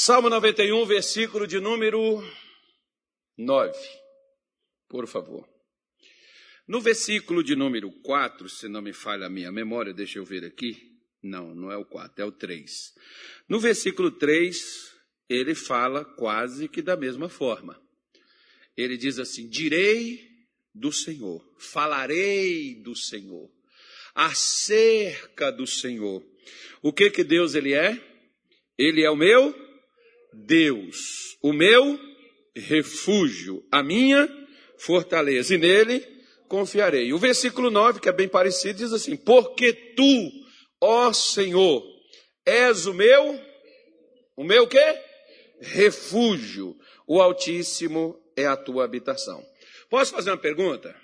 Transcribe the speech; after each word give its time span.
Salmo 0.00 0.30
91, 0.30 0.86
versículo 0.86 1.44
de 1.44 1.58
número 1.58 2.22
9. 3.36 3.76
Por 4.88 5.08
favor. 5.08 5.44
No 6.68 6.80
versículo 6.80 7.42
de 7.42 7.56
número 7.56 7.90
4, 8.04 8.48
se 8.48 8.68
não 8.68 8.80
me 8.80 8.92
falha 8.92 9.26
a 9.26 9.28
minha 9.28 9.50
memória, 9.50 9.92
deixa 9.92 10.20
eu 10.20 10.24
ver 10.24 10.44
aqui. 10.44 10.80
Não, 11.20 11.52
não 11.52 11.72
é 11.72 11.76
o 11.76 11.84
4, 11.84 12.22
é 12.22 12.24
o 12.24 12.30
3. 12.30 12.94
No 13.48 13.58
versículo 13.58 14.12
3, 14.12 14.56
ele 15.28 15.56
fala 15.56 16.04
quase 16.04 16.68
que 16.68 16.80
da 16.80 16.96
mesma 16.96 17.28
forma. 17.28 17.76
Ele 18.76 18.96
diz 18.96 19.18
assim: 19.18 19.48
Direi 19.48 20.24
do 20.72 20.92
Senhor, 20.92 21.44
falarei 21.58 22.76
do 22.76 22.94
Senhor, 22.94 23.50
acerca 24.14 25.50
do 25.50 25.66
Senhor. 25.66 26.24
O 26.80 26.92
que 26.92 27.10
que 27.10 27.24
Deus 27.24 27.56
ele 27.56 27.72
é? 27.74 28.00
Ele 28.78 29.02
é 29.02 29.10
o 29.10 29.16
meu 29.16 29.66
Deus, 30.32 31.36
o 31.42 31.52
meu 31.52 31.98
refúgio, 32.54 33.66
a 33.70 33.82
minha 33.82 34.28
fortaleza, 34.78 35.54
e 35.54 35.58
nele 35.58 36.00
confiarei. 36.48 37.12
O 37.12 37.18
versículo 37.18 37.70
9, 37.70 38.00
que 38.00 38.08
é 38.08 38.12
bem 38.12 38.28
parecido, 38.28 38.78
diz 38.78 38.92
assim: 38.92 39.16
Porque 39.16 39.72
tu, 39.72 40.30
ó 40.80 41.12
Senhor, 41.12 41.84
és 42.44 42.86
o 42.86 42.94
meu, 42.94 43.40
o 44.36 44.44
meu 44.44 44.66
quê? 44.66 45.00
Refúgio. 45.60 46.76
O 47.06 47.20
Altíssimo 47.20 48.20
é 48.36 48.46
a 48.46 48.56
tua 48.56 48.84
habitação. 48.84 49.44
Posso 49.88 50.12
fazer 50.12 50.30
uma 50.30 50.36
pergunta? 50.36 50.94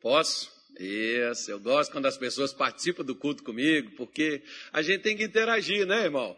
Posso? 0.00 0.52
Isso, 0.78 1.50
eu 1.50 1.60
gosto 1.60 1.92
quando 1.92 2.06
as 2.06 2.16
pessoas 2.16 2.52
participam 2.52 3.04
do 3.04 3.14
culto 3.14 3.42
comigo, 3.42 3.92
porque 3.96 4.42
a 4.72 4.82
gente 4.82 5.02
tem 5.02 5.16
que 5.16 5.24
interagir, 5.24 5.86
né, 5.86 6.04
irmão? 6.04 6.36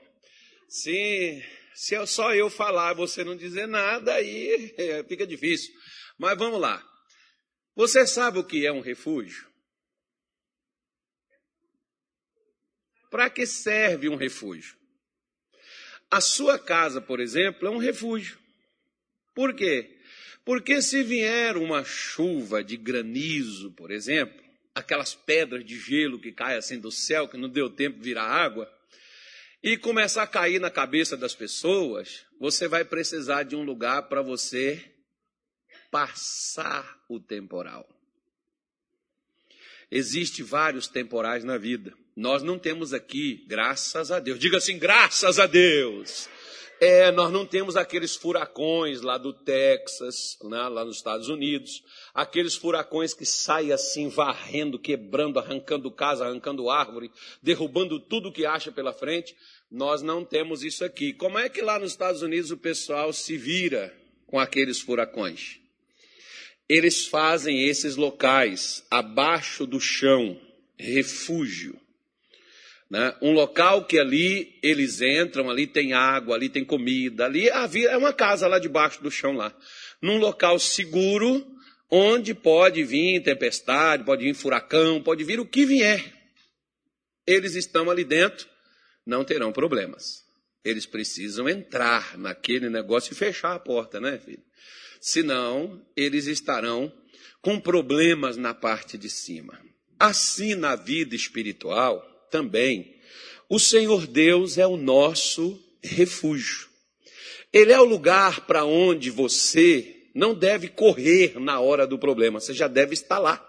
Se, 0.69 1.45
se 1.75 1.95
eu, 1.95 2.07
só 2.07 2.35
eu 2.35 2.51
falar 2.51 2.93
você 2.95 3.23
não 3.23 3.37
dizer 3.37 3.67
nada, 3.67 4.15
aí 4.15 4.75
é, 4.79 5.05
fica 5.05 5.27
difícil. 5.27 5.73
Mas 6.19 6.37
vamos 6.37 6.61
lá. 6.61 6.85
Você 7.75 8.07
sabe 8.07 8.39
o 8.39 8.45
que 8.45 8.67
é 8.67 8.73
um 8.73 8.81
refúgio? 8.81 9.47
Para 13.11 13.31
que 13.31 13.47
serve 13.47 14.09
um 14.09 14.17
refúgio? 14.17 14.77
A 16.11 16.21
sua 16.21 16.59
casa, 16.59 17.01
por 17.01 17.21
exemplo, 17.21 17.69
é 17.69 17.71
um 17.71 17.79
refúgio. 17.79 18.39
Por 19.35 19.55
quê? 19.55 19.99
Porque 20.45 20.81
se 20.81 21.03
vier 21.03 21.57
uma 21.57 21.85
chuva 21.85 22.63
de 22.63 22.77
granizo, 22.77 23.73
por 23.73 23.91
exemplo, 23.91 24.43
aquelas 24.75 25.15
pedras 25.15 25.65
de 25.65 25.79
gelo 25.79 26.21
que 26.21 26.33
caem 26.33 26.59
assim 26.59 26.79
do 26.79 26.93
céu, 26.93 27.29
que 27.29 27.37
não 27.37 27.49
deu 27.49 27.69
tempo 27.69 27.99
de 27.99 28.05
virar 28.05 28.25
água, 28.25 28.71
e 29.63 29.77
começar 29.77 30.23
a 30.23 30.27
cair 30.27 30.61
na 30.61 30.71
cabeça 30.71 31.17
das 31.17 31.35
pessoas, 31.35 32.25
você 32.39 32.69
vai 32.69 32.85
precisar 32.85 33.43
de 33.43 33.57
um 33.57 33.63
lugar 33.63 34.03
para 34.09 34.23
você 34.23 34.85
passar 35.91 37.05
o 37.09 37.19
temporal. 37.19 37.89
Existem 39.91 40.45
vários 40.45 40.89
temporais 40.89 41.45
na 41.45 41.57
vida. 41.57 41.95
Nós 42.15 42.43
não 42.43 42.59
temos 42.59 42.93
aqui, 42.93 43.45
graças 43.47 44.11
a 44.11 44.19
Deus. 44.19 44.39
Diga 44.39 44.59
assim, 44.59 44.79
graças 44.79 45.39
a 45.39 45.47
Deus. 45.47 46.29
É, 46.79 47.11
nós 47.11 47.33
não 47.33 47.47
temos 47.47 47.75
aqueles 47.75 48.17
furacões 48.17 49.01
lá 49.01 49.17
do 49.17 49.33
Texas, 49.33 50.37
né, 50.45 50.69
lá 50.69 50.85
nos 50.85 50.99
Estados 50.99 51.29
Unidos, 51.29 51.83
aqueles 52.13 52.55
furacões 52.55 53.15
que 53.15 53.25
saem 53.25 53.73
assim, 53.73 54.09
varrendo, 54.09 54.79
quebrando, 54.79 55.39
arrancando 55.39 55.91
casa, 55.91 56.27
arrancando 56.27 56.69
árvore, 56.69 57.11
derrubando 57.43 57.99
tudo 57.99 58.33
que 58.33 58.45
acha 58.45 58.71
pela 58.71 58.93
frente. 58.93 59.35
Nós 59.71 60.03
não 60.03 60.23
temos 60.23 60.63
isso 60.63 60.85
aqui. 60.85 61.15
Como 61.15 61.39
é 61.39 61.49
que 61.49 61.63
lá 61.63 61.79
nos 61.79 61.93
Estados 61.93 62.21
Unidos 62.21 62.51
o 62.51 62.59
pessoal 62.59 63.11
se 63.11 63.39
vira 63.39 63.95
com 64.27 64.39
aqueles 64.39 64.79
furacões? 64.79 65.59
Eles 66.69 67.07
fazem 67.07 67.67
esses 67.67 67.97
locais 67.97 68.85
abaixo 68.91 69.67
do 69.67 69.81
chão, 69.81 70.39
refúgio. 70.77 71.81
Né? 72.89 73.15
Um 73.21 73.33
local 73.33 73.85
que 73.85 73.99
ali 73.99 74.59
eles 74.63 75.01
entram, 75.01 75.51
ali 75.51 75.67
tem 75.67 75.93
água, 75.93 76.37
ali 76.37 76.49
tem 76.49 76.65
comida, 76.65 77.27
ali 77.27 77.49
é 77.49 77.97
uma 77.97 78.13
casa 78.13 78.47
lá 78.47 78.59
debaixo 78.59 79.03
do 79.03 79.11
chão 79.11 79.33
lá. 79.33 79.57
Num 80.01 80.19
local 80.19 80.59
seguro, 80.59 81.45
onde 81.91 82.33
pode 82.33 82.85
vir 82.85 83.23
tempestade, 83.23 84.05
pode 84.05 84.25
vir 84.25 84.35
furacão, 84.35 85.03
pode 85.03 85.25
vir 85.25 85.41
o 85.41 85.47
que 85.47 85.67
vier. 85.67 86.13
Eles 87.27 87.57
estão 87.57 87.91
ali 87.91 88.05
dentro, 88.05 88.49
não 89.05 89.25
terão 89.25 89.53
problemas. 89.53 90.25
Eles 90.65 90.87
precisam 90.87 91.49
entrar 91.49 92.17
naquele 92.17 92.69
negócio 92.69 93.13
e 93.13 93.17
fechar 93.17 93.55
a 93.55 93.59
porta, 93.59 94.01
né, 94.01 94.19
filho? 94.19 94.43
Senão, 95.01 95.85
eles 95.97 96.27
estarão 96.27 96.93
com 97.41 97.61
problemas 97.61 98.37
na 98.37 98.55
parte 98.55 98.97
de 98.99 99.09
cima. 99.09 99.61
Assim, 99.99 100.55
na 100.55 100.75
vida 100.75 101.15
espiritual, 101.15 102.05
também, 102.31 102.97
o 103.49 103.59
Senhor 103.59 104.07
Deus 104.07 104.59
é 104.59 104.67
o 104.67 104.77
nosso 104.77 105.61
refúgio. 105.83 106.69
Ele 107.53 107.73
é 107.73 107.81
o 107.81 107.85
lugar 107.85 108.47
para 108.47 108.65
onde 108.65 109.11
você 109.11 110.09
não 110.15 110.35
deve 110.35 110.69
correr 110.69 111.39
na 111.39 111.61
hora 111.61 111.87
do 111.87 111.99
problema, 111.99 112.41
você 112.41 112.55
já 112.55 112.69
deve 112.69 112.95
estar 112.95 113.19
lá. 113.19 113.43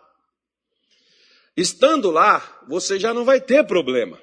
Estando 1.55 2.11
lá, 2.11 2.65
você 2.67 2.99
já 2.99 3.13
não 3.13 3.25
vai 3.25 3.41
ter 3.41 3.65
problema. 3.65 4.21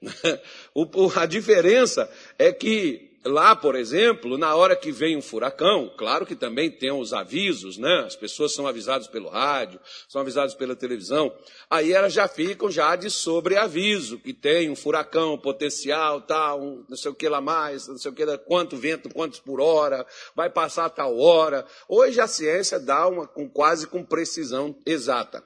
a 1.16 1.26
diferença 1.26 2.10
é 2.38 2.52
que 2.52 3.13
Lá, 3.26 3.56
por 3.56 3.74
exemplo, 3.74 4.36
na 4.36 4.54
hora 4.54 4.76
que 4.76 4.92
vem 4.92 5.16
um 5.16 5.22
furacão, 5.22 5.90
claro 5.96 6.26
que 6.26 6.36
também 6.36 6.70
tem 6.70 6.92
os 6.92 7.14
avisos, 7.14 7.78
né? 7.78 8.04
As 8.06 8.14
pessoas 8.14 8.52
são 8.52 8.66
avisadas 8.66 9.06
pelo 9.06 9.30
rádio, 9.30 9.80
são 10.06 10.20
avisadas 10.20 10.54
pela 10.54 10.76
televisão. 10.76 11.34
Aí 11.70 11.90
elas 11.90 12.12
já 12.12 12.28
ficam 12.28 12.70
já 12.70 12.94
de 12.96 13.08
sobreaviso, 13.08 14.18
que 14.18 14.34
tem 14.34 14.68
um 14.68 14.76
furacão 14.76 15.38
potencial, 15.38 16.20
tal, 16.20 16.60
um, 16.60 16.84
não 16.86 16.98
sei 16.98 17.10
o 17.10 17.14
que 17.14 17.26
lá 17.26 17.40
mais, 17.40 17.88
não 17.88 17.96
sei 17.96 18.10
o 18.10 18.14
que, 18.14 18.26
quanto 18.38 18.76
vento, 18.76 19.08
quantos 19.08 19.40
por 19.40 19.58
hora, 19.58 20.06
vai 20.36 20.50
passar 20.50 20.90
tal 20.90 21.18
hora. 21.18 21.64
Hoje 21.88 22.20
a 22.20 22.26
ciência 22.26 22.78
dá 22.78 23.08
uma 23.08 23.26
com 23.26 23.48
quase 23.48 23.86
com 23.86 24.04
precisão 24.04 24.76
exata. 24.84 25.42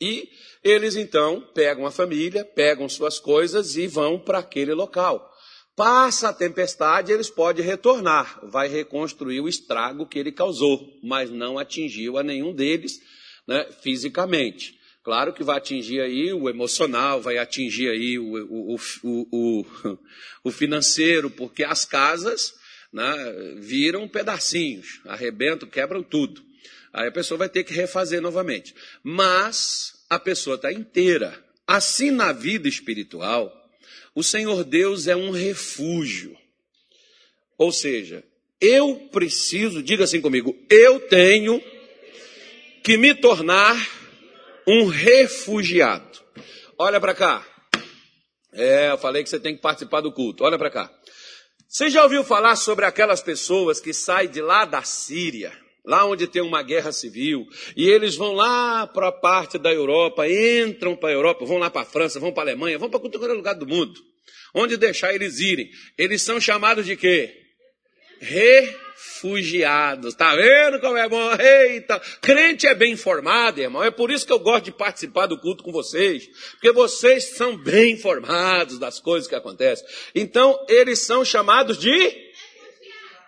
E 0.00 0.30
eles 0.62 0.94
então 0.94 1.40
pegam 1.52 1.84
a 1.84 1.90
família, 1.90 2.44
pegam 2.44 2.88
suas 2.88 3.18
coisas 3.18 3.76
e 3.76 3.88
vão 3.88 4.20
para 4.20 4.38
aquele 4.38 4.72
local. 4.72 5.31
Passa 5.74 6.28
a 6.28 6.32
tempestade, 6.34 7.12
eles 7.12 7.30
podem 7.30 7.64
retornar, 7.64 8.40
vai 8.44 8.68
reconstruir 8.68 9.40
o 9.40 9.48
estrago 9.48 10.06
que 10.06 10.18
ele 10.18 10.30
causou, 10.30 10.98
mas 11.02 11.30
não 11.30 11.58
atingiu 11.58 12.18
a 12.18 12.22
nenhum 12.22 12.54
deles 12.54 13.00
né, 13.48 13.66
fisicamente. 13.82 14.78
Claro 15.02 15.32
que 15.32 15.42
vai 15.42 15.56
atingir 15.56 16.00
aí 16.00 16.32
o 16.32 16.48
emocional, 16.48 17.20
vai 17.20 17.38
atingir 17.38 17.88
aí 17.88 18.18
o, 18.18 18.74
o, 18.74 18.76
o, 19.02 19.66
o 20.44 20.50
financeiro, 20.52 21.30
porque 21.30 21.64
as 21.64 21.84
casas 21.84 22.54
né, 22.92 23.56
viram 23.58 24.06
pedacinhos, 24.06 25.00
arrebentam, 25.06 25.68
quebram 25.68 26.02
tudo. 26.02 26.42
Aí 26.92 27.08
a 27.08 27.12
pessoa 27.12 27.38
vai 27.38 27.48
ter 27.48 27.64
que 27.64 27.72
refazer 27.72 28.20
novamente. 28.20 28.74
Mas 29.02 29.94
a 30.10 30.18
pessoa 30.18 30.56
está 30.56 30.70
inteira. 30.70 31.42
Assim 31.66 32.10
na 32.10 32.32
vida 32.32 32.68
espiritual, 32.68 33.50
o 34.14 34.22
Senhor 34.22 34.64
Deus 34.64 35.06
é 35.06 35.16
um 35.16 35.30
refúgio. 35.30 36.36
Ou 37.56 37.72
seja, 37.72 38.24
eu 38.60 39.08
preciso, 39.10 39.82
diga 39.82 40.04
assim 40.04 40.20
comigo, 40.20 40.56
eu 40.70 41.00
tenho 41.00 41.62
que 42.82 42.96
me 42.96 43.14
tornar 43.14 43.76
um 44.66 44.86
refugiado. 44.86 46.20
Olha 46.78 47.00
para 47.00 47.14
cá. 47.14 47.46
É, 48.52 48.90
eu 48.90 48.98
falei 48.98 49.22
que 49.22 49.30
você 49.30 49.40
tem 49.40 49.54
que 49.54 49.62
participar 49.62 50.00
do 50.00 50.12
culto. 50.12 50.44
Olha 50.44 50.58
para 50.58 50.70
cá. 50.70 50.92
Você 51.68 51.88
já 51.88 52.02
ouviu 52.02 52.22
falar 52.22 52.56
sobre 52.56 52.84
aquelas 52.84 53.22
pessoas 53.22 53.80
que 53.80 53.94
saem 53.94 54.28
de 54.28 54.42
lá 54.42 54.66
da 54.66 54.82
Síria, 54.82 55.56
lá 55.84 56.06
onde 56.06 56.26
tem 56.26 56.42
uma 56.42 56.62
guerra 56.62 56.92
civil, 56.92 57.46
e 57.76 57.88
eles 57.88 58.14
vão 58.14 58.32
lá 58.32 58.86
para 58.86 59.08
a 59.08 59.12
parte 59.12 59.58
da 59.58 59.72
Europa, 59.72 60.28
entram 60.28 60.94
para 60.96 61.08
a 61.10 61.12
Europa, 61.12 61.44
vão 61.44 61.58
lá 61.58 61.68
para 61.68 61.82
a 61.82 61.84
França, 61.86 62.20
vão 62.20 62.32
para 62.32 62.42
a 62.42 62.46
Alemanha, 62.52 62.78
vão 62.78 62.88
para 62.88 63.00
qualquer 63.00 63.32
lugar 63.32 63.54
do 63.54 63.66
mundo. 63.66 64.00
Onde 64.54 64.76
deixar 64.76 65.14
eles 65.14 65.40
irem? 65.40 65.68
Eles 65.96 66.22
são 66.22 66.40
chamados 66.40 66.86
de 66.86 66.96
quê? 66.96 67.34
Refugiados. 68.20 70.14
Tá 70.14 70.36
vendo 70.36 70.78
como 70.78 70.96
é 70.96 71.08
bom? 71.08 71.32
Eita, 71.34 71.98
crente 72.20 72.66
é 72.66 72.74
bem 72.74 72.92
informado, 72.92 73.60
irmão. 73.60 73.82
É 73.82 73.90
por 73.90 74.10
isso 74.10 74.26
que 74.26 74.32
eu 74.32 74.38
gosto 74.38 74.66
de 74.66 74.72
participar 74.72 75.26
do 75.26 75.40
culto 75.40 75.64
com 75.64 75.72
vocês, 75.72 76.28
porque 76.52 76.70
vocês 76.70 77.36
são 77.36 77.56
bem 77.56 77.94
informados 77.94 78.78
das 78.78 79.00
coisas 79.00 79.28
que 79.28 79.34
acontecem. 79.34 79.86
Então, 80.14 80.64
eles 80.68 81.00
são 81.00 81.24
chamados 81.24 81.78
de 81.78 82.31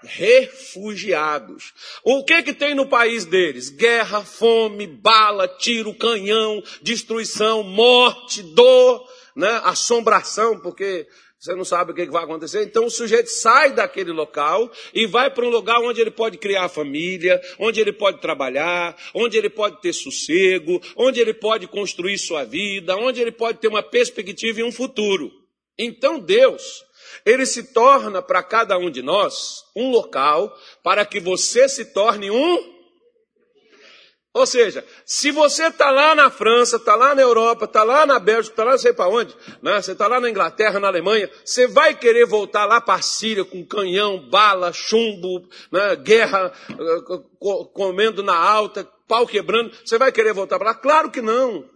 refugiados. 0.05 1.73
O 2.05 2.25
que 2.25 2.43
que 2.43 2.53
tem 2.53 2.75
no 2.75 2.87
país 2.87 3.25
deles? 3.25 3.71
Guerra, 3.71 4.25
fome, 4.25 4.87
bala, 4.87 5.49
tiro, 5.49 5.95
canhão, 5.95 6.63
destruição, 6.83 7.63
morte, 7.63 8.43
dor, 8.43 9.07
né? 9.35 9.61
assombração, 9.65 10.59
porque 10.61 11.07
Você 11.45 11.55
não 11.55 11.65
sabe 11.65 11.93
o 11.93 11.95
que 11.95 12.07
vai 12.07 12.25
acontecer. 12.25 12.63
Então 12.63 12.87
o 12.87 12.91
sujeito 12.91 13.29
sai 13.29 13.75
daquele 13.75 14.13
local 14.13 14.73
e 14.95 15.07
vai 15.07 15.29
para 15.31 15.45
um 15.45 15.51
lugar 15.51 15.79
onde 15.81 16.01
ele 16.01 16.11
pode 16.11 16.39
criar 16.39 16.71
família, 16.71 17.39
onde 17.59 17.79
ele 17.79 17.93
pode 17.93 18.19
trabalhar, 18.19 18.97
onde 19.13 19.37
ele 19.37 19.51
pode 19.51 19.79
ter 19.83 19.93
sossego, 19.93 20.81
onde 20.97 21.21
ele 21.21 21.35
pode 21.35 21.67
construir 21.67 22.17
sua 22.17 22.45
vida, 22.45 22.97
onde 22.97 23.21
ele 23.21 23.31
pode 23.31 23.59
ter 23.59 23.69
uma 23.69 23.83
perspectiva 23.83 24.61
e 24.61 24.65
um 24.65 24.73
futuro. 24.73 25.31
Então 25.79 26.19
Deus, 26.19 26.83
ele 27.25 27.47
se 27.47 27.73
torna 27.73 28.23
para 28.23 28.43
cada 28.43 28.79
um 28.79 28.91
de 28.91 29.03
nós 29.03 29.65
um 29.77 29.91
local 29.91 30.55
para 30.83 31.05
que 31.05 31.21
você 31.21 31.69
se 31.69 31.87
torne 31.87 32.31
um 32.31 32.75
ou 34.37 34.47
seja, 34.47 34.85
se 35.07 35.31
você 35.31 35.69
está 35.69 35.93
lá 35.93 36.13
na 36.13 36.29
França, 36.29 36.75
está 36.75 36.97
lá 36.97 37.15
na 37.15 37.23
Europa, 37.23 37.67
está 37.67 37.85
lá 37.85 38.05
na 38.05 38.19
Bélgica, 38.19 38.53
está 38.53 38.65
lá 38.65 38.73
não 38.73 38.79
sei 38.79 38.93
para 38.93 39.09
onde, 39.09 39.33
né? 39.63 39.81
você 39.81 39.93
está 39.93 40.09
lá 40.09 40.19
na 40.19 40.29
Inglaterra, 40.29 40.81
na 40.81 40.89
Alemanha, 40.89 41.31
você 41.45 41.69
vai 41.69 41.95
querer 41.95 42.27
voltar 42.27 42.65
lá 42.65 42.81
para 42.81 42.95
a 42.95 43.03
Síria 43.03 43.45
com 43.45 43.65
canhão, 43.65 44.29
bala, 44.29 44.73
chumbo, 44.73 45.49
né? 45.71 45.95
guerra, 45.95 46.53
eh, 46.69 47.19
comendo 47.73 48.25
na 48.25 48.37
alta, 48.37 48.85
pau 49.07 49.25
quebrando, 49.25 49.71
você 49.85 49.99
vai 49.99 50.11
querer 50.11 50.33
voltar 50.33 50.59
para 50.59 50.71
lá? 50.71 50.75
Claro 50.75 51.13
que 51.13 51.23
não. 51.23 51.73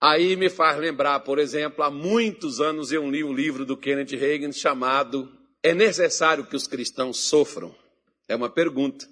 Aí 0.00 0.34
me 0.34 0.48
faz 0.48 0.78
lembrar, 0.78 1.20
por 1.20 1.38
exemplo, 1.38 1.84
há 1.84 1.90
muitos 1.90 2.58
anos 2.58 2.90
eu 2.90 3.08
li 3.10 3.22
um 3.22 3.34
livro 3.34 3.66
do 3.66 3.76
Kenneth 3.76 4.16
Reagan 4.16 4.50
chamado 4.50 5.30
É 5.62 5.74
necessário 5.74 6.46
que 6.46 6.56
os 6.56 6.66
cristãos 6.66 7.18
sofram? 7.18 7.76
É 8.26 8.34
uma 8.34 8.48
pergunta. 8.48 9.06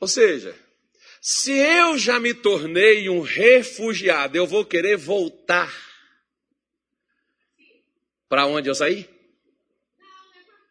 Ou 0.00 0.06
seja, 0.06 0.54
se 1.20 1.52
eu 1.52 1.98
já 1.98 2.20
me 2.20 2.32
tornei 2.32 3.08
um 3.08 3.20
refugiado, 3.20 4.36
eu 4.36 4.46
vou 4.46 4.64
querer 4.64 4.96
voltar 4.96 5.74
para 8.28 8.46
onde 8.46 8.70
eu 8.70 8.74
saí? 8.74 9.08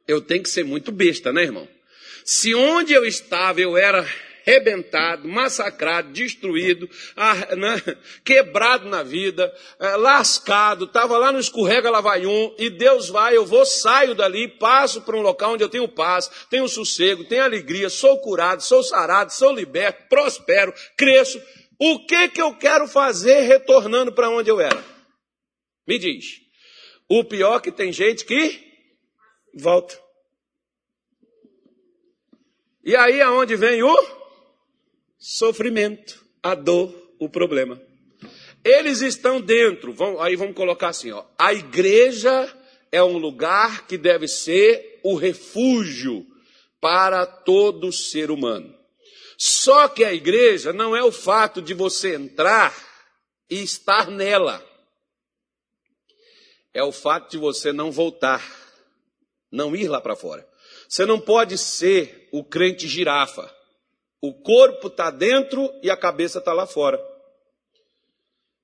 Eu 0.07 0.21
tenho 0.21 0.41
que 0.41 0.49
ser 0.49 0.63
muito 0.63 0.91
besta, 0.91 1.33
né, 1.33 1.43
irmão? 1.43 1.67
Se 2.23 2.55
onde 2.55 2.93
eu 2.93 3.05
estava 3.05 3.59
eu 3.59 3.75
era 3.75 4.07
rebentado, 4.49 5.27
massacrado, 5.27 6.11
destruído, 6.11 6.89
né, 7.55 7.95
quebrado 8.25 8.89
na 8.89 9.03
vida, 9.03 9.53
é, 9.79 9.95
lascado, 9.95 10.85
estava 10.85 11.19
lá 11.19 11.31
no 11.31 11.39
escorrega 11.39 11.91
lá 11.91 12.01
vai 12.01 12.25
um, 12.25 12.55
e 12.57 12.71
Deus 12.71 13.09
vai, 13.09 13.37
eu 13.37 13.45
vou, 13.45 13.63
saio 13.63 14.15
dali, 14.15 14.47
passo 14.47 15.01
para 15.01 15.15
um 15.15 15.21
local 15.21 15.53
onde 15.53 15.63
eu 15.63 15.69
tenho 15.69 15.87
paz, 15.87 16.29
tenho 16.49 16.67
sossego, 16.67 17.25
tenho 17.25 17.43
alegria, 17.43 17.89
sou 17.89 18.19
curado, 18.21 18.63
sou 18.63 18.81
sarado, 18.81 19.31
sou 19.31 19.53
liberto, 19.53 20.07
prospero, 20.09 20.73
cresço. 20.97 21.39
O 21.79 22.05
que 22.07 22.29
que 22.29 22.41
eu 22.41 22.55
quero 22.55 22.87
fazer 22.87 23.41
retornando 23.41 24.11
para 24.11 24.29
onde 24.29 24.49
eu 24.49 24.59
era? 24.59 24.83
Me 25.87 25.97
diz. 25.97 26.41
O 27.07 27.23
pior 27.23 27.57
é 27.57 27.61
que 27.61 27.71
tem 27.71 27.93
gente 27.93 28.25
que 28.25 28.59
volta. 29.55 29.97
E 32.83 32.95
aí 32.95 33.21
aonde 33.21 33.55
vem 33.55 33.81
o 33.83 34.18
sofrimento, 35.19 36.25
a 36.41 36.55
dor, 36.55 36.95
o 37.19 37.27
problema. 37.29 37.79
Eles 38.63 39.01
estão 39.01 39.39
dentro, 39.39 39.93
vão, 39.93 40.21
aí 40.21 40.35
vamos 40.35 40.55
colocar 40.55 40.89
assim, 40.89 41.11
ó, 41.11 41.25
a 41.37 41.53
igreja 41.53 42.51
é 42.91 43.03
um 43.03 43.17
lugar 43.17 43.85
que 43.85 43.97
deve 43.97 44.27
ser 44.27 44.99
o 45.03 45.15
refúgio 45.15 46.25
para 46.81 47.25
todo 47.25 47.91
ser 47.91 48.31
humano. 48.31 48.73
Só 49.37 49.87
que 49.87 50.03
a 50.03 50.13
igreja 50.13 50.73
não 50.73 50.95
é 50.95 51.03
o 51.03 51.11
fato 51.11 51.61
de 51.61 51.73
você 51.73 52.15
entrar 52.15 52.75
e 53.49 53.61
estar 53.61 54.09
nela. 54.09 54.65
É 56.73 56.83
o 56.83 56.91
fato 56.91 57.31
de 57.31 57.37
você 57.37 57.71
não 57.71 57.91
voltar, 57.91 58.43
não 59.51 59.75
ir 59.75 59.87
lá 59.87 60.01
para 60.01 60.15
fora. 60.15 60.47
Você 60.87 61.05
não 61.05 61.19
pode 61.19 61.57
ser 61.57 62.27
o 62.31 62.43
crente 62.43 62.87
girafa. 62.87 63.53
O 64.21 64.33
corpo 64.33 64.87
está 64.87 65.09
dentro 65.09 65.71
e 65.81 65.89
a 65.89 65.95
cabeça 65.95 66.39
está 66.39 66.51
lá 66.51 66.65
fora. 66.65 66.99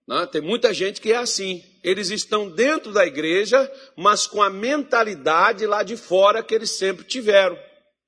Não, 0.07 0.27
tem 0.27 0.41
muita 0.41 0.73
gente 0.73 1.01
que 1.01 1.11
é 1.11 1.17
assim. 1.17 1.63
Eles 1.83 2.09
estão 2.09 2.49
dentro 2.49 2.91
da 2.91 3.05
igreja, 3.05 3.71
mas 3.95 4.27
com 4.27 4.41
a 4.41 4.49
mentalidade 4.49 5.65
lá 5.65 5.81
de 5.81 5.97
fora 5.97 6.43
que 6.43 6.53
eles 6.53 6.71
sempre 6.71 7.05
tiveram. 7.05 7.57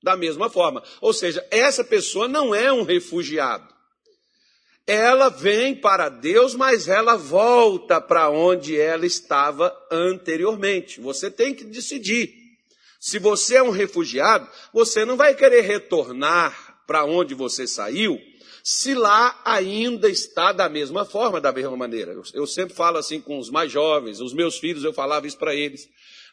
Da 0.00 0.16
mesma 0.16 0.48
forma. 0.48 0.82
Ou 1.00 1.12
seja, 1.12 1.44
essa 1.50 1.82
pessoa 1.82 2.28
não 2.28 2.54
é 2.54 2.72
um 2.72 2.84
refugiado. 2.84 3.66
Ela 4.86 5.28
vem 5.28 5.74
para 5.74 6.08
Deus, 6.08 6.54
mas 6.54 6.86
ela 6.86 7.16
volta 7.16 8.00
para 8.00 8.30
onde 8.30 8.78
ela 8.78 9.04
estava 9.04 9.76
anteriormente. 9.90 11.00
Você 11.00 11.30
tem 11.30 11.52
que 11.52 11.64
decidir. 11.64 12.32
Se 13.00 13.18
você 13.18 13.56
é 13.56 13.62
um 13.62 13.70
refugiado, 13.70 14.48
você 14.72 15.04
não 15.04 15.16
vai 15.16 15.34
querer 15.34 15.62
retornar 15.62 16.67
para 16.88 17.04
onde 17.04 17.34
você 17.34 17.66
saiu, 17.66 18.18
se 18.64 18.94
lá 18.94 19.38
ainda 19.44 20.08
está 20.08 20.52
da 20.52 20.70
mesma 20.70 21.04
forma, 21.04 21.38
da 21.38 21.52
mesma 21.52 21.76
maneira. 21.76 22.12
Eu, 22.12 22.22
eu 22.32 22.46
sempre 22.46 22.74
falo 22.74 22.96
assim 22.96 23.20
com 23.20 23.38
os 23.38 23.50
mais 23.50 23.70
jovens, 23.70 24.20
os 24.20 24.32
meus 24.32 24.58
filhos, 24.58 24.84
eu 24.84 24.92
falava 24.94 25.26
isso 25.26 25.36
para 25.36 25.54
eles. 25.54 25.86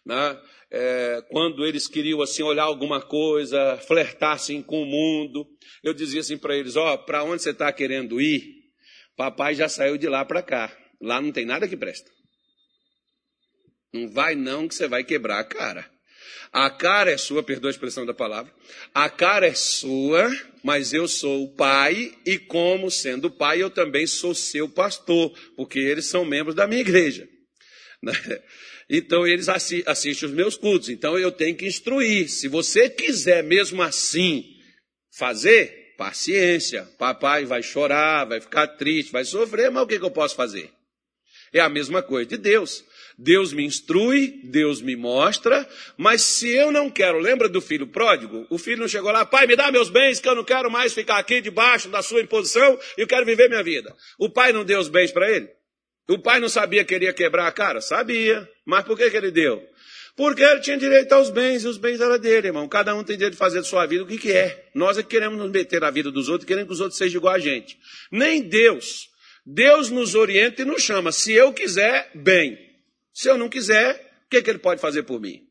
Né? 0.05 0.41
É, 0.71 1.21
quando 1.29 1.65
eles 1.65 1.87
queriam 1.87 2.21
assim 2.21 2.41
olhar 2.41 2.63
alguma 2.63 3.01
coisa, 3.01 3.77
flertar 3.85 4.31
assim 4.31 4.61
com 4.61 4.81
o 4.81 4.85
mundo, 4.85 5.45
eu 5.83 5.93
dizia 5.93 6.21
assim 6.21 6.37
para 6.37 6.55
eles: 6.55 6.77
ó, 6.77 6.95
para 6.95 7.21
onde 7.21 7.43
você 7.43 7.49
está 7.49 7.69
querendo 7.73 8.21
ir? 8.21 8.63
Papai 9.17 9.55
já 9.55 9.67
saiu 9.67 9.97
de 9.97 10.07
lá 10.07 10.23
para 10.23 10.41
cá. 10.41 10.75
Lá 11.01 11.19
não 11.19 11.33
tem 11.33 11.45
nada 11.45 11.67
que 11.67 11.75
presta. 11.75 12.09
Não 13.93 14.09
vai 14.09 14.35
não 14.35 14.69
que 14.69 14.75
você 14.75 14.87
vai 14.87 15.03
quebrar 15.03 15.39
a 15.39 15.43
cara. 15.43 15.89
A 16.55 16.69
cara 16.69 17.11
é 17.11 17.17
sua, 17.17 17.43
perdoa 17.43 17.69
a 17.69 17.73
expressão 17.73 18.05
da 18.05 18.13
palavra. 18.13 18.49
A 18.93 19.09
cara 19.09 19.45
é 19.45 19.53
sua, 19.53 20.33
mas 20.63 20.93
eu 20.93 21.05
sou 21.05 21.43
o 21.43 21.53
pai, 21.53 22.13
e 22.25 22.39
como 22.39 22.89
sendo 22.89 23.29
pai, 23.29 23.61
eu 23.61 23.69
também 23.69 24.07
sou 24.07 24.33
seu 24.33 24.69
pastor, 24.69 25.37
porque 25.57 25.77
eles 25.79 26.05
são 26.05 26.23
membros 26.23 26.55
da 26.55 26.65
minha 26.65 26.79
igreja. 26.79 27.27
Né? 28.01 28.13
Então 28.89 29.27
eles 29.27 29.49
assistem 29.49 30.29
os 30.29 30.33
meus 30.33 30.55
cultos. 30.55 30.87
Então 30.87 31.19
eu 31.19 31.29
tenho 31.29 31.57
que 31.57 31.65
instruir. 31.65 32.29
Se 32.29 32.47
você 32.47 32.89
quiser 32.89 33.43
mesmo 33.43 33.81
assim 33.81 34.45
fazer, 35.17 35.95
paciência. 35.97 36.83
Papai 36.97 37.43
vai 37.43 37.63
chorar, 37.63 38.23
vai 38.25 38.39
ficar 38.39 38.67
triste, 38.67 39.11
vai 39.11 39.25
sofrer, 39.25 39.69
mas 39.71 39.83
o 39.83 39.87
que, 39.87 39.99
que 39.99 40.05
eu 40.05 40.11
posso 40.11 40.35
fazer? 40.35 40.71
É 41.51 41.59
a 41.59 41.67
mesma 41.67 42.01
coisa 42.01 42.29
de 42.29 42.37
Deus. 42.37 42.85
Deus 43.17 43.53
me 43.53 43.63
instrui, 43.63 44.39
Deus 44.43 44.81
me 44.81 44.95
mostra, 44.95 45.67
mas 45.97 46.21
se 46.21 46.49
eu 46.49 46.71
não 46.71 46.89
quero, 46.89 47.17
lembra 47.19 47.47
do 47.47 47.61
filho 47.61 47.87
pródigo? 47.87 48.45
O 48.49 48.57
filho 48.57 48.81
não 48.81 48.87
chegou 48.87 49.11
lá, 49.11 49.25
pai, 49.25 49.47
me 49.47 49.55
dá 49.55 49.71
meus 49.71 49.89
bens, 49.89 50.19
que 50.19 50.27
eu 50.27 50.35
não 50.35 50.43
quero 50.43 50.69
mais 50.69 50.93
ficar 50.93 51.17
aqui 51.17 51.39
debaixo 51.41 51.89
da 51.89 52.01
sua 52.01 52.21
imposição 52.21 52.77
eu 52.97 53.07
quero 53.07 53.25
viver 53.25 53.49
minha 53.49 53.63
vida. 53.63 53.95
O 54.17 54.29
pai 54.29 54.51
não 54.51 54.63
deu 54.63 54.79
os 54.79 54.89
bens 54.89 55.11
para 55.11 55.29
ele? 55.29 55.49
O 56.07 56.19
pai 56.19 56.39
não 56.39 56.49
sabia 56.49 56.83
que 56.83 56.93
ele 56.93 57.05
ia 57.05 57.13
quebrar 57.13 57.47
a 57.47 57.51
cara? 57.51 57.81
Sabia. 57.81 58.47
Mas 58.65 58.85
por 58.85 58.97
que, 58.97 59.09
que 59.09 59.17
ele 59.17 59.31
deu? 59.31 59.63
Porque 60.15 60.41
ele 60.41 60.61
tinha 60.61 60.77
direito 60.77 61.11
aos 61.13 61.29
bens, 61.29 61.63
e 61.63 61.67
os 61.67 61.77
bens 61.77 61.99
eram 61.99 62.17
dele, 62.17 62.47
irmão. 62.47 62.67
Cada 62.67 62.95
um 62.95 63.03
tem 63.03 63.17
direito 63.17 63.33
de 63.33 63.39
fazer 63.39 63.57
da 63.57 63.63
sua 63.63 63.85
vida 63.85 64.03
o 64.03 64.07
que, 64.07 64.31
é. 64.31 64.69
Nós 64.73 64.97
é 64.97 65.03
que 65.03 65.09
queremos 65.09 65.37
nos 65.37 65.51
meter 65.51 65.81
na 65.81 65.89
vida 65.89 66.11
dos 66.11 66.29
outros, 66.29 66.47
querendo 66.47 66.67
que 66.67 66.73
os 66.73 66.79
outros 66.79 66.97
sejam 66.97 67.19
igual 67.19 67.33
a 67.33 67.39
gente. 67.39 67.77
Nem 68.11 68.41
Deus. 68.41 69.09
Deus 69.45 69.89
nos 69.89 70.15
orienta 70.15 70.61
e 70.61 70.65
nos 70.65 70.83
chama. 70.83 71.11
Se 71.11 71.33
eu 71.33 71.51
quiser, 71.51 72.09
bem. 72.13 72.64
Se 73.15 73.29
eu 73.29 73.37
não 73.37 73.47
quiser, 73.47 73.95
o 74.25 74.29
que, 74.29 74.41
que 74.41 74.49
ele 74.49 74.59
pode 74.59 74.81
fazer 74.81 75.03
por 75.03 75.21
mim? 75.21 75.41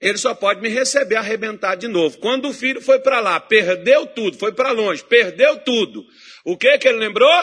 Ele 0.00 0.16
só 0.16 0.34
pode 0.34 0.62
me 0.62 0.70
receber 0.70 1.16
arrebentado 1.16 1.82
de 1.82 1.88
novo. 1.88 2.18
Quando 2.18 2.48
o 2.48 2.52
filho 2.54 2.80
foi 2.80 2.98
para 2.98 3.20
lá, 3.20 3.38
perdeu 3.38 4.06
tudo, 4.06 4.38
foi 4.38 4.52
para 4.52 4.72
longe, 4.72 5.04
perdeu 5.04 5.58
tudo. 5.58 6.02
O 6.46 6.56
que 6.56 6.78
que 6.78 6.88
ele 6.88 6.98
lembrou? 6.98 7.42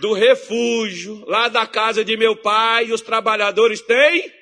Do 0.00 0.12
refúgio, 0.12 1.24
lá 1.26 1.48
da 1.48 1.66
casa 1.66 2.04
de 2.04 2.16
meu 2.16 2.36
pai, 2.36 2.92
os 2.92 3.00
trabalhadores 3.00 3.80
têm 3.80 4.32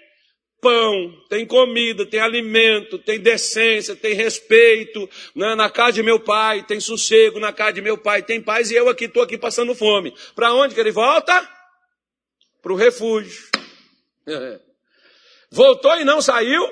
pão, 0.61 1.15
tem 1.29 1.47
comida, 1.47 2.05
tem 2.05 2.21
alimento, 2.21 2.99
tem 2.99 3.19
decência, 3.19 3.97
tem 3.97 4.13
respeito. 4.13 5.09
Né? 5.35 5.55
Na 5.55 5.71
casa 5.71 5.93
de 5.93 6.03
meu 6.03 6.21
pai 6.21 6.65
tem 6.65 6.81
sossego, 6.81 7.41
na 7.41 7.53
casa 7.53 7.75
de 7.75 7.81
meu 7.81 7.97
pai 7.97 8.23
tem 8.23 8.43
paz 8.43 8.71
e 8.71 8.75
eu 8.75 8.89
aqui 8.91 9.05
estou 9.05 9.23
aqui 9.23 9.39
passando 9.39 9.75
fome. 9.75 10.15
Para 10.35 10.53
onde 10.53 10.75
que 10.75 10.81
ele 10.81 10.91
volta? 10.91 11.49
Para 12.63 12.73
o 12.73 12.77
refúgio. 12.77 13.54
Voltou 15.51 15.97
e 15.99 16.05
não 16.05 16.21
saiu 16.21 16.63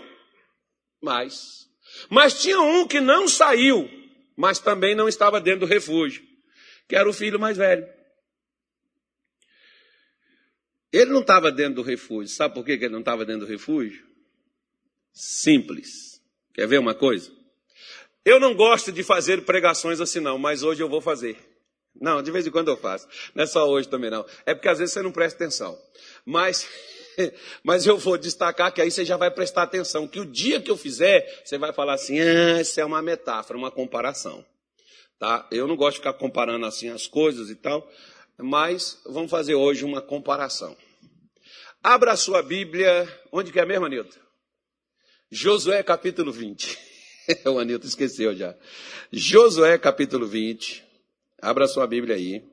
mais. 1.00 1.68
Mas 2.09 2.40
tinha 2.40 2.61
um 2.61 2.87
que 2.87 3.00
não 3.00 3.28
saiu, 3.28 3.88
mas 4.37 4.59
também 4.59 4.94
não 4.94 5.09
estava 5.09 5.40
dentro 5.40 5.61
do 5.61 5.66
refúgio, 5.66 6.23
que 6.88 6.97
era 6.97 7.09
o 7.09 7.12
filho 7.12 7.38
mais 7.38 7.56
velho. 7.56 7.87
Ele 10.92 11.11
não 11.11 11.21
estava 11.21 11.50
dentro 11.50 11.76
do 11.76 11.82
refúgio. 11.82 12.35
Sabe 12.35 12.54
por 12.54 12.64
que 12.64 12.73
ele 12.73 12.90
não 12.90 13.00
estava 13.00 13.25
dentro 13.25 13.47
do 13.47 13.50
refúgio? 13.50 14.06
Simples. 15.12 16.21
Quer 16.52 16.68
ver 16.68 16.78
uma 16.78 16.94
coisa? 16.94 17.32
Eu 18.25 18.38
não 18.38 18.54
gosto 18.54 18.92
de 18.92 19.02
fazer 19.02 19.44
pregações 19.44 20.00
assim, 20.00 20.21
não, 20.21 20.38
mas 20.38 20.62
hoje 20.62 20.82
eu 20.82 20.88
vou 20.88 21.00
fazer. 21.00 21.37
Não, 21.94 22.23
de 22.23 22.30
vez 22.30 22.47
em 22.47 22.50
quando 22.50 22.68
eu 22.68 22.76
faço. 22.76 23.09
Não 23.35 23.44
é 23.44 23.47
só 23.47 23.68
hoje 23.68 23.88
também, 23.88 24.11
não. 24.11 24.25
É 24.44 24.54
porque 24.54 24.68
às 24.68 24.78
vezes 24.78 24.92
você 24.92 25.02
não 25.02 25.12
presta 25.12 25.42
atenção. 25.42 25.78
Mas, 26.25 26.68
mas 27.62 27.87
eu 27.87 27.99
vou 27.99 28.19
destacar 28.19 28.73
que 28.73 28.81
aí 28.81 28.90
você 28.90 29.04
já 29.04 29.16
vai 29.16 29.31
prestar 29.31 29.62
atenção, 29.62 30.09
que 30.09 30.21
o 30.21 30.26
dia 30.26 30.61
que 30.61 30.71
eu 30.71 30.76
fizer, 30.76 31.42
você 31.45 31.59
vai 31.59 31.73
falar 31.73 31.95
assim, 31.95 32.21
ah, 32.21 32.61
isso 32.61 32.81
é 32.81 32.85
uma 32.85 33.02
metáfora, 33.02 33.59
uma 33.59 33.71
comparação. 33.71 34.45
Tá? 35.19 35.47
Eu 35.50 35.69
não 35.69 35.76
gosto 35.76 35.95
de 35.95 35.99
ficar 35.99 36.14
comparando 36.14 36.66
assim 36.66 36.88
as 36.88 37.07
coisas 37.07 37.49
e 37.50 37.54
tal, 37.54 37.88
mas 38.38 39.00
vamos 39.07 39.31
fazer 39.31 39.54
hoje 39.54 39.85
uma 39.85 40.00
comparação. 40.00 40.76
Abra 41.83 42.12
a 42.12 42.16
sua 42.16 42.42
Bíblia, 42.42 43.09
onde 43.33 43.52
que 43.52 43.59
é 43.59 43.64
mesmo, 43.64 43.87
Anilton? 43.87 44.19
Josué 45.31 45.83
capítulo 45.83 46.31
20. 46.31 46.78
o 47.47 47.59
Anilton 47.59 47.87
esqueceu 47.87 48.35
já. 48.35 48.54
Josué 49.11 49.78
capítulo 49.78 50.26
20. 50.26 50.85
Abra 51.40 51.64
a 51.64 51.69
sua 51.69 51.87
Bíblia 51.87 52.16
aí. 52.16 52.51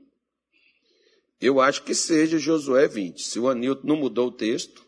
Eu 1.42 1.62
acho 1.62 1.84
que 1.84 1.94
seja 1.94 2.38
Josué 2.38 2.88
20. 2.88 3.22
Se 3.22 3.40
o 3.40 3.48
Anilton 3.48 3.88
não 3.88 3.96
mudou 3.96 4.28
o 4.28 4.32
texto, 4.32 4.86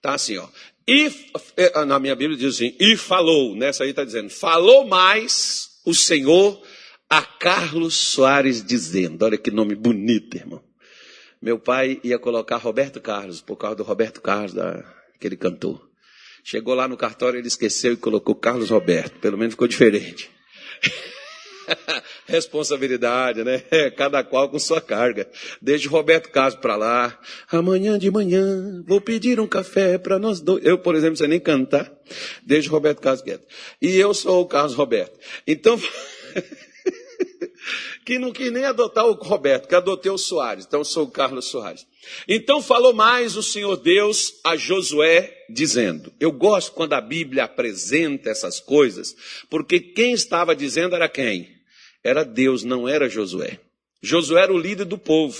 tá 0.00 0.14
assim, 0.14 0.38
ó. 0.38 0.48
E, 0.86 1.10
é, 1.56 1.84
na 1.84 1.98
minha 1.98 2.14
Bíblia 2.14 2.38
diz 2.38 2.56
assim, 2.56 2.76
e 2.78 2.96
falou, 2.96 3.54
nessa 3.54 3.84
aí 3.84 3.90
está 3.90 4.04
dizendo, 4.04 4.30
falou 4.30 4.86
mais 4.86 5.80
o 5.84 5.94
Senhor 5.94 6.60
a 7.08 7.22
Carlos 7.22 7.94
Soares 7.94 8.64
dizendo, 8.64 9.24
olha 9.24 9.36
que 9.36 9.50
nome 9.50 9.74
bonito, 9.74 10.36
irmão. 10.36 10.62
Meu 11.40 11.58
pai 11.58 12.00
ia 12.02 12.18
colocar 12.18 12.56
Roberto 12.56 13.00
Carlos, 13.00 13.40
por 13.40 13.56
causa 13.56 13.76
do 13.76 13.82
Roberto 13.82 14.20
Carlos, 14.20 14.54
da, 14.54 14.82
que 15.20 15.26
ele 15.26 15.36
cantou. 15.36 15.80
Chegou 16.44 16.74
lá 16.74 16.88
no 16.88 16.96
cartório, 16.96 17.38
ele 17.38 17.48
esqueceu 17.48 17.92
e 17.92 17.96
colocou 17.96 18.34
Carlos 18.34 18.70
Roberto, 18.70 19.18
pelo 19.18 19.36
menos 19.36 19.54
ficou 19.54 19.68
diferente. 19.68 20.30
Responsabilidade, 22.26 23.42
né? 23.42 23.58
Cada 23.96 24.22
qual 24.22 24.48
com 24.48 24.58
sua 24.58 24.80
carga. 24.80 25.28
Desde 25.60 25.88
Roberto 25.88 26.30
Carlos 26.30 26.54
para 26.54 26.76
lá. 26.76 27.18
Amanhã 27.50 27.98
de 27.98 28.10
manhã 28.10 28.82
vou 28.86 29.00
pedir 29.00 29.40
um 29.40 29.46
café 29.46 29.98
para 29.98 30.18
nós 30.18 30.40
dois. 30.40 30.64
Eu, 30.64 30.78
por 30.78 30.94
exemplo, 30.94 31.16
sei 31.16 31.28
nem 31.28 31.40
cantar. 31.40 31.92
Desde 32.42 32.68
Roberto 32.68 33.00
Carlos 33.00 33.22
quieto. 33.22 33.46
E 33.80 33.96
eu 33.96 34.14
sou 34.14 34.42
o 34.42 34.46
Carlos 34.46 34.74
Roberto. 34.74 35.18
Então, 35.46 35.80
que 38.04 38.18
não 38.18 38.32
quis 38.32 38.52
nem 38.52 38.64
adotar 38.64 39.06
o 39.06 39.14
Roberto, 39.14 39.68
que 39.68 39.74
adotei 39.74 40.10
o 40.10 40.18
Soares. 40.18 40.64
Então, 40.66 40.84
sou 40.84 41.04
o 41.04 41.10
Carlos 41.10 41.46
Soares. 41.46 41.86
Então, 42.28 42.62
falou 42.62 42.92
mais 42.92 43.36
o 43.36 43.42
Senhor 43.42 43.76
Deus 43.76 44.34
a 44.44 44.56
Josué, 44.56 45.44
dizendo: 45.48 46.12
Eu 46.18 46.32
gosto 46.32 46.72
quando 46.72 46.94
a 46.94 47.00
Bíblia 47.00 47.44
apresenta 47.44 48.30
essas 48.30 48.60
coisas, 48.60 49.16
porque 49.48 49.80
quem 49.80 50.12
estava 50.12 50.54
dizendo 50.54 50.94
era 50.94 51.08
quem? 51.08 51.51
Era 52.02 52.24
Deus, 52.24 52.64
não 52.64 52.88
era 52.88 53.08
Josué. 53.08 53.60
Josué 54.00 54.42
era 54.42 54.52
o 54.52 54.58
líder 54.58 54.84
do 54.84 54.98
povo. 54.98 55.38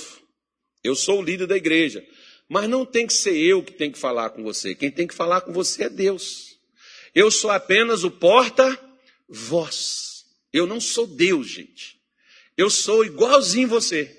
Eu 0.84 0.94
sou 0.94 1.18
o 1.18 1.22
líder 1.22 1.46
da 1.46 1.56
igreja. 1.56 2.04
Mas 2.48 2.68
não 2.68 2.84
tem 2.84 3.06
que 3.06 3.14
ser 3.14 3.36
eu 3.36 3.62
que 3.62 3.72
tem 3.72 3.90
que 3.90 3.98
falar 3.98 4.30
com 4.30 4.42
você. 4.42 4.74
Quem 4.74 4.90
tem 4.90 5.06
que 5.06 5.14
falar 5.14 5.40
com 5.40 5.52
você 5.52 5.84
é 5.84 5.88
Deus. 5.88 6.58
Eu 7.14 7.30
sou 7.30 7.50
apenas 7.50 8.04
o 8.04 8.10
porta-voz. 8.10 8.82
Eu 10.52 10.66
não 10.66 10.80
sou 10.80 11.06
Deus, 11.06 11.48
gente. 11.48 11.96
Eu 12.56 12.68
sou 12.68 13.04
igualzinho 13.04 13.68
você. 13.68 14.18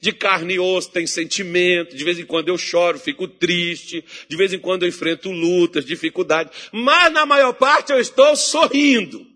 De 0.00 0.12
carne 0.12 0.54
e 0.54 0.58
osso, 0.58 0.90
tem 0.90 1.06
sentimento, 1.06 1.94
de 1.96 2.04
vez 2.04 2.18
em 2.18 2.24
quando 2.24 2.48
eu 2.48 2.56
choro, 2.56 2.98
fico 2.98 3.28
triste, 3.28 4.02
de 4.28 4.36
vez 4.36 4.52
em 4.52 4.58
quando 4.58 4.84
eu 4.84 4.88
enfrento 4.88 5.30
lutas, 5.30 5.84
dificuldades, 5.84 6.70
mas 6.72 7.12
na 7.12 7.26
maior 7.26 7.52
parte 7.52 7.92
eu 7.92 8.00
estou 8.00 8.34
sorrindo. 8.34 9.29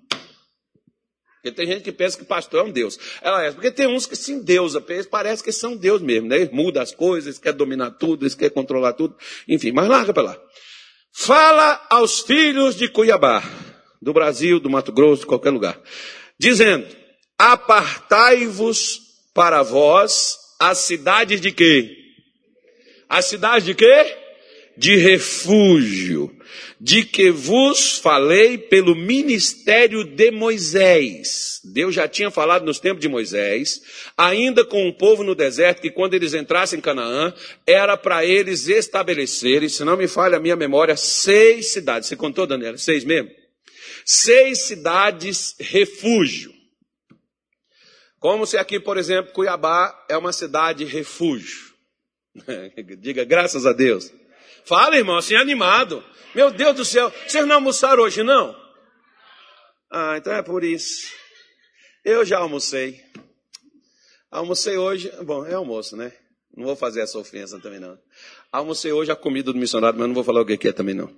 Porque 1.44 1.56
tem 1.56 1.66
gente 1.66 1.82
que 1.82 1.92
pensa 1.92 2.16
que 2.16 2.24
pastor 2.24 2.60
é 2.60 2.62
um 2.70 2.72
Deus. 2.72 2.98
Ela 3.20 3.44
é, 3.44 3.52
porque 3.52 3.70
tem 3.70 3.86
uns 3.86 4.06
que 4.06 4.16
sim 4.16 4.42
Deus, 4.42 4.72
parece 5.10 5.44
que 5.44 5.52
são 5.52 5.76
Deus 5.76 6.00
mesmo, 6.00 6.26
né? 6.26 6.48
Muda 6.50 6.80
as 6.80 6.90
coisas, 6.90 7.38
quer 7.38 7.52
dominar 7.52 7.90
tudo, 7.90 8.26
quer 8.34 8.48
controlar 8.48 8.94
tudo, 8.94 9.14
enfim, 9.46 9.70
mas 9.70 9.86
larga 9.86 10.14
para 10.14 10.22
lá. 10.22 10.40
Fala 11.12 11.86
aos 11.90 12.20
filhos 12.20 12.74
de 12.76 12.88
Cuiabá, 12.88 13.44
do 14.00 14.10
Brasil, 14.14 14.58
do 14.58 14.70
Mato 14.70 14.90
Grosso, 14.90 15.20
de 15.20 15.26
qualquer 15.26 15.50
lugar, 15.50 15.78
dizendo: 16.38 16.86
apartai-vos 17.38 19.02
para 19.34 19.62
vós 19.62 20.38
as 20.58 20.78
cidades 20.78 21.42
de 21.42 21.52
quê? 21.52 21.94
As 23.06 23.26
cidades 23.26 23.66
de 23.66 23.74
quê? 23.74 24.16
De 24.78 24.96
refúgio, 24.96 26.34
de 26.80 27.04
que 27.04 27.30
vos 27.30 27.98
falei 27.98 28.58
pelo 28.58 28.94
ministério 28.94 30.04
de 30.04 30.30
Moisés. 30.30 31.60
Deus 31.64 31.94
já 31.94 32.06
tinha 32.06 32.30
falado 32.30 32.64
nos 32.64 32.78
tempos 32.78 33.00
de 33.00 33.08
Moisés, 33.08 33.80
ainda 34.16 34.64
com 34.64 34.88
o 34.88 34.92
povo 34.92 35.24
no 35.24 35.34
deserto, 35.34 35.80
que 35.80 35.90
quando 35.90 36.14
eles 36.14 36.34
entrassem 36.34 36.78
em 36.78 36.82
Canaã, 36.82 37.32
era 37.66 37.96
para 37.96 38.24
eles 38.24 38.68
estabelecerem, 38.68 39.68
se 39.68 39.84
não 39.84 39.96
me 39.96 40.06
falha 40.06 40.36
a 40.36 40.40
minha 40.40 40.56
memória, 40.56 40.96
seis 40.96 41.72
cidades. 41.72 42.08
Você 42.08 42.16
contou, 42.16 42.46
Daniela? 42.46 42.76
Seis 42.76 43.04
mesmo? 43.04 43.30
Seis 44.04 44.62
cidades 44.66 45.54
refúgio. 45.58 46.52
Como 48.18 48.46
se 48.46 48.56
aqui, 48.56 48.80
por 48.80 48.96
exemplo, 48.96 49.32
Cuiabá 49.32 50.06
é 50.08 50.16
uma 50.16 50.32
cidade 50.32 50.84
refúgio. 50.84 51.74
Diga 52.98 53.24
graças 53.24 53.66
a 53.66 53.72
Deus. 53.72 54.10
Fala, 54.64 54.96
irmão, 54.96 55.18
assim 55.18 55.34
animado. 55.34 56.02
Meu 56.34 56.50
Deus 56.50 56.74
do 56.74 56.84
céu, 56.84 57.12
vocês 57.26 57.46
não 57.46 57.56
almoçaram 57.56 58.02
hoje, 58.02 58.22
não? 58.22 58.56
Ah, 59.90 60.16
então 60.16 60.32
é 60.32 60.42
por 60.42 60.64
isso. 60.64 61.12
Eu 62.04 62.24
já 62.24 62.38
almocei. 62.38 63.00
Almocei 64.30 64.76
hoje, 64.76 65.12
bom, 65.22 65.46
é 65.46 65.54
almoço, 65.54 65.96
né? 65.96 66.12
Não 66.56 66.66
vou 66.66 66.76
fazer 66.76 67.00
essa 67.00 67.18
ofensa 67.18 67.58
também, 67.60 67.78
não. 67.78 67.98
Almocei 68.50 68.92
hoje 68.92 69.10
a 69.10 69.16
comida 69.16 69.52
do 69.52 69.58
missionário, 69.58 69.98
mas 69.98 70.08
não 70.08 70.14
vou 70.14 70.24
falar 70.24 70.40
o 70.40 70.44
que 70.44 70.68
é 70.68 70.72
também, 70.72 70.94
não. 70.94 71.10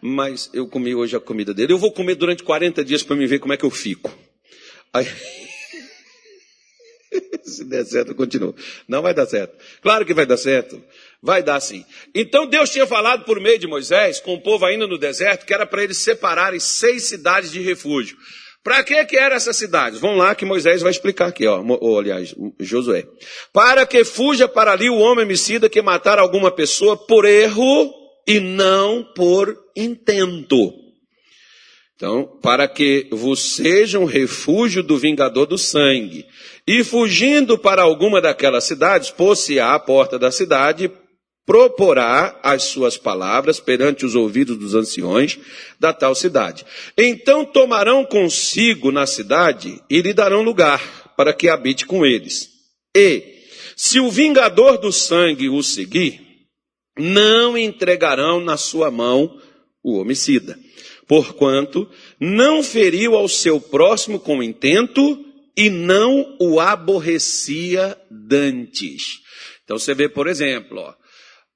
Mas 0.00 0.50
eu 0.52 0.66
comi 0.66 0.94
hoje 0.94 1.16
a 1.16 1.20
comida 1.20 1.54
dele. 1.54 1.72
Eu 1.72 1.78
vou 1.78 1.92
comer 1.92 2.16
durante 2.16 2.42
40 2.42 2.84
dias 2.84 3.02
para 3.02 3.16
me 3.16 3.26
ver 3.26 3.38
como 3.38 3.52
é 3.52 3.56
que 3.56 3.64
eu 3.64 3.70
fico. 3.70 4.12
Aí... 4.92 5.06
Se 7.44 7.64
der 7.64 7.84
certo, 7.84 8.14
continua. 8.14 8.54
Não 8.88 9.02
vai 9.02 9.14
dar 9.14 9.26
certo. 9.26 9.56
Claro 9.80 10.04
que 10.04 10.14
vai 10.14 10.26
dar 10.26 10.36
certo. 10.36 10.82
Vai 11.24 11.42
dar 11.42 11.58
sim. 11.58 11.86
Então 12.14 12.46
Deus 12.46 12.68
tinha 12.68 12.86
falado 12.86 13.24
por 13.24 13.40
meio 13.40 13.58
de 13.58 13.66
Moisés, 13.66 14.20
com 14.20 14.34
o 14.34 14.42
povo 14.42 14.66
ainda 14.66 14.86
no 14.86 14.98
deserto, 14.98 15.46
que 15.46 15.54
era 15.54 15.64
para 15.64 15.82
eles 15.82 15.96
separarem 15.96 16.60
seis 16.60 17.04
cidades 17.04 17.50
de 17.50 17.62
refúgio. 17.62 18.14
Para 18.62 18.84
que 18.84 19.02
que 19.06 19.16
eram 19.16 19.34
essas 19.34 19.56
cidades? 19.56 20.00
Vamos 20.00 20.18
lá 20.18 20.34
que 20.34 20.44
Moisés 20.44 20.82
vai 20.82 20.90
explicar 20.90 21.28
aqui, 21.28 21.46
ó, 21.46 21.64
ou, 21.80 21.98
aliás, 21.98 22.34
Josué. 22.60 23.06
Para 23.54 23.86
que 23.86 24.04
fuja 24.04 24.46
para 24.46 24.72
ali 24.72 24.90
o 24.90 24.98
homem 24.98 25.24
homicida 25.24 25.66
que 25.66 25.80
matar 25.80 26.18
alguma 26.18 26.50
pessoa 26.50 26.94
por 26.94 27.24
erro 27.24 27.90
e 28.26 28.38
não 28.38 29.02
por 29.14 29.56
intento. 29.74 30.74
Então, 31.96 32.38
para 32.42 32.68
que 32.68 33.08
vos 33.10 33.54
seja 33.56 33.98
um 33.98 34.04
refúgio 34.04 34.82
do 34.82 34.98
vingador 34.98 35.46
do 35.46 35.56
sangue. 35.56 36.26
E 36.66 36.84
fugindo 36.84 37.58
para 37.58 37.82
alguma 37.82 38.20
daquelas 38.20 38.64
cidades, 38.64 39.10
pôs-se 39.10 39.58
à 39.58 39.78
porta 39.78 40.18
da 40.18 40.30
cidade, 40.30 40.90
proporá 41.46 42.38
as 42.42 42.64
suas 42.64 42.96
palavras 42.96 43.60
perante 43.60 44.04
os 44.04 44.14
ouvidos 44.14 44.56
dos 44.56 44.74
anciões 44.74 45.38
da 45.78 45.92
tal 45.92 46.14
cidade. 46.14 46.64
Então 46.96 47.44
tomarão 47.44 48.04
consigo 48.04 48.90
na 48.90 49.06
cidade 49.06 49.80
e 49.88 50.00
lhe 50.00 50.12
darão 50.12 50.42
lugar 50.42 51.12
para 51.16 51.32
que 51.32 51.48
habite 51.48 51.86
com 51.86 52.04
eles. 52.04 52.50
E, 52.96 53.44
se 53.76 54.00
o 54.00 54.10
vingador 54.10 54.78
do 54.78 54.92
sangue 54.92 55.48
o 55.48 55.62
seguir, 55.62 56.20
não 56.98 57.58
entregarão 57.58 58.40
na 58.40 58.56
sua 58.56 58.90
mão 58.90 59.40
o 59.82 59.98
homicida, 59.98 60.58
porquanto 61.06 61.88
não 62.18 62.62
feriu 62.62 63.16
ao 63.16 63.28
seu 63.28 63.60
próximo 63.60 64.18
com 64.18 64.42
intento 64.42 65.22
e 65.56 65.68
não 65.68 66.36
o 66.40 66.60
aborrecia 66.60 67.98
dantes. 68.10 69.20
Então 69.64 69.78
você 69.78 69.94
vê, 69.94 70.08
por 70.08 70.26
exemplo, 70.26 70.78
ó, 70.78 70.94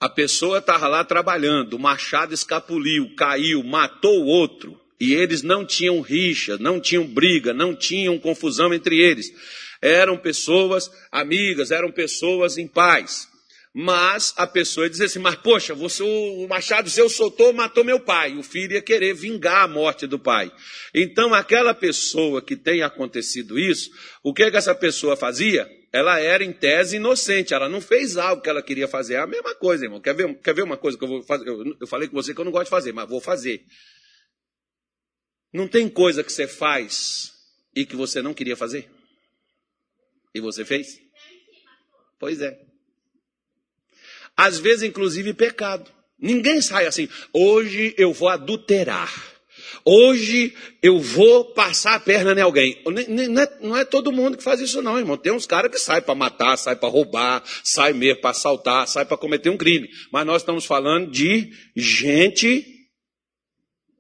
a 0.01 0.09
pessoa 0.09 0.59
estava 0.59 0.87
lá 0.87 1.03
trabalhando, 1.03 1.75
o 1.75 1.79
machado 1.79 2.33
escapuliu, 2.33 3.15
caiu, 3.17 3.63
matou 3.65 4.23
o 4.23 4.27
outro, 4.27 4.81
e 5.01 5.13
eles 5.13 5.43
não 5.43 5.65
tinham 5.65 6.01
rixa, 6.01 6.57
não 6.59 6.81
tinham 6.81 7.07
briga, 7.07 7.53
não 7.53 7.75
tinham 7.75 8.19
confusão 8.19 8.73
entre 8.73 9.01
eles. 9.01 9.33
Eram 9.81 10.17
pessoas 10.17 10.91
amigas, 11.11 11.71
eram 11.71 11.91
pessoas 11.91 12.59
em 12.59 12.67
paz. 12.67 13.29
Mas 13.73 14.35
a 14.37 14.47
pessoa 14.47 14.91
dizia 14.91 15.07
assim, 15.07 15.21
mas 15.21 15.37
poxa, 15.37 15.73
você, 15.73 16.03
o 16.03 16.49
machado 16.49 16.91
seu 16.91 17.09
soltou, 17.09 17.53
matou 17.53 17.85
meu 17.85 18.01
pai. 18.01 18.37
O 18.37 18.43
filho 18.43 18.73
ia 18.73 18.83
querer 18.83 19.15
vingar 19.15 19.65
a 19.65 19.69
morte 19.69 20.05
do 20.05 20.19
pai. 20.19 20.51
Então 20.93 21.33
aquela 21.33 21.73
pessoa 21.73 22.43
que 22.43 22.57
tem 22.57 22.83
acontecido 22.83 23.57
isso, 23.57 23.91
o 24.23 24.35
que, 24.35 24.51
que 24.51 24.57
essa 24.57 24.75
pessoa 24.75 25.17
fazia? 25.17 25.69
Ela 25.93 26.21
era 26.21 26.45
em 26.45 26.53
tese 26.53 26.97
inocente, 26.97 27.55
ela 27.55 27.69
não 27.69 27.81
fez 27.81 28.17
algo 28.17 28.43
que 28.43 28.49
ela 28.49 28.63
queria 28.63 28.87
fazer. 28.87 29.15
É 29.15 29.19
a 29.19 29.27
mesma 29.27 29.55
coisa, 29.55 29.85
irmão. 29.87 30.01
Quer 30.01 30.15
ver, 30.15 30.35
quer 30.41 30.55
ver 30.55 30.63
uma 30.63 30.77
coisa 30.77 30.99
que 30.99 31.05
eu 31.05 31.09
vou 31.09 31.23
fazer? 31.23 31.49
Eu, 31.49 31.77
eu 31.81 31.87
falei 31.87 32.09
com 32.09 32.15
você 32.15 32.35
que 32.35 32.41
eu 32.41 32.45
não 32.45 32.53
gosto 32.53 32.65
de 32.65 32.71
fazer, 32.71 32.93
mas 32.93 33.09
vou 33.09 33.21
fazer. 33.21 33.65
Não 35.53 35.67
tem 35.67 35.89
coisa 35.89 36.23
que 36.23 36.31
você 36.31 36.47
faz 36.47 37.33
e 37.75 37.87
que 37.87 37.97
você 37.97 38.21
não 38.21 38.35
queria 38.35 38.57
fazer? 38.57 38.91
E 40.35 40.41
você 40.41 40.65
fez? 40.65 41.01
Pois 42.19 42.41
é. 42.41 42.59
às 44.37 44.59
vezes 44.59 44.83
inclusive 44.83 45.33
pecado. 45.33 45.91
Ninguém 46.19 46.61
sai 46.61 46.87
assim, 46.87 47.09
hoje 47.33 47.95
eu 47.97 48.13
vou 48.13 48.29
adulterar. 48.29 49.38
Hoje 49.85 50.55
eu 50.83 50.99
vou 50.99 51.47
passar 51.47 51.95
a 51.95 52.01
perna 52.01 52.33
em 52.33 52.43
alguém. 52.43 52.83
Não 52.87 53.43
é, 53.43 53.59
não 53.61 53.77
é 53.77 53.85
todo 53.85 54.13
mundo 54.13 54.37
que 54.37 54.43
faz 54.43 54.61
isso, 54.61 54.83
não, 54.83 54.99
irmão. 54.99 55.17
Tem 55.17 55.33
uns 55.33 55.47
caras 55.47 55.71
que 55.71 55.79
saem 55.79 56.03
para 56.03 56.15
matar, 56.15 56.57
saem 56.57 56.77
para 56.77 56.89
roubar, 56.89 57.43
saem 57.65 57.95
mesmo 57.95 58.21
para 58.21 58.31
assaltar, 58.31 58.87
saem 58.87 59.07
para 59.07 59.17
cometer 59.17 59.51
um 59.51 59.57
crime. 59.57 59.89
Mas 60.13 60.27
nós 60.27 60.43
estamos 60.43 60.65
falando 60.65 61.11
de 61.11 61.51
gente 61.77 62.67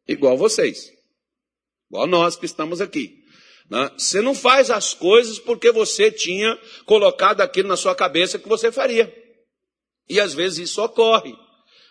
igual 0.06 0.36
vocês, 0.36 0.90
igual 1.90 2.06
nós 2.06 2.36
que 2.36 2.46
estamos 2.46 2.80
aqui. 2.80 3.18
Né? 3.70 3.90
Você 3.98 4.20
não 4.20 4.34
faz 4.34 4.70
as 4.70 4.94
coisas 4.94 5.38
porque 5.38 5.70
você 5.70 6.10
tinha 6.10 6.58
colocado 6.86 7.40
aquilo 7.40 7.68
na 7.68 7.76
sua 7.76 7.94
cabeça 7.94 8.38
que 8.38 8.48
você 8.48 8.72
faria. 8.72 9.12
E 10.08 10.18
às 10.18 10.32
vezes 10.32 10.70
isso 10.70 10.82
ocorre. 10.82 11.34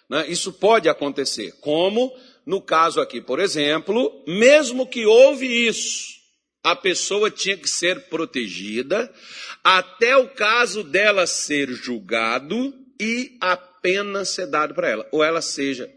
Né? 0.09 0.27
Isso 0.27 0.51
pode 0.53 0.89
acontecer. 0.89 1.51
Como 1.61 2.11
no 2.47 2.61
caso 2.61 3.01
aqui, 3.01 3.19
por 3.19 3.41
exemplo, 3.41 4.23
mesmo 4.25 4.87
que 4.87 5.05
houve 5.05 5.67
isso, 5.67 6.15
a 6.63 6.73
pessoa 6.73 7.29
tinha 7.29 7.57
que 7.57 7.69
ser 7.69 8.07
protegida 8.07 9.13
até 9.61 10.15
o 10.15 10.29
caso 10.29 10.81
dela 10.81 11.27
ser 11.27 11.69
julgado 11.69 12.73
e 12.97 13.37
a 13.41 13.57
pena 13.57 14.23
ser 14.23 14.47
dada 14.47 14.73
para 14.73 14.89
ela. 14.89 15.05
Ou 15.11 15.21
ela 15.21 15.41
seja, 15.41 15.93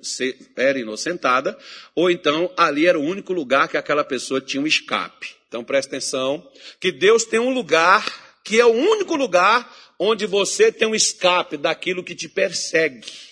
era 0.56 0.76
inocentada, 0.76 1.56
ou 1.94 2.10
então 2.10 2.52
ali 2.56 2.84
era 2.84 2.98
o 2.98 3.04
único 3.04 3.32
lugar 3.32 3.68
que 3.68 3.76
aquela 3.76 4.02
pessoa 4.02 4.40
tinha 4.40 4.60
um 4.60 4.66
escape. 4.66 5.36
Então 5.46 5.62
presta 5.62 5.96
atenção, 5.96 6.44
que 6.80 6.90
Deus 6.90 7.24
tem 7.24 7.38
um 7.38 7.54
lugar 7.54 8.04
que 8.42 8.58
é 8.58 8.66
o 8.66 8.72
único 8.72 9.14
lugar 9.14 9.72
onde 9.96 10.26
você 10.26 10.72
tem 10.72 10.88
um 10.88 10.96
escape 10.96 11.56
daquilo 11.56 12.02
que 12.02 12.16
te 12.16 12.28
persegue. 12.28 13.29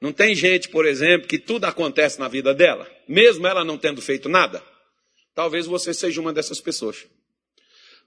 Não 0.00 0.12
tem 0.12 0.34
gente, 0.34 0.68
por 0.68 0.84
exemplo, 0.84 1.26
que 1.26 1.38
tudo 1.38 1.64
acontece 1.64 2.18
na 2.20 2.28
vida 2.28 2.52
dela, 2.52 2.86
mesmo 3.08 3.46
ela 3.46 3.64
não 3.64 3.78
tendo 3.78 4.02
feito 4.02 4.28
nada? 4.28 4.62
Talvez 5.34 5.66
você 5.66 5.94
seja 5.94 6.20
uma 6.20 6.32
dessas 6.32 6.60
pessoas. 6.60 7.06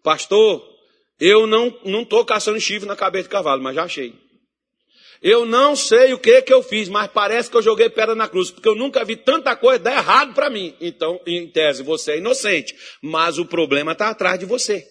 Pastor, 0.04 0.64
eu 1.20 1.46
não 1.46 1.68
estou 2.02 2.24
caçando 2.24 2.60
chifre 2.60 2.88
na 2.88 2.96
cabeça 2.96 3.24
de 3.24 3.30
cavalo, 3.30 3.62
mas 3.62 3.76
já 3.76 3.84
achei. 3.84 4.14
Eu 5.22 5.46
não 5.46 5.76
sei 5.76 6.14
o 6.14 6.20
que 6.20 6.42
que 6.42 6.54
eu 6.54 6.64
fiz, 6.64 6.88
mas 6.88 7.12
parece 7.12 7.52
que 7.52 7.58
eu 7.58 7.62
joguei 7.62 7.90
pedra 7.90 8.16
na 8.16 8.28
cruz, 8.28 8.52
porque 8.52 8.70
eu 8.70 8.76
nunca 8.76 9.04
vi 9.04 9.18
tanta 9.18 9.54
coisa 9.56 9.80
dar 9.80 9.98
errado 9.98 10.34
para 10.34 10.50
mim. 10.50 10.74
Então, 10.80 11.20
em 11.28 11.46
tese, 11.50 11.84
você 11.84 12.14
é 12.14 12.18
inocente, 12.20 12.74
mas 13.02 13.38
o 13.38 13.46
problema 13.46 13.92
está 13.92 14.10
atrás 14.10 14.40
de 14.40 14.46
você. 14.46 14.88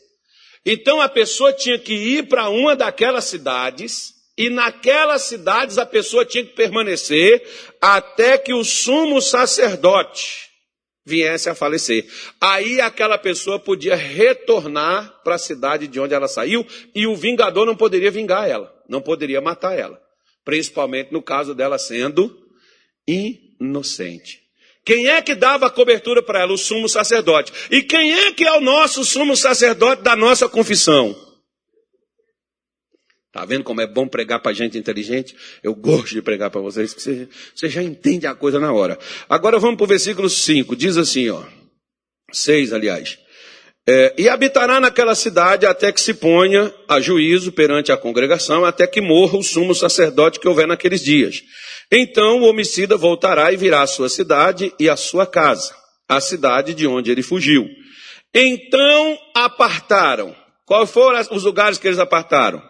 Então 0.66 1.00
a 1.00 1.08
pessoa 1.08 1.52
tinha 1.52 1.78
que 1.78 1.94
ir 1.94 2.28
para 2.28 2.50
uma 2.50 2.76
daquelas 2.76 3.24
cidades 3.24 4.12
e 4.38 4.48
naquelas 4.48 5.22
cidades 5.22 5.78
a 5.78 5.84
pessoa 5.84 6.24
tinha 6.24 6.44
que 6.44 6.54
permanecer 6.54 7.44
até 7.80 8.38
que 8.38 8.54
o 8.54 8.62
sumo 8.62 9.20
sacerdote 9.20 10.46
viesse 11.04 11.50
a 11.50 11.54
falecer. 11.56 12.06
Aí 12.40 12.80
aquela 12.80 13.18
pessoa 13.18 13.58
podia 13.58 13.96
retornar 13.96 15.22
para 15.24 15.34
a 15.34 15.38
cidade 15.38 15.88
de 15.88 15.98
onde 15.98 16.14
ela 16.14 16.28
saiu 16.28 16.64
e 16.94 17.04
o 17.04 17.16
vingador 17.16 17.66
não 17.66 17.74
poderia 17.74 18.12
vingar 18.12 18.48
ela, 18.48 18.72
não 18.88 19.00
poderia 19.00 19.40
matar 19.40 19.76
ela, 19.76 20.00
principalmente 20.44 21.12
no 21.12 21.20
caso 21.20 21.52
dela 21.52 21.76
sendo 21.76 22.32
inocente. 23.08 24.40
Quem 24.84 25.08
é 25.08 25.20
que 25.20 25.34
dava 25.34 25.68
cobertura 25.68 26.22
para 26.22 26.40
ela? 26.40 26.52
O 26.52 26.58
sumo 26.58 26.88
sacerdote. 26.88 27.52
E 27.70 27.82
quem 27.82 28.12
é 28.12 28.32
que 28.32 28.44
é 28.46 28.52
o 28.52 28.60
nosso 28.60 29.04
sumo 29.04 29.36
sacerdote 29.36 30.02
da 30.02 30.14
nossa 30.14 30.48
confissão? 30.48 31.27
Tá 33.38 33.44
vendo 33.44 33.62
como 33.62 33.80
é 33.80 33.86
bom 33.86 34.08
pregar 34.08 34.40
para 34.40 34.52
gente 34.52 34.76
inteligente? 34.76 35.32
Eu 35.62 35.72
gosto 35.72 36.12
de 36.12 36.20
pregar 36.20 36.50
para 36.50 36.60
vocês, 36.60 36.92
que 36.92 37.00
você, 37.00 37.68
já 37.68 37.80
entende 37.80 38.26
a 38.26 38.34
coisa 38.34 38.58
na 38.58 38.72
hora. 38.72 38.98
Agora 39.28 39.60
vamos 39.60 39.76
para 39.76 39.84
o 39.84 39.86
versículo 39.86 40.28
5, 40.28 40.74
diz 40.74 40.96
assim, 40.96 41.30
ó. 41.30 41.44
6, 42.32 42.72
aliás. 42.72 43.16
É, 43.88 44.12
e 44.18 44.28
habitará 44.28 44.80
naquela 44.80 45.14
cidade 45.14 45.66
até 45.66 45.92
que 45.92 46.00
se 46.00 46.14
ponha 46.14 46.74
a 46.88 46.98
juízo 46.98 47.52
perante 47.52 47.92
a 47.92 47.96
congregação, 47.96 48.64
até 48.64 48.88
que 48.88 49.00
morra 49.00 49.38
o 49.38 49.42
sumo 49.44 49.72
sacerdote 49.72 50.40
que 50.40 50.48
houver 50.48 50.66
naqueles 50.66 51.00
dias. 51.00 51.40
Então 51.92 52.40
o 52.40 52.48
homicida 52.48 52.96
voltará 52.96 53.52
e 53.52 53.56
virá 53.56 53.82
à 53.82 53.86
sua 53.86 54.08
cidade 54.08 54.74
e 54.80 54.90
à 54.90 54.96
sua 54.96 55.28
casa, 55.28 55.72
a 56.08 56.20
cidade 56.20 56.74
de 56.74 56.88
onde 56.88 57.12
ele 57.12 57.22
fugiu. 57.22 57.68
Então 58.34 59.16
apartaram. 59.32 60.34
Quais 60.66 60.90
foram 60.90 61.20
os 61.30 61.44
lugares 61.44 61.78
que 61.78 61.86
eles 61.86 62.00
apartaram? 62.00 62.60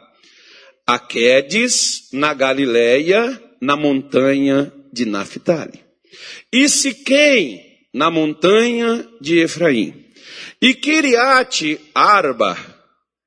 A 0.88 0.98
Quedes, 0.98 2.09
na 2.14 2.33
Galileia, 2.33 3.38
na 3.61 3.77
montanha 3.77 4.72
de 4.90 5.05
Naphtali. 5.05 5.85
E 6.51 6.66
Siquém, 6.66 7.62
na 7.92 8.11
montanha 8.11 9.07
de 9.20 9.38
Efraim. 9.38 10.07
E 10.62 10.72
Kiriate 10.72 11.79
Arba, 11.94 12.57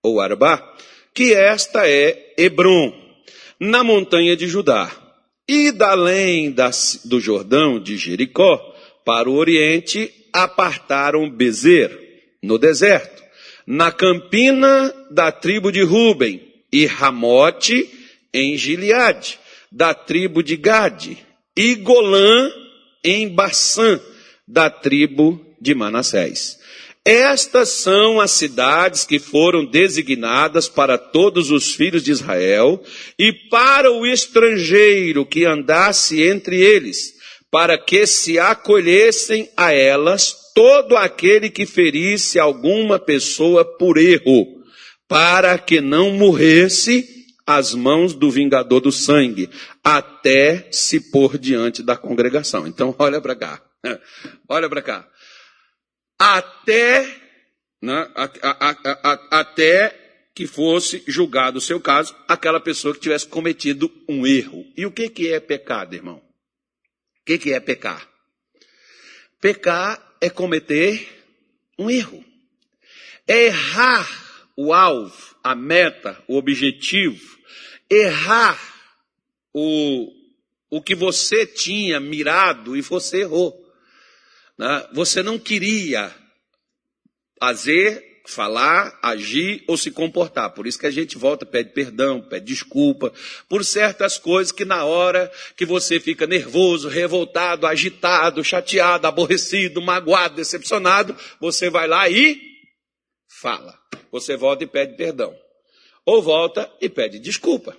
ou 0.01 0.19
Arba, 0.19 0.59
que 1.13 1.35
esta 1.35 1.87
é 1.87 2.33
Hebron, 2.35 2.91
na 3.59 3.83
montanha 3.83 4.35
de 4.35 4.47
Judá. 4.47 4.91
E 5.47 5.71
da 5.71 5.93
do 7.05 7.19
Jordão 7.19 7.79
de 7.79 7.95
Jericó, 7.95 8.57
para 9.05 9.29
o 9.29 9.35
oriente, 9.35 10.11
apartaram 10.33 11.29
Bezer, 11.29 11.95
no 12.41 12.57
deserto, 12.57 13.21
na 13.67 13.91
campina 13.91 14.91
da 15.11 15.31
tribo 15.31 15.71
de 15.71 15.83
Ruben, 15.83 16.50
e 16.71 16.85
Ramote 16.85 17.89
em 18.33 18.57
Gileade, 18.57 19.39
da 19.71 19.93
tribo 19.93 20.41
de 20.41 20.55
Gade, 20.55 21.17
e 21.55 21.75
Golã 21.75 22.49
em 23.03 23.27
Bassã, 23.27 23.99
da 24.47 24.69
tribo 24.69 25.45
de 25.59 25.75
Manassés. 25.75 26.59
Estas 27.03 27.69
são 27.69 28.21
as 28.21 28.31
cidades 28.31 29.05
que 29.05 29.17
foram 29.17 29.65
designadas 29.65 30.69
para 30.69 30.99
todos 30.99 31.49
os 31.49 31.73
filhos 31.73 32.03
de 32.03 32.11
Israel 32.11 32.81
e 33.17 33.33
para 33.33 33.91
o 33.91 34.05
estrangeiro 34.05 35.25
que 35.25 35.43
andasse 35.45 36.21
entre 36.21 36.57
eles, 36.57 37.15
para 37.49 37.77
que 37.77 38.05
se 38.05 38.37
acolhessem 38.37 39.49
a 39.57 39.73
elas 39.73 40.51
todo 40.53 40.95
aquele 40.95 41.49
que 41.49 41.65
ferisse 41.65 42.37
alguma 42.37 42.99
pessoa 42.99 43.65
por 43.65 43.97
erro 43.97 44.60
para 45.11 45.57
que 45.57 45.81
não 45.81 46.11
morresse 46.11 47.27
às 47.45 47.73
mãos 47.73 48.13
do 48.13 48.31
vingador 48.31 48.79
do 48.79 48.93
sangue, 48.93 49.49
até 49.83 50.69
se 50.71 51.11
pôr 51.11 51.37
diante 51.37 51.83
da 51.83 51.97
congregação. 51.97 52.65
Então, 52.65 52.95
olha 52.97 53.19
para 53.19 53.35
cá. 53.35 53.61
Olha 54.47 54.69
para 54.69 54.81
cá. 54.81 55.09
Até, 56.17 57.03
né, 57.81 58.09
a, 58.15 58.23
a, 58.41 59.01
a, 59.03 59.39
até 59.39 60.29
que 60.33 60.47
fosse 60.47 61.03
julgado 61.07 61.57
o 61.57 61.61
seu 61.61 61.81
caso, 61.81 62.15
aquela 62.27 62.59
pessoa 62.61 62.93
que 62.93 63.01
tivesse 63.01 63.27
cometido 63.27 63.91
um 64.07 64.25
erro. 64.25 64.65
E 64.77 64.85
o 64.85 64.91
que, 64.91 65.09
que 65.09 65.33
é 65.33 65.39
pecado, 65.39 65.95
irmão? 65.95 66.17
O 66.17 67.25
que, 67.25 67.37
que 67.37 67.51
é 67.51 67.59
pecar? 67.59 68.07
Pecar 69.41 70.15
é 70.21 70.29
cometer 70.29 71.05
um 71.77 71.89
erro. 71.89 72.23
É 73.27 73.47
errar 73.47 74.20
o 74.55 74.73
alvo, 74.73 75.35
a 75.43 75.55
meta, 75.55 76.21
o 76.27 76.37
objetivo, 76.37 77.37
errar 77.89 78.59
o, 79.53 80.11
o 80.69 80.81
que 80.81 80.95
você 80.95 81.45
tinha 81.45 81.99
mirado 81.99 82.75
e 82.75 82.81
você 82.81 83.21
errou. 83.21 83.57
Né? 84.57 84.87
Você 84.93 85.23
não 85.23 85.39
queria 85.39 86.13
fazer, 87.39 88.21
falar, 88.27 88.97
agir 89.01 89.63
ou 89.67 89.75
se 89.75 89.89
comportar. 89.91 90.53
Por 90.53 90.67
isso 90.67 90.79
que 90.79 90.85
a 90.85 90.91
gente 90.91 91.17
volta, 91.17 91.45
pede 91.45 91.71
perdão, 91.73 92.21
pede 92.21 92.45
desculpa 92.45 93.11
por 93.49 93.65
certas 93.65 94.17
coisas 94.17 94.51
que 94.51 94.63
na 94.63 94.85
hora 94.85 95.31
que 95.57 95.65
você 95.65 95.99
fica 95.99 96.27
nervoso, 96.27 96.87
revoltado, 96.87 97.65
agitado, 97.65 98.43
chateado, 98.43 99.07
aborrecido, 99.07 99.81
magoado, 99.81 100.35
decepcionado, 100.35 101.17
você 101.39 101.69
vai 101.69 101.87
lá 101.87 102.07
e 102.09 102.39
fala 103.27 103.80
você 104.11 104.35
volta 104.35 104.63
e 104.63 104.67
pede 104.67 104.95
perdão. 104.95 105.35
Ou 106.05 106.21
volta 106.21 106.71
e 106.81 106.89
pede 106.89 107.19
desculpa. 107.19 107.75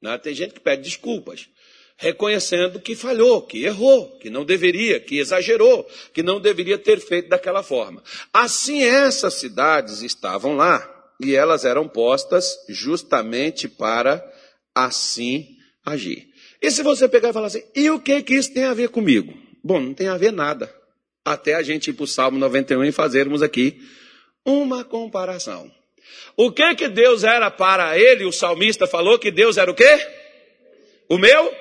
Né? 0.00 0.16
Tem 0.18 0.34
gente 0.34 0.54
que 0.54 0.60
pede 0.60 0.82
desculpas, 0.82 1.48
reconhecendo 1.96 2.80
que 2.80 2.94
falhou, 2.94 3.42
que 3.42 3.64
errou, 3.64 4.18
que 4.18 4.30
não 4.30 4.44
deveria, 4.44 5.00
que 5.00 5.18
exagerou, 5.18 5.88
que 6.12 6.22
não 6.22 6.40
deveria 6.40 6.78
ter 6.78 7.00
feito 7.00 7.28
daquela 7.28 7.62
forma. 7.62 8.02
Assim, 8.32 8.82
essas 8.82 9.34
cidades 9.34 10.02
estavam 10.02 10.54
lá 10.56 10.92
e 11.20 11.34
elas 11.34 11.64
eram 11.64 11.88
postas 11.88 12.56
justamente 12.68 13.68
para 13.68 14.24
assim 14.74 15.56
agir. 15.84 16.28
E 16.60 16.70
se 16.70 16.82
você 16.82 17.08
pegar 17.08 17.30
e 17.30 17.32
falar 17.32 17.46
assim, 17.46 17.62
e 17.74 17.90
o 17.90 18.00
que 18.00 18.22
que 18.22 18.34
isso 18.34 18.52
tem 18.52 18.64
a 18.64 18.74
ver 18.74 18.88
comigo? 18.90 19.32
Bom, 19.62 19.80
não 19.80 19.94
tem 19.94 20.08
a 20.08 20.16
ver 20.16 20.32
nada. 20.32 20.72
Até 21.24 21.54
a 21.54 21.62
gente 21.62 21.90
ir 21.90 21.92
para 21.94 22.04
o 22.04 22.06
Salmo 22.06 22.38
91 22.38 22.84
e 22.84 22.92
fazermos 22.92 23.42
aqui 23.42 23.80
uma 24.46 24.84
comparação. 24.84 25.70
O 26.36 26.52
que 26.52 26.74
que 26.76 26.88
Deus 26.88 27.24
era 27.24 27.50
para 27.50 27.98
ele? 27.98 28.24
O 28.24 28.32
salmista 28.32 28.86
falou 28.86 29.18
que 29.18 29.30
Deus 29.30 29.56
era 29.56 29.70
o 29.70 29.74
quê? 29.74 30.06
O 31.08 31.18
meu? 31.18 31.52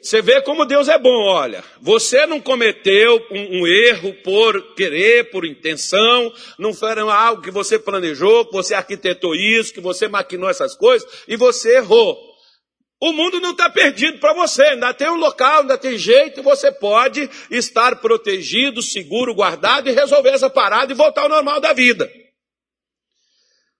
Você 0.00 0.22
vê 0.22 0.40
como 0.42 0.64
Deus 0.64 0.88
é 0.88 0.98
bom, 0.98 1.24
olha. 1.24 1.64
Você 1.80 2.24
não 2.26 2.40
cometeu 2.40 3.26
um, 3.30 3.60
um, 3.60 3.66
erro 3.66 4.14
por 4.22 4.74
querer, 4.74 5.30
por 5.30 5.44
intenção, 5.44 6.32
não 6.56 6.72
foi 6.72 6.92
algo 6.92 7.42
que 7.42 7.50
você 7.50 7.78
planejou, 7.78 8.46
que 8.46 8.52
você 8.52 8.74
arquitetou 8.74 9.34
isso, 9.34 9.74
que 9.74 9.80
você 9.80 10.06
maquinou 10.06 10.48
essas 10.48 10.76
coisas 10.76 11.08
e 11.26 11.36
você 11.36 11.76
errou. 11.76 12.27
O 13.00 13.12
mundo 13.12 13.40
não 13.40 13.52
está 13.52 13.70
perdido 13.70 14.18
para 14.18 14.34
você, 14.34 14.62
ainda 14.62 14.92
tem 14.92 15.08
um 15.08 15.16
local, 15.16 15.60
ainda 15.60 15.78
tem 15.78 15.96
jeito, 15.96 16.42
você 16.42 16.72
pode 16.72 17.30
estar 17.48 17.96
protegido, 18.00 18.82
seguro, 18.82 19.34
guardado 19.34 19.88
e 19.88 19.92
resolver 19.92 20.30
essa 20.30 20.50
parada 20.50 20.92
e 20.92 20.96
voltar 20.96 21.22
ao 21.22 21.28
normal 21.28 21.60
da 21.60 21.72
vida. 21.72 22.10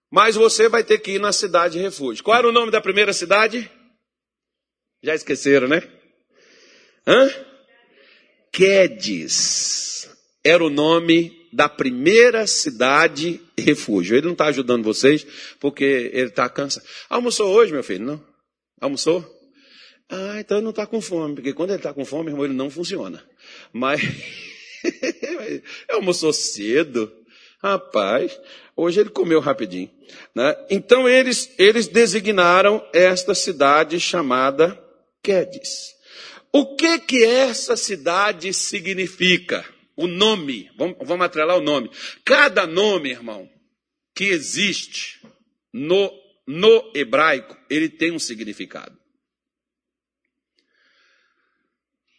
Mas 0.09 0.35
você 0.35 0.69
vai 0.69 0.83
ter 0.83 0.99
que 0.99 1.11
ir 1.11 1.19
na 1.19 1.33
cidade 1.33 1.73
de 1.73 1.79
refúgio. 1.79 2.23
Qual 2.23 2.37
era 2.37 2.47
o 2.47 2.51
nome 2.51 2.71
da 2.71 2.79
primeira 2.79 3.11
cidade? 3.11 3.69
Já 5.03 5.13
esqueceram, 5.13 5.67
né? 5.67 5.83
Hã? 7.05 7.29
Quedes 8.51 10.09
era 10.43 10.63
o 10.63 10.69
nome 10.69 11.47
da 11.51 11.67
primeira 11.67 12.47
cidade 12.47 13.41
refúgio. 13.57 14.15
Ele 14.15 14.27
não 14.27 14.33
está 14.33 14.45
ajudando 14.45 14.83
vocês 14.83 15.25
porque 15.59 15.83
ele 16.13 16.29
está 16.29 16.49
cansado. 16.49 16.85
Almoçou 17.09 17.53
hoje, 17.53 17.71
meu 17.71 17.83
filho? 17.83 18.05
Não? 18.05 18.28
Almoçou? 18.79 19.39
Ah, 20.09 20.39
então 20.39 20.61
não 20.61 20.71
está 20.71 20.87
com 20.87 20.99
fome, 20.99 21.35
porque 21.35 21.53
quando 21.53 21.69
ele 21.69 21.79
está 21.79 21.93
com 21.93 22.03
fome, 22.03 22.31
irmão, 22.31 22.45
ele 22.45 22.53
não 22.53 22.69
funciona. 22.69 23.23
Mas 23.71 24.01
almoçou 25.89 26.33
cedo. 26.33 27.15
Rapaz, 27.61 28.39
hoje 28.75 29.01
ele 29.01 29.09
comeu 29.09 29.39
rapidinho. 29.39 29.91
Né? 30.33 30.55
Então 30.69 31.07
eles, 31.07 31.53
eles 31.59 31.87
designaram 31.87 32.83
esta 32.93 33.35
cidade 33.35 33.99
chamada 33.99 34.81
Quedes. 35.21 35.93
O 36.51 36.75
que 36.75 36.99
que 36.99 37.23
essa 37.23 37.75
cidade 37.75 38.53
significa? 38.53 39.65
O 39.95 40.07
nome, 40.07 40.71
vamos, 40.77 40.95
vamos 41.01 41.25
atrelar 41.25 41.57
o 41.57 41.61
nome. 41.61 41.91
Cada 42.23 42.65
nome, 42.65 43.11
irmão, 43.11 43.47
que 44.15 44.25
existe 44.25 45.21
no 45.73 46.09
no 46.51 46.91
hebraico, 46.95 47.55
ele 47.69 47.87
tem 47.87 48.11
um 48.11 48.17
significado. 48.17 48.99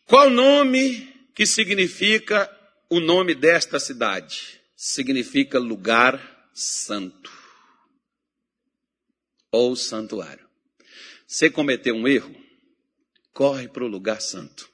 Qual 0.04 0.30
nome 0.30 1.28
que 1.34 1.44
significa 1.44 2.48
o 2.88 3.00
nome 3.00 3.34
desta 3.34 3.80
cidade? 3.80 4.60
Significa 4.76 5.58
lugar 5.58 6.48
santo 6.54 7.28
ou 9.50 9.74
santuário. 9.74 10.48
Você 11.26 11.50
cometeu 11.50 11.96
um 11.96 12.06
erro, 12.06 12.32
corre 13.32 13.66
para 13.66 13.82
o 13.82 13.88
lugar 13.88 14.22
santo. 14.22 14.70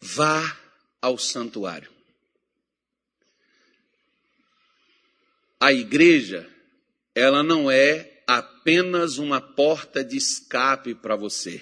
Vá 0.00 0.56
ao 1.02 1.18
santuário. 1.18 1.99
A 5.60 5.74
igreja, 5.74 6.48
ela 7.14 7.42
não 7.42 7.70
é 7.70 8.22
apenas 8.26 9.18
uma 9.18 9.42
porta 9.42 10.02
de 10.02 10.16
escape 10.16 10.94
para 10.94 11.16
você. 11.16 11.60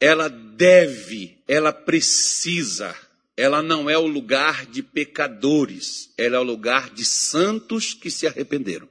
Ela 0.00 0.28
deve, 0.28 1.42
ela 1.46 1.72
precisa, 1.72 2.94
ela 3.36 3.62
não 3.62 3.88
é 3.88 3.96
o 3.96 4.06
lugar 4.06 4.66
de 4.66 4.82
pecadores, 4.82 6.12
ela 6.18 6.36
é 6.36 6.40
o 6.40 6.42
lugar 6.42 6.90
de 6.90 7.04
santos 7.04 7.94
que 7.94 8.10
se 8.10 8.26
arrependeram. 8.26 8.88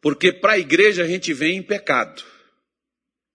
Porque 0.00 0.32
para 0.32 0.54
a 0.54 0.58
igreja 0.58 1.04
a 1.04 1.06
gente 1.06 1.32
vem 1.32 1.58
em 1.58 1.62
pecado. 1.62 2.24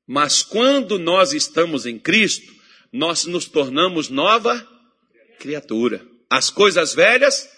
Mas 0.06 0.44
quando 0.44 1.00
nós 1.00 1.32
estamos 1.32 1.86
em 1.86 1.98
Cristo, 1.98 2.54
nós 2.92 3.26
nos 3.26 3.46
tornamos 3.46 4.10
nova 4.10 4.68
criatura. 5.40 6.17
As 6.30 6.50
coisas 6.50 6.94
velhas 6.94 7.50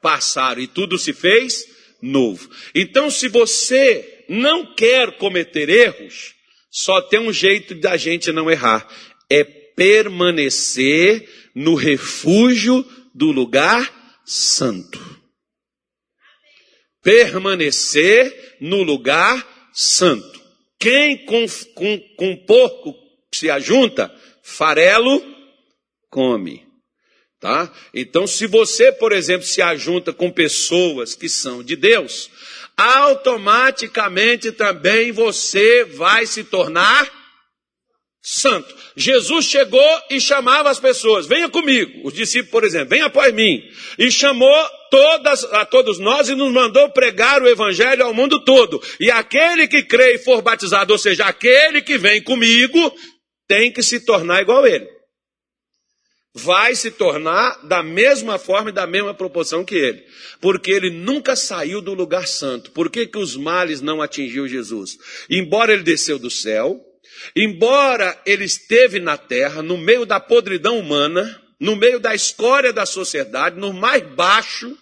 passaram 0.00 0.60
e 0.60 0.66
tudo 0.66 0.98
se 0.98 1.12
fez 1.12 1.66
novo. 2.00 2.48
Então, 2.74 3.10
se 3.10 3.28
você 3.28 4.24
não 4.28 4.74
quer 4.74 5.16
cometer 5.18 5.68
erros, 5.68 6.34
só 6.70 7.00
tem 7.00 7.20
um 7.20 7.32
jeito 7.32 7.74
da 7.74 7.96
gente 7.96 8.32
não 8.32 8.50
errar: 8.50 8.86
é 9.30 9.44
permanecer 9.44 11.28
no 11.54 11.74
refúgio 11.74 12.84
do 13.14 13.30
lugar 13.30 14.20
santo. 14.24 15.00
Permanecer 17.02 18.56
no 18.60 18.82
lugar 18.82 19.70
santo. 19.72 20.42
Quem 20.78 21.24
com, 21.24 21.46
com, 21.74 21.98
com 22.16 22.36
porco 22.44 22.94
se 23.32 23.50
ajunta, 23.50 24.14
farelo 24.42 25.22
come. 26.10 26.66
Tá? 27.44 27.70
Então, 27.92 28.26
se 28.26 28.46
você, 28.46 28.90
por 28.90 29.12
exemplo, 29.12 29.46
se 29.46 29.60
ajunta 29.60 30.14
com 30.14 30.30
pessoas 30.30 31.14
que 31.14 31.28
são 31.28 31.62
de 31.62 31.76
Deus, 31.76 32.30
automaticamente 32.74 34.50
também 34.50 35.12
você 35.12 35.84
vai 35.84 36.24
se 36.24 36.42
tornar 36.42 37.06
santo. 38.22 38.74
Jesus 38.96 39.44
chegou 39.44 40.02
e 40.08 40.18
chamava 40.22 40.70
as 40.70 40.80
pessoas, 40.80 41.26
venha 41.26 41.50
comigo. 41.50 42.08
Os 42.08 42.14
discípulos, 42.14 42.50
por 42.50 42.64
exemplo, 42.64 42.88
venha 42.88 43.04
após 43.04 43.30
mim. 43.34 43.62
E 43.98 44.10
chamou 44.10 44.66
todas, 44.90 45.44
a 45.52 45.66
todos 45.66 45.98
nós 45.98 46.30
e 46.30 46.34
nos 46.34 46.50
mandou 46.50 46.88
pregar 46.92 47.42
o 47.42 47.46
evangelho 47.46 48.06
ao 48.06 48.14
mundo 48.14 48.42
todo. 48.42 48.82
E 48.98 49.10
aquele 49.10 49.68
que 49.68 49.82
crê 49.82 50.14
e 50.14 50.18
for 50.18 50.40
batizado, 50.40 50.94
ou 50.94 50.98
seja, 50.98 51.26
aquele 51.26 51.82
que 51.82 51.98
vem 51.98 52.22
comigo, 52.22 52.90
tem 53.46 53.70
que 53.70 53.82
se 53.82 54.00
tornar 54.00 54.40
igual 54.40 54.64
a 54.64 54.70
ele 54.70 54.93
vai 56.34 56.74
se 56.74 56.90
tornar 56.90 57.64
da 57.64 57.80
mesma 57.80 58.38
forma 58.38 58.70
e 58.70 58.72
da 58.72 58.86
mesma 58.86 59.14
proporção 59.14 59.64
que 59.64 59.76
ele. 59.76 60.04
Porque 60.40 60.72
ele 60.72 60.90
nunca 60.90 61.36
saiu 61.36 61.80
do 61.80 61.94
lugar 61.94 62.26
santo. 62.26 62.72
Por 62.72 62.90
que, 62.90 63.06
que 63.06 63.18
os 63.18 63.36
males 63.36 63.80
não 63.80 64.02
atingiu 64.02 64.48
Jesus? 64.48 64.98
Embora 65.30 65.72
ele 65.72 65.84
desceu 65.84 66.18
do 66.18 66.30
céu, 66.30 66.84
embora 67.36 68.20
ele 68.26 68.44
esteve 68.44 68.98
na 68.98 69.16
terra, 69.16 69.62
no 69.62 69.78
meio 69.78 70.04
da 70.04 70.18
podridão 70.18 70.78
humana, 70.78 71.40
no 71.60 71.76
meio 71.76 72.00
da 72.00 72.12
escória 72.14 72.72
da 72.72 72.84
sociedade, 72.84 73.56
no 73.56 73.72
mais 73.72 74.02
baixo, 74.02 74.76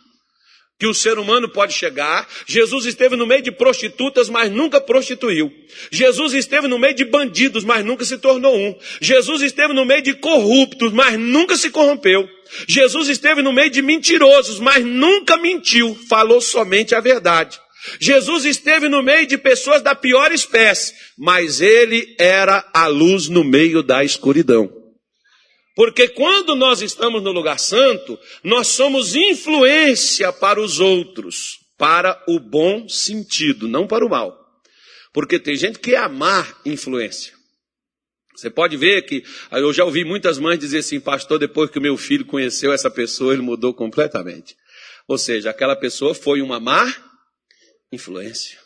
que 0.79 0.87
o 0.87 0.95
ser 0.95 1.19
humano 1.19 1.49
pode 1.49 1.73
chegar. 1.75 2.29
Jesus 2.47 2.87
esteve 2.87 3.15
no 3.15 3.27
meio 3.27 3.43
de 3.43 3.53
prostitutas, 3.53 4.29
mas 4.29 4.51
nunca 4.51 4.81
prostituiu. 4.81 5.53
Jesus 5.91 6.33
esteve 6.35 6.67
no 6.67 6.79
meio 6.79 6.95
de 6.95 7.05
bandidos, 7.05 7.65
mas 7.65 7.85
nunca 7.85 8.05
se 8.05 8.19
tornou 8.19 8.57
um. 8.57 8.75
Jesus 9.01 9.43
esteve 9.43 9.73
no 9.73 9.85
meio 9.85 10.03
de 10.03 10.15
corruptos, 10.15 10.93
mas 10.93 11.19
nunca 11.19 11.57
se 11.57 11.71
corrompeu. 11.71 12.29
Jesus 12.67 13.09
esteve 13.09 13.43
no 13.43 13.53
meio 13.53 13.71
de 13.71 13.81
mentirosos, 13.81 14.59
mas 14.59 14.85
nunca 14.85 15.37
mentiu, 15.37 15.97
falou 16.09 16.41
somente 16.41 16.95
a 16.95 17.01
verdade. 17.01 17.61
Jesus 18.01 18.45
esteve 18.45 18.89
no 18.89 19.03
meio 19.03 19.27
de 19.27 19.39
pessoas 19.39 19.83
da 19.83 19.95
pior 19.95 20.33
espécie, 20.33 20.95
mas 21.17 21.61
ele 21.61 22.15
era 22.19 22.69
a 22.73 22.87
luz 22.87 23.29
no 23.29 23.43
meio 23.43 23.83
da 23.83 24.05
escuridão. 24.05 24.82
Porque 25.75 26.09
quando 26.09 26.55
nós 26.55 26.83
estamos 26.83 27.23
no 27.23 27.33
lugar 27.33 27.59
santo, 27.59 28.19
nós 28.45 28.69
somos 28.69 29.15
influência 29.15 30.33
para 30.33 30.61
os 30.61 30.81
outros, 30.81 31.61
para 31.79 32.23
o 32.29 32.39
bom 32.39 32.89
sentido, 32.89 33.67
não 33.67 33.87
para 33.87 34.05
o 34.05 34.11
mal. 34.11 34.39
Porque 35.13 35.39
tem 35.39 35.57
gente 35.57 35.79
que 35.79 35.95
é 35.95 35.99
amar 35.99 36.61
influência. 36.65 37.33
Você 38.35 38.51
pode 38.51 38.77
ver 38.77 39.03
que 39.03 39.23
eu 39.53 39.73
já 39.73 39.85
ouvi 39.85 40.05
muitas 40.05 40.39
mães 40.39 40.59
dizer 40.59 40.79
assim, 40.79 40.99
pastor, 40.99 41.39
depois 41.39 41.71
que 41.71 41.79
o 41.79 41.83
meu 41.83 41.97
filho 41.97 42.25
conheceu 42.25 42.73
essa 42.73 42.91
pessoa, 42.91 43.33
ele 43.33 43.43
mudou 43.43 43.73
completamente. 43.73 44.57
Ou 45.07 45.19
seja, 45.19 45.51
aquela 45.51 45.77
pessoa 45.77 46.15
foi 46.15 46.41
uma 46.41 46.59
má 46.59 46.95
influência. 47.91 48.59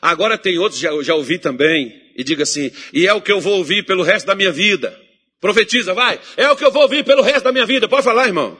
Agora 0.00 0.36
tem 0.36 0.58
outros, 0.58 0.80
já, 0.80 0.90
já 1.02 1.14
ouvi 1.14 1.38
também, 1.38 1.92
e 2.16 2.22
diga 2.22 2.42
assim, 2.42 2.70
e 2.92 3.06
é 3.06 3.12
o 3.14 3.22
que 3.22 3.32
eu 3.32 3.40
vou 3.40 3.58
ouvir 3.58 3.84
pelo 3.86 4.02
resto 4.02 4.26
da 4.26 4.34
minha 4.34 4.52
vida. 4.52 4.98
Profetiza, 5.40 5.94
vai. 5.94 6.20
É 6.36 6.50
o 6.50 6.56
que 6.56 6.64
eu 6.64 6.70
vou 6.70 6.82
ouvir 6.82 7.04
pelo 7.04 7.22
resto 7.22 7.44
da 7.44 7.52
minha 7.52 7.66
vida. 7.66 7.88
Pode 7.88 8.04
falar, 8.04 8.26
irmão. 8.26 8.58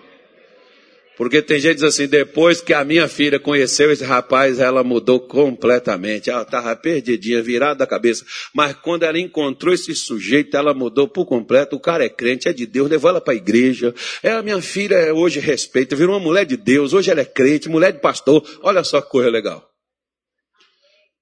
Porque 1.20 1.42
tem 1.42 1.60
gente 1.60 1.72
que 1.72 1.82
diz 1.82 1.84
assim, 1.84 2.06
depois 2.06 2.62
que 2.62 2.72
a 2.72 2.82
minha 2.82 3.06
filha 3.06 3.38
conheceu 3.38 3.92
esse 3.92 4.02
rapaz, 4.02 4.58
ela 4.58 4.82
mudou 4.82 5.20
completamente. 5.20 6.30
Ela 6.30 6.40
estava 6.40 6.74
perdidinha, 6.74 7.42
virada 7.42 7.80
da 7.80 7.86
cabeça. 7.86 8.24
Mas 8.54 8.74
quando 8.82 9.02
ela 9.02 9.18
encontrou 9.18 9.74
esse 9.74 9.94
sujeito, 9.94 10.56
ela 10.56 10.72
mudou 10.72 11.06
por 11.06 11.26
completo. 11.26 11.76
O 11.76 11.80
cara 11.80 12.06
é 12.06 12.08
crente, 12.08 12.48
é 12.48 12.54
de 12.54 12.64
Deus, 12.64 12.88
levou 12.88 13.10
ela 13.10 13.20
para 13.20 13.34
a 13.34 13.36
igreja. 13.36 13.94
É, 14.22 14.30
a 14.30 14.42
minha 14.42 14.62
filha 14.62 15.12
hoje 15.14 15.40
respeita, 15.40 15.94
virou 15.94 16.14
uma 16.14 16.24
mulher 16.24 16.46
de 16.46 16.56
Deus. 16.56 16.94
Hoje 16.94 17.10
ela 17.10 17.20
é 17.20 17.26
crente, 17.26 17.68
mulher 17.68 17.92
de 17.92 18.00
pastor. 18.00 18.42
Olha 18.62 18.82
só 18.82 19.02
que 19.02 19.10
coisa 19.10 19.28
legal. 19.28 19.69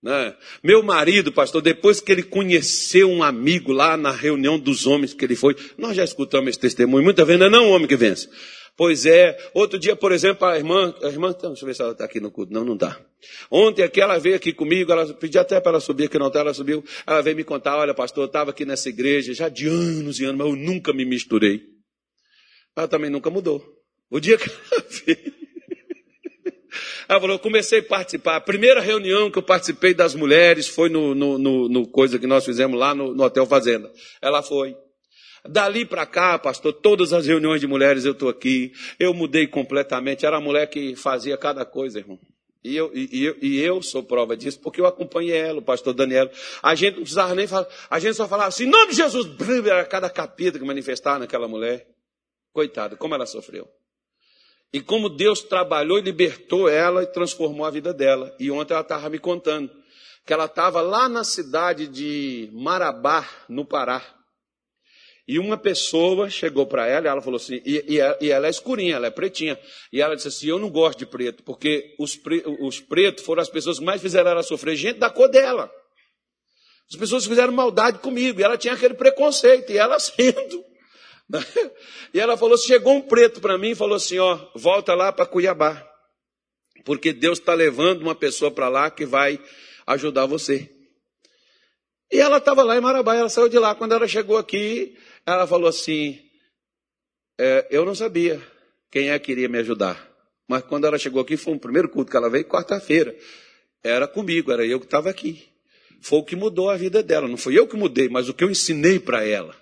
Né? 0.03 0.35
Meu 0.63 0.83
marido, 0.83 1.33
pastor, 1.33 1.61
depois 1.61 2.01
que 2.01 2.13
ele 2.13 2.23
conheceu 2.23 3.11
um 3.11 3.23
amigo 3.23 3.73
lá 3.73 3.97
na 3.97 4.13
reunião 4.13 4.59
dos 4.59 4.87
homens 4.87 5.13
que 5.13 5.25
ele 5.25 5.35
foi, 5.35 5.57
nós 5.77 5.97
já 5.97 6.05
escutamos 6.05 6.51
esse 6.51 6.59
testemunho 6.59 7.05
muitas 7.05 7.27
vezes, 7.27 7.41
não 7.41 7.47
é 7.47 7.51
não 7.51 7.71
homem 7.71 7.89
que 7.89 7.97
vence. 7.97 8.29
Pois 8.79 9.07
é. 9.07 9.37
Outro 9.55 9.77
dia, 9.77 9.97
por 9.97 10.13
exemplo, 10.13 10.47
a 10.47 10.57
irmã, 10.57 10.95
a 11.03 11.09
irmã, 11.09 11.35
então, 11.37 11.51
deixa 11.51 11.65
eu 11.65 11.67
ver 11.67 11.75
se 11.75 11.83
ela 11.83 11.91
está 11.91 12.05
aqui 12.05 12.21
no 12.21 12.31
culto. 12.31 12.53
Não, 12.53 12.65
não 12.65 12.75
está. 12.75 12.97
Ontem 13.51 13.83
aqui 13.83 14.01
ela 14.01 14.17
veio 14.19 14.37
aqui 14.37 14.53
comigo, 14.53 14.93
ela 14.93 15.13
pedi 15.15 15.37
até 15.37 15.61
para 15.61 15.73
ela 15.73 15.81
subir, 15.81 16.09
que 16.09 16.17
não 16.17 16.29
está, 16.29 16.39
ela 16.39 16.55
subiu. 16.55 16.85
Ela 17.05 17.21
veio 17.21 17.35
me 17.35 17.43
contar, 17.43 17.77
olha 17.77 17.93
pastor, 17.93 18.23
eu 18.23 18.27
estava 18.27 18.51
aqui 18.51 18.65
nessa 18.65 18.89
igreja 18.89 19.35
já 19.35 19.49
de 19.49 19.67
anos 19.67 20.21
e 20.21 20.25
anos, 20.25 20.39
mas 20.39 20.47
eu 20.47 20.55
nunca 20.55 20.93
me 20.93 21.05
misturei. 21.05 21.61
Ela 22.77 22.87
também 22.87 23.11
nunca 23.11 23.29
mudou. 23.31 23.61
O 24.09 24.21
dia 24.21 24.39
que 24.39 24.49
ela 24.49 24.85
veio, 25.05 25.35
ela 27.09 27.21
falou, 27.21 27.39
comecei 27.39 27.79
a 27.79 27.83
participar. 27.83 28.37
A 28.37 28.41
primeira 28.41 28.81
reunião 28.81 29.31
que 29.31 29.39
eu 29.39 29.43
participei 29.43 29.95
das 29.95 30.15
mulheres 30.15 30.69
foi 30.69 30.91
no, 30.91 31.15
no, 31.15 31.39
no, 31.39 31.69
no 31.69 31.89
coisa 31.89 32.19
que 32.19 32.27
nós 32.27 32.45
fizemos 32.45 32.79
lá 32.79 32.95
no, 32.95 33.15
no 33.15 33.25
Hotel 33.25 33.47
Fazenda. 33.47 33.91
Ela 34.21 34.43
foi. 34.43 34.77
Dali 35.49 35.87
para 35.87 36.05
cá, 36.05 36.39
pastor, 36.39 36.75
todas 36.75 37.15
as 37.15 37.27
reuniões 37.27 37.63
de 37.63 37.67
mulheres 37.67 38.05
eu 38.05 38.13
estou 38.13 38.29
aqui. 38.29 38.73
Eu 38.99 39.15
mudei 39.15 39.47
completamente. 39.47 40.27
Era 40.27 40.37
a 40.37 40.41
mulher 40.41 40.67
que 40.67 40.95
fazia 40.97 41.39
cada 41.39 41.65
coisa, 41.65 41.99
irmão. 41.99 42.19
E 42.63 42.77
eu, 42.77 42.91
e, 42.95 43.25
eu, 43.25 43.37
e 43.41 43.61
eu 43.61 43.81
sou 43.81 44.03
prova 44.03 44.37
disso, 44.37 44.61
porque 44.61 44.81
eu 44.81 44.87
acompanhei 44.87 45.37
ela, 45.37 45.61
o 45.61 45.63
pastor 45.63 45.95
Daniel. 45.95 46.29
A 46.63 46.75
gente 46.75 46.95
não 46.95 47.03
precisava 47.03 47.35
nem 47.35 47.47
falar, 47.47 47.69
a 47.89 47.99
gente 47.99 48.15
só 48.15 48.29
falava 48.29 48.49
assim, 48.49 48.65
em 48.65 48.71
nome 48.71 48.91
de 48.91 48.97
Jesus, 48.97 49.27
era 49.65 49.87
cada 49.87 50.11
capítulo 50.11 50.59
que 50.59 50.67
manifestava 50.67 51.21
naquela 51.21 51.49
mulher. 51.49 51.87
Coitada, 52.53 52.97
como 52.97 53.15
ela 53.15 53.25
sofreu. 53.25 53.67
E 54.73 54.81
como 54.81 55.09
Deus 55.09 55.41
trabalhou 55.41 55.99
e 55.99 56.03
libertou 56.03 56.69
ela 56.69 57.03
e 57.03 57.07
transformou 57.07 57.65
a 57.65 57.71
vida 57.71 57.93
dela. 57.95 58.35
E 58.39 58.51
ontem 58.51 58.75
ela 58.75 58.83
estava 58.83 59.09
me 59.09 59.19
contando 59.19 59.71
que 60.27 60.33
ela 60.33 60.45
estava 60.45 60.83
lá 60.83 61.09
na 61.09 61.25
cidade 61.25 61.89
de 61.89 62.51
Marabá, 62.53 63.27
no 63.49 63.65
Pará. 63.65 64.03
E 65.27 65.39
uma 65.39 65.57
pessoa 65.57 66.29
chegou 66.29 66.67
para 66.67 66.87
ela 66.87 67.07
e 67.07 67.11
ela 67.11 67.23
falou 67.23 67.37
assim, 67.37 67.61
e, 67.65 67.85
e, 67.87 68.27
e, 68.27 68.31
ela 68.31 68.47
é 68.47 68.51
escurinha, 68.51 68.97
ela 68.97 69.07
é 69.07 69.11
pretinha. 69.11 69.59
E 69.93 70.01
ela 70.01 70.17
disse 70.17 70.29
assim: 70.29 70.49
Eu 70.49 70.59
não 70.59 70.71
gosto 70.71 70.99
de 70.99 71.07
preto, 71.07 71.43
porque 71.43 71.95
os, 71.99 72.17
pre, 72.17 72.43
os 72.61 72.81
pretos 72.81 73.25
foram 73.25 73.43
as 73.43 73.49
pessoas 73.51 73.79
que 73.79 73.85
mais 73.85 74.01
fizeram 74.01 74.31
ela 74.31 74.43
sofrer, 74.43 74.75
gente 74.75 74.99
da 74.99 75.11
cor 75.11 75.29
dela. 75.29 75.71
As 76.91 76.99
pessoas 76.99 77.27
fizeram 77.27 77.53
maldade 77.53 77.99
comigo, 77.99 78.41
e 78.41 78.43
ela 78.43 78.57
tinha 78.57 78.73
aquele 78.73 78.95
preconceito, 78.95 79.71
e 79.71 79.77
ela 79.77 79.99
sendo 80.01 80.65
E 82.15 82.19
ela 82.19 82.37
falou: 82.37 82.57
chegou 82.57 82.95
um 82.95 83.03
preto 83.03 83.41
para 83.41 83.59
mim 83.59 83.71
e 83.71 83.75
falou 83.75 83.97
assim: 83.97 84.19
ó, 84.19 84.39
volta 84.55 84.95
lá 84.95 85.13
para 85.13 85.27
Cuiabá, 85.27 85.87
porque 86.85 87.13
Deus 87.13 87.39
está 87.39 87.55
levando 87.55 88.03
uma 88.03 88.15
pessoa 88.15 88.51
para 88.51 88.69
lá 88.69 88.91
que 88.91 89.05
vai 89.05 89.39
ajudar 89.87 90.27
você. 90.27 90.71
E 92.11 92.19
ela 92.19 92.39
estava 92.39 92.63
lá 92.63 92.77
em 92.77 92.81
Marabá, 92.81 93.15
ela 93.15 93.29
saiu 93.29 93.49
de 93.49 93.59
lá. 93.59 93.75
Quando 93.75 93.93
ela 93.93 94.09
chegou 94.09 94.39
aqui, 94.39 94.97
ela 95.27 95.47
falou 95.47 95.69
assim: 95.69 96.19
é, 97.39 97.67
eu 97.71 97.85
não 97.85 97.95
sabia 97.95 98.41
quem 98.91 99.11
é 99.11 99.19
que 99.19 99.33
iria 99.33 99.49
me 99.49 99.59
ajudar. 99.59 100.09
Mas 100.49 100.63
quando 100.63 100.87
ela 100.87 100.99
chegou 100.99 101.21
aqui, 101.21 101.37
foi 101.37 101.55
o 101.55 101.61
primeiro 101.61 101.91
culto 101.91 102.11
que 102.11 102.17
ela 102.17 102.31
veio, 102.31 102.47
quarta-feira. 102.47 103.15
Era 103.85 104.09
comigo, 104.09 104.51
era 104.51 104.65
eu 104.65 104.81
que 104.81 104.87
estava 104.87 105.11
aqui. 105.11 105.47
Foi 106.01 106.21
o 106.21 106.25
que 106.25 106.35
mudou 106.35 106.71
a 106.71 106.77
vida 106.77 107.03
dela. 107.03 107.29
Não 107.29 107.37
foi 107.37 107.59
eu 107.59 107.69
que 107.69 107.77
mudei, 107.77 108.09
mas 108.09 108.29
o 108.29 108.35
que 108.35 108.43
eu 108.43 108.51
ensinei 108.51 108.99
para 108.99 109.25
ela. 109.25 109.55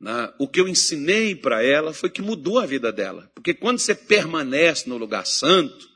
Né? 0.00 0.32
O 0.38 0.48
que 0.48 0.60
eu 0.60 0.68
ensinei 0.68 1.34
para 1.34 1.62
ela 1.62 1.92
foi 1.92 2.10
que 2.10 2.22
mudou 2.22 2.58
a 2.58 2.66
vida 2.66 2.92
dela. 2.92 3.30
Porque 3.34 3.54
quando 3.54 3.78
você 3.78 3.94
permanece 3.94 4.88
no 4.88 4.96
lugar 4.96 5.26
santo, 5.26 5.88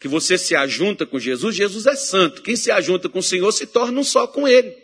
que 0.00 0.08
você 0.08 0.36
se 0.36 0.54
ajunta 0.54 1.06
com 1.06 1.18
Jesus, 1.18 1.56
Jesus 1.56 1.86
é 1.86 1.96
santo. 1.96 2.42
Quem 2.42 2.56
se 2.56 2.70
ajunta 2.70 3.08
com 3.08 3.20
o 3.20 3.22
Senhor 3.22 3.52
se 3.52 3.66
torna 3.66 4.00
um 4.00 4.04
só 4.04 4.26
com 4.26 4.46
Ele. 4.46 4.74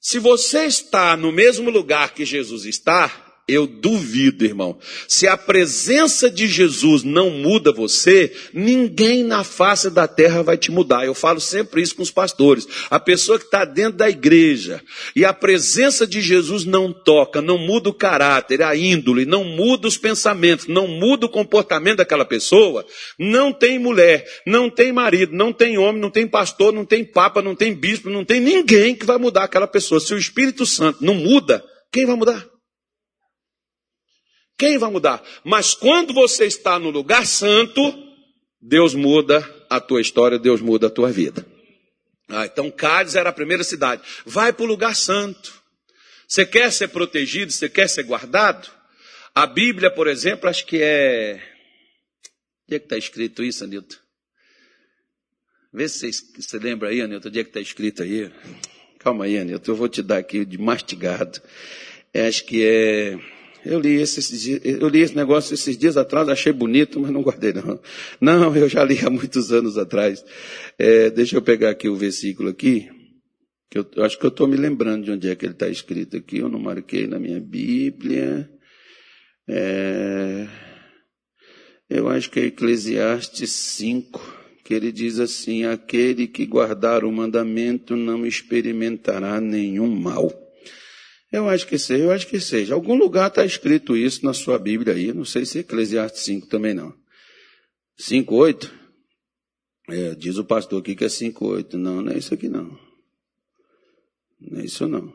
Se 0.00 0.18
você 0.18 0.64
está 0.64 1.16
no 1.16 1.32
mesmo 1.32 1.70
lugar 1.70 2.14
que 2.14 2.24
Jesus 2.24 2.64
está, 2.64 3.27
eu 3.48 3.66
duvido, 3.66 4.44
irmão. 4.44 4.78
Se 5.08 5.26
a 5.26 5.36
presença 5.36 6.30
de 6.30 6.46
Jesus 6.46 7.02
não 7.02 7.30
muda 7.30 7.72
você, 7.72 8.30
ninguém 8.52 9.24
na 9.24 9.42
face 9.42 9.88
da 9.88 10.06
terra 10.06 10.42
vai 10.42 10.58
te 10.58 10.70
mudar. 10.70 11.06
Eu 11.06 11.14
falo 11.14 11.40
sempre 11.40 11.80
isso 11.80 11.96
com 11.96 12.02
os 12.02 12.10
pastores. 12.10 12.68
A 12.90 13.00
pessoa 13.00 13.38
que 13.38 13.46
está 13.46 13.64
dentro 13.64 13.96
da 13.96 14.10
igreja 14.10 14.82
e 15.16 15.24
a 15.24 15.32
presença 15.32 16.06
de 16.06 16.20
Jesus 16.20 16.66
não 16.66 16.92
toca, 16.92 17.40
não 17.40 17.56
muda 17.56 17.88
o 17.88 17.94
caráter, 17.94 18.62
a 18.62 18.76
índole, 18.76 19.24
não 19.24 19.44
muda 19.44 19.88
os 19.88 19.96
pensamentos, 19.96 20.66
não 20.66 20.86
muda 20.86 21.24
o 21.24 21.30
comportamento 21.30 21.98
daquela 21.98 22.26
pessoa, 22.26 22.84
não 23.18 23.50
tem 23.50 23.78
mulher, 23.78 24.26
não 24.46 24.68
tem 24.68 24.92
marido, 24.92 25.34
não 25.34 25.54
tem 25.54 25.78
homem, 25.78 26.02
não 26.02 26.10
tem 26.10 26.26
pastor, 26.26 26.70
não 26.72 26.84
tem 26.84 27.02
papa, 27.02 27.40
não 27.40 27.54
tem 27.54 27.74
bispo, 27.74 28.10
não 28.10 28.26
tem 28.26 28.40
ninguém 28.40 28.94
que 28.94 29.06
vai 29.06 29.16
mudar 29.16 29.44
aquela 29.44 29.66
pessoa. 29.66 30.00
Se 30.00 30.12
o 30.12 30.18
Espírito 30.18 30.66
Santo 30.66 31.02
não 31.02 31.14
muda, 31.14 31.64
quem 31.90 32.04
vai 32.04 32.14
mudar? 32.14 32.44
Quem 34.58 34.76
vai 34.76 34.90
mudar? 34.90 35.22
Mas 35.44 35.72
quando 35.74 36.12
você 36.12 36.44
está 36.44 36.80
no 36.80 36.90
lugar 36.90 37.24
santo, 37.24 37.80
Deus 38.60 38.92
muda 38.92 39.38
a 39.70 39.78
tua 39.80 40.00
história, 40.00 40.36
Deus 40.36 40.60
muda 40.60 40.88
a 40.88 40.90
tua 40.90 41.12
vida. 41.12 41.46
Ah, 42.28 42.44
então 42.44 42.68
Cádiz 42.70 43.14
era 43.14 43.30
a 43.30 43.32
primeira 43.32 43.62
cidade. 43.62 44.02
Vai 44.26 44.52
para 44.52 44.64
o 44.64 44.66
lugar 44.66 44.96
santo. 44.96 45.62
Você 46.26 46.44
quer 46.44 46.72
ser 46.72 46.88
protegido, 46.88 47.52
você 47.52 47.68
quer 47.68 47.88
ser 47.88 48.02
guardado? 48.02 48.68
A 49.34 49.46
Bíblia, 49.46 49.90
por 49.90 50.08
exemplo, 50.08 50.50
acho 50.50 50.66
que 50.66 50.82
é. 50.82 51.40
Onde 52.66 52.76
é 52.76 52.78
que 52.80 52.86
está 52.86 52.98
escrito 52.98 53.42
isso, 53.44 53.62
Anilton? 53.62 53.96
Vê 55.72 55.88
se 55.88 56.12
você, 56.12 56.42
você 56.42 56.58
lembra 56.58 56.88
aí, 56.88 57.00
Anilton, 57.00 57.28
onde 57.28 57.38
é 57.38 57.44
que 57.44 57.50
está 57.50 57.60
escrito 57.60 58.02
aí. 58.02 58.30
Calma 58.98 59.24
aí, 59.24 59.38
Anilton, 59.38 59.70
eu 59.70 59.76
vou 59.76 59.88
te 59.88 60.02
dar 60.02 60.18
aqui 60.18 60.44
de 60.44 60.58
mastigado. 60.58 61.40
É, 62.12 62.26
acho 62.26 62.44
que 62.44 62.62
é 62.62 63.18
eu 63.64 63.80
li, 63.80 64.00
esse, 64.00 64.60
eu 64.64 64.88
li 64.88 65.00
esse 65.00 65.16
negócio 65.16 65.54
esses 65.54 65.76
dias 65.76 65.96
atrás, 65.96 66.28
achei 66.28 66.52
bonito, 66.52 67.00
mas 67.00 67.10
não 67.10 67.22
guardei 67.22 67.52
não. 67.52 67.80
Não, 68.20 68.56
eu 68.56 68.68
já 68.68 68.84
li 68.84 68.98
há 69.04 69.10
muitos 69.10 69.52
anos 69.52 69.76
atrás. 69.76 70.24
É, 70.78 71.10
deixa 71.10 71.36
eu 71.36 71.42
pegar 71.42 71.70
aqui 71.70 71.88
o 71.88 71.96
versículo 71.96 72.48
aqui, 72.48 72.88
que 73.70 73.78
eu, 73.78 73.86
eu 73.96 74.04
acho 74.04 74.18
que 74.18 74.24
eu 74.24 74.28
estou 74.28 74.48
me 74.48 74.56
lembrando 74.56 75.04
de 75.04 75.10
onde 75.10 75.28
é 75.28 75.36
que 75.36 75.44
ele 75.44 75.52
está 75.52 75.68
escrito 75.68 76.16
aqui, 76.16 76.38
eu 76.38 76.48
não 76.48 76.58
marquei 76.58 77.06
na 77.06 77.18
minha 77.18 77.40
Bíblia. 77.40 78.48
É, 79.48 80.46
eu 81.90 82.08
acho 82.08 82.30
que 82.30 82.40
é 82.40 82.44
Eclesiastes 82.46 83.50
5, 83.50 84.60
que 84.64 84.74
ele 84.74 84.92
diz 84.92 85.18
assim, 85.18 85.64
aquele 85.64 86.26
que 86.26 86.44
guardar 86.46 87.04
o 87.04 87.10
mandamento 87.10 87.96
não 87.96 88.26
experimentará 88.26 89.40
nenhum 89.40 89.88
mal. 89.88 90.47
Eu 91.30 91.48
acho 91.48 91.66
que 91.66 91.78
seja, 91.78 92.04
eu 92.04 92.10
acho 92.10 92.26
que 92.26 92.40
seja. 92.40 92.74
Algum 92.74 92.94
lugar 92.94 93.28
está 93.28 93.44
escrito 93.44 93.96
isso 93.96 94.24
na 94.24 94.32
sua 94.32 94.58
Bíblia 94.58 94.94
aí, 94.94 95.12
não 95.12 95.24
sei 95.24 95.44
se 95.44 95.58
é 95.58 95.60
Eclesiastes 95.60 96.22
5 96.22 96.46
também 96.46 96.72
não. 96.72 96.94
5, 97.98 98.34
8? 98.34 98.78
É, 99.90 100.14
diz 100.14 100.38
o 100.38 100.44
pastor 100.44 100.80
aqui 100.80 100.94
que 100.94 101.04
é 101.04 101.08
5, 101.08 101.46
8. 101.46 101.78
Não, 101.78 102.02
não 102.02 102.12
é 102.12 102.18
isso 102.18 102.32
aqui 102.32 102.48
não. 102.48 102.78
Não 104.40 104.60
é 104.60 104.64
isso 104.64 104.86
não. 104.86 105.12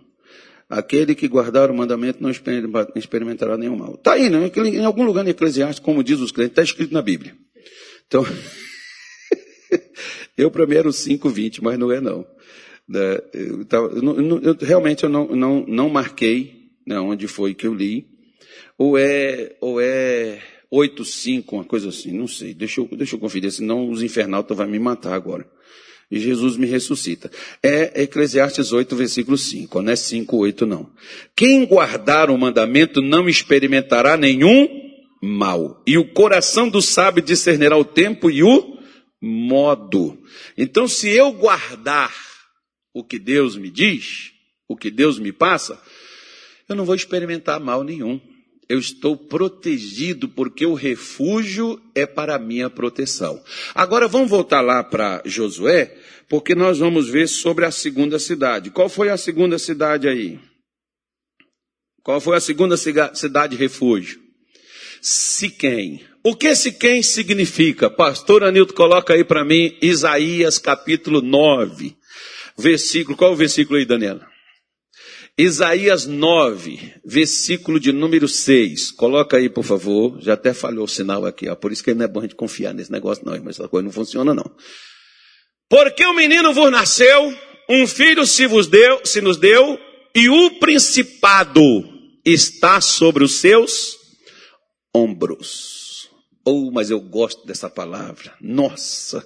Aquele 0.70 1.16
que 1.16 1.28
guardar 1.28 1.70
o 1.70 1.74
mandamento 1.74 2.22
não 2.22 2.32
experimentará 2.32 3.58
nenhum 3.58 3.76
mal. 3.76 3.96
Está 3.96 4.14
aí, 4.14 4.30
né? 4.30 4.52
Em 4.56 4.86
algum 4.86 5.04
lugar 5.04 5.24
no 5.24 5.30
Eclesiastes, 5.30 5.80
como 5.80 6.04
diz 6.04 6.20
os 6.20 6.32
crentes, 6.32 6.52
está 6.52 6.64
escrito 6.64 6.94
na 6.94 7.02
Bíblia. 7.02 7.36
Então, 8.08 8.26
eu 10.38 10.50
para 10.50 10.66
mim 10.66 10.76
era 10.76 10.88
o 10.88 10.94
5, 10.94 11.30
20, 11.30 11.64
mas 11.64 11.78
não 11.78 11.92
é 11.92 12.02
não. 12.02 12.26
Né, 12.88 13.20
eu, 13.34 13.66
eu, 13.72 14.42
eu, 14.42 14.58
realmente 14.60 15.04
eu 15.04 15.10
não, 15.10 15.28
não, 15.28 15.66
não 15.68 15.90
marquei 15.90 16.64
né, 16.86 17.00
onde 17.00 17.28
foi 17.28 17.54
que 17.54 17.68
eu 17.68 17.74
li. 17.74 18.08
Ou 18.78 18.98
é, 18.98 19.56
ou 19.62 19.80
é 19.80 20.42
8, 20.70 21.06
5, 21.06 21.56
uma 21.56 21.64
coisa 21.64 21.90
assim, 21.90 22.12
não 22.12 22.28
sei. 22.28 22.54
Deixa 22.54 22.82
eu, 22.82 22.90
deixa 22.92 23.16
eu 23.16 23.20
conferir, 23.20 23.52
senão 23.52 23.90
os 23.90 24.02
infernautas 24.02 24.58
vão 24.58 24.68
me 24.68 24.80
matar 24.80 25.14
agora. 25.14 25.48
E 26.10 26.20
Jesus 26.20 26.58
me 26.58 26.68
ressuscita. 26.68 27.32
É 27.62 28.04
Eclesiastes 28.04 28.72
8, 28.72 28.96
versículo 28.96 29.38
5, 29.38 29.82
não 29.82 29.92
é 29.92 29.96
5, 29.96 30.36
8 30.36 30.66
não. 30.66 30.90
Quem 31.36 31.66
guardar 31.66 32.30
o 32.30 32.38
mandamento 32.38 33.02
não 33.02 33.30
experimentará 33.30 34.18
nenhum 34.18 34.68
mal. 35.22 35.82
E 35.88 35.98
o 35.98 36.12
coração 36.12 36.68
do 36.68 36.82
sábio 36.82 37.24
discernirá 37.24 37.78
o 37.78 37.86
tempo 37.86 38.30
e 38.30 38.44
o 38.44 38.78
modo. 39.22 40.18
Então, 40.58 40.88
se 40.88 41.08
eu 41.10 41.32
guardar 41.32 42.12
o 42.94 43.04
que 43.04 43.18
Deus 43.18 43.58
me 43.58 43.70
diz, 43.70 44.32
o 44.68 44.78
que 44.78 44.92
Deus 44.92 45.18
me 45.18 45.32
passa, 45.32 45.82
eu 46.70 46.76
não 46.76 46.86
vou 46.86 46.96
experimentar 46.96 47.60
mal 47.60 47.84
nenhum. 47.84 48.22
Eu 48.70 48.80
estou 48.80 49.18
protegido 49.18 50.30
porque 50.30 50.66
o 50.66 50.74
refúgio 50.74 51.82
é 51.94 52.06
para 52.06 52.36
a 52.36 52.40
minha 52.40 52.70
proteção. 52.70 53.44
Agora 53.76 54.08
vamos 54.08 54.30
voltar 54.30 54.62
lá 54.62 54.82
para 54.84 55.22
Josué, 55.26 55.96
porque 56.30 56.56
nós 56.56 56.80
vamos 56.80 57.10
ver 57.10 57.28
sobre 57.28 57.66
a 57.66 57.72
segunda 57.72 58.18
cidade. 58.18 58.72
Qual 58.72 58.88
foi 58.88 59.10
a 59.10 59.18
segunda 59.18 59.60
cidade 59.60 60.08
aí? 60.08 60.40
Qual 62.02 62.22
foi 62.22 62.38
a 62.38 62.42
segunda 62.42 62.78
cidade 62.78 63.56
refúgio? 63.56 64.22
Siquém. 65.02 66.06
O 66.24 66.36
que 66.36 66.56
Siquém 66.56 67.04
significa? 67.04 67.90
Pastor 67.90 68.46
Anilton 68.46 68.74
coloca 68.74 69.14
aí 69.14 69.26
para 69.26 69.44
mim 69.44 69.78
Isaías 69.82 70.58
capítulo 70.58 71.22
9 71.22 71.98
versículo, 72.58 73.18
qual 73.18 73.32
é 73.32 73.34
o 73.34 73.38
versículo 73.38 73.78
aí, 73.78 73.86
Daniela? 73.86 74.28
Isaías 75.38 76.06
9, 76.06 76.94
versículo 77.04 77.80
de 77.80 77.92
número 77.92 78.28
6. 78.28 78.92
Coloca 78.92 79.38
aí, 79.38 79.50
por 79.50 79.64
favor. 79.64 80.22
Já 80.22 80.34
até 80.34 80.54
falhou 80.54 80.86
o 80.86 80.88
sinal 80.88 81.26
aqui, 81.26 81.50
ó. 81.50 81.56
Por 81.56 81.72
isso 81.72 81.84
que 81.84 81.94
não 81.94 82.06
é 82.06 82.08
bom 82.08 82.20
a 82.20 82.24
gente 82.24 82.36
confiar 82.36 82.74
nesse 82.74 82.92
negócio, 82.92 83.26
não, 83.26 83.34
mas 83.44 83.60
essa 83.60 83.68
coisa 83.68 83.84
não 83.84 83.92
funciona, 83.92 84.34
não. 84.34 84.56
Porque 85.68 86.06
o 86.06 86.14
menino 86.14 86.54
vos 86.54 86.72
nasceu, 86.72 87.36
um 87.68 87.88
filho 87.88 88.28
se 88.28 88.46
vos 88.46 88.68
deu, 88.68 89.02
se 89.04 89.22
nos 89.22 89.38
deu, 89.38 89.80
e 90.14 90.30
o 90.30 90.60
principado 90.60 91.62
está 92.24 92.80
sobre 92.80 93.24
os 93.24 93.36
seus 93.36 93.98
ombros. 94.94 96.10
Oh, 96.46 96.70
mas 96.72 96.92
eu 96.92 97.00
gosto 97.00 97.44
dessa 97.48 97.70
palavra. 97.72 98.36
Nossa, 98.40 99.26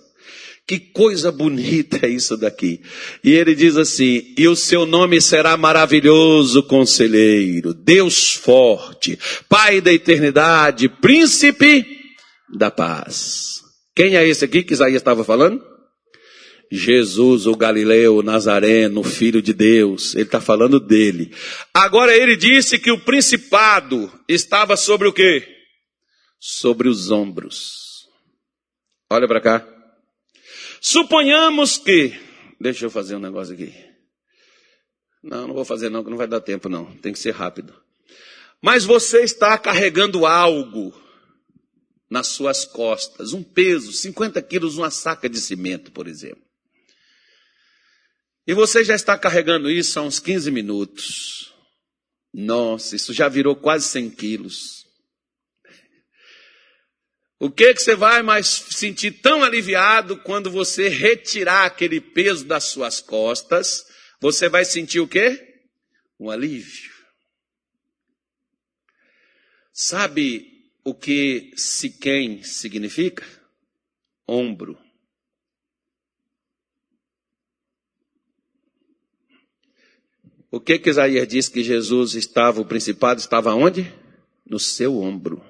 que 0.67 0.77
coisa 0.77 1.31
bonita 1.31 2.05
é 2.05 2.09
isso 2.09 2.35
daqui. 2.35 2.81
E 3.23 3.31
ele 3.31 3.55
diz 3.55 3.77
assim: 3.77 4.33
E 4.37 4.49
o 4.49 4.55
seu 4.55 4.85
nome 4.85 5.21
será 5.21 5.55
maravilhoso 5.55 6.61
conselheiro, 6.63 7.73
Deus 7.73 8.33
forte, 8.33 9.17
Pai 9.47 9.79
da 9.79 9.93
eternidade, 9.93 10.89
príncipe 10.89 11.85
da 12.53 12.69
paz. 12.69 13.61
Quem 13.95 14.17
é 14.17 14.27
esse 14.27 14.43
aqui 14.43 14.61
que 14.61 14.73
Isaías 14.73 15.01
estava 15.01 15.23
falando? 15.23 15.63
Jesus, 16.69 17.47
o 17.47 17.55
Galileu, 17.55 18.17
o 18.17 18.21
Nazareno, 18.21 19.01
filho 19.03 19.41
de 19.41 19.53
Deus. 19.53 20.15
Ele 20.15 20.23
está 20.23 20.41
falando 20.41 20.81
dele. 20.81 21.33
Agora 21.73 22.13
ele 22.13 22.35
disse 22.35 22.77
que 22.77 22.91
o 22.91 22.99
principado 22.99 24.11
estava 24.27 24.75
sobre 24.75 25.07
o 25.07 25.13
quê? 25.13 25.47
Sobre 26.39 26.89
os 26.89 27.09
ombros. 27.09 28.05
Olha 29.09 29.27
para 29.27 29.39
cá. 29.39 29.76
Suponhamos 30.81 31.77
que. 31.77 32.19
Deixa 32.59 32.85
eu 32.85 32.89
fazer 32.89 33.15
um 33.15 33.19
negócio 33.19 33.53
aqui. 33.53 33.73
Não, 35.23 35.47
não 35.47 35.53
vou 35.53 35.65
fazer 35.65 35.89
não, 35.89 36.03
que 36.03 36.09
não 36.09 36.17
vai 36.17 36.27
dar 36.27 36.41
tempo 36.41 36.69
não. 36.69 36.95
Tem 36.97 37.11
que 37.11 37.19
ser 37.19 37.31
rápido. 37.31 37.73
Mas 38.61 38.85
você 38.85 39.21
está 39.21 39.57
carregando 39.57 40.25
algo 40.25 40.93
nas 42.09 42.27
suas 42.27 42.63
costas, 42.65 43.33
um 43.33 43.43
peso, 43.43 43.91
50 43.91 44.41
quilos, 44.41 44.77
uma 44.77 44.89
saca 44.89 45.29
de 45.29 45.39
cimento, 45.39 45.91
por 45.91 46.07
exemplo. 46.07 46.41
E 48.47 48.53
você 48.53 48.83
já 48.83 48.95
está 48.95 49.17
carregando 49.17 49.69
isso 49.69 49.99
há 49.99 50.01
uns 50.01 50.19
15 50.19 50.49
minutos. 50.49 51.53
Nossa, 52.33 52.95
isso 52.95 53.13
já 53.13 53.27
virou 53.27 53.55
quase 53.55 53.87
100 53.89 54.09
quilos. 54.11 54.86
O 57.39 57.51
que 57.51 57.73
que 57.73 57.81
você 57.81 57.95
vai 57.95 58.23
mais 58.23 58.47
sentir 58.47 59.21
tão 59.21 59.43
aliviado 59.43 60.17
quando 60.17 60.49
você 60.49 60.89
retirar 60.89 61.65
aquele 61.65 62.01
peso 62.01 62.45
das 62.45 62.65
suas 62.65 62.99
costas? 62.99 63.85
Você 64.19 64.49
vai 64.49 64.65
sentir 64.65 64.99
o 64.99 65.07
quê? 65.07 65.61
Um 66.19 66.31
alívio. 66.31 66.91
Sabe 69.71 70.71
o 70.83 70.95
que 70.95 71.51
Siquém 71.55 72.41
significa? 72.41 73.23
Ombro. 74.27 74.75
O 80.49 80.59
que 80.59 80.79
que 80.79 80.89
Isaías 80.89 81.27
diz 81.27 81.49
que 81.49 81.61
Jesus 81.61 82.15
estava, 82.15 82.59
o 82.59 82.65
principado 82.65 83.19
estava 83.19 83.53
onde? 83.53 83.93
No 84.43 84.59
seu 84.59 84.97
ombro. 84.97 85.45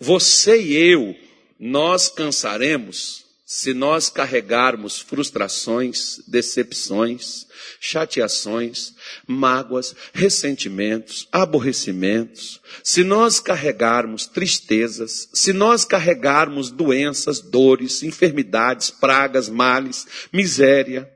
Você 0.00 0.58
e 0.58 0.74
eu, 0.74 1.14
nós 1.58 2.08
cansaremos 2.08 3.26
se 3.44 3.74
nós 3.74 4.08
carregarmos 4.08 4.98
frustrações, 4.98 6.20
decepções, 6.26 7.46
chateações, 7.80 8.94
mágoas, 9.26 9.94
ressentimentos, 10.14 11.28
aborrecimentos, 11.30 12.60
se 12.82 13.04
nós 13.04 13.40
carregarmos 13.40 14.26
tristezas, 14.26 15.28
se 15.34 15.52
nós 15.52 15.84
carregarmos 15.84 16.70
doenças, 16.70 17.40
dores, 17.40 18.02
enfermidades, 18.02 18.88
pragas, 18.88 19.48
males, 19.48 20.06
miséria, 20.32 21.10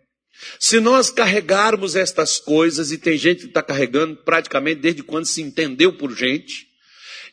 se 0.61 0.81
nós 0.81 1.09
carregarmos 1.09 1.97
estas 1.97 2.39
coisas, 2.39 2.93
e 2.93 2.99
tem 2.99 3.17
gente 3.17 3.43
que 3.43 3.47
está 3.47 3.63
carregando 3.63 4.17
praticamente 4.17 4.81
desde 4.81 5.03
quando 5.03 5.25
se 5.25 5.41
entendeu 5.41 5.97
por 5.97 6.15
gente, 6.15 6.74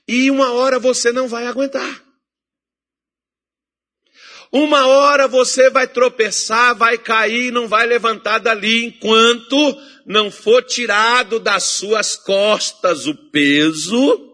e 0.07 0.29
uma 0.31 0.51
hora 0.53 0.79
você 0.79 1.11
não 1.11 1.27
vai 1.27 1.47
aguentar. 1.47 2.03
Uma 4.51 4.85
hora 4.85 5.27
você 5.27 5.69
vai 5.69 5.87
tropeçar, 5.87 6.75
vai 6.75 6.97
cair, 6.97 7.51
não 7.51 7.67
vai 7.67 7.85
levantar 7.85 8.39
dali 8.39 8.85
enquanto 8.85 9.55
não 10.05 10.29
for 10.29 10.61
tirado 10.61 11.39
das 11.39 11.63
suas 11.63 12.17
costas 12.17 13.07
o 13.07 13.15
peso 13.31 14.31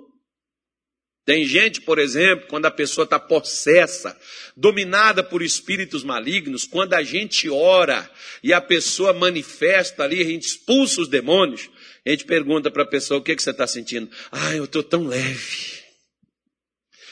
tem 1.28 1.46
gente, 1.46 1.82
por 1.82 2.00
exemplo, 2.00 2.48
quando 2.48 2.68
a 2.68 2.72
pessoa 2.72 3.04
está 3.04 3.20
possessa, 3.20 4.18
dominada 4.56 5.22
por 5.22 5.42
espíritos 5.42 6.02
malignos, 6.02 6.64
quando 6.64 6.94
a 6.94 7.04
gente 7.04 7.50
ora 7.50 8.10
e 8.42 8.54
a 8.54 8.62
pessoa 8.62 9.12
manifesta 9.12 10.06
ali, 10.06 10.22
a 10.22 10.26
gente 10.26 10.48
expulsa 10.48 11.02
os 11.02 11.10
demônios, 11.10 11.70
a 12.08 12.12
gente 12.12 12.26
pergunta 12.26 12.72
para 12.72 12.84
a 12.84 12.88
pessoa 12.88 13.20
o 13.20 13.24
que, 13.24 13.36
que 13.36 13.44
você 13.44 13.52
está 13.52 13.68
sentindo. 13.68 14.10
Ah, 14.32 14.56
eu 14.56 14.64
estou 14.64 14.82
tão 14.82 15.08
leve. 15.08 15.82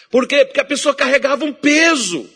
Por 0.09 0.25
quê? 0.25 0.45
Porque 0.45 0.61
a 0.61 0.65
pessoa 0.65 0.95
carregava 0.95 1.43
um 1.43 1.51
peso. 1.51 2.29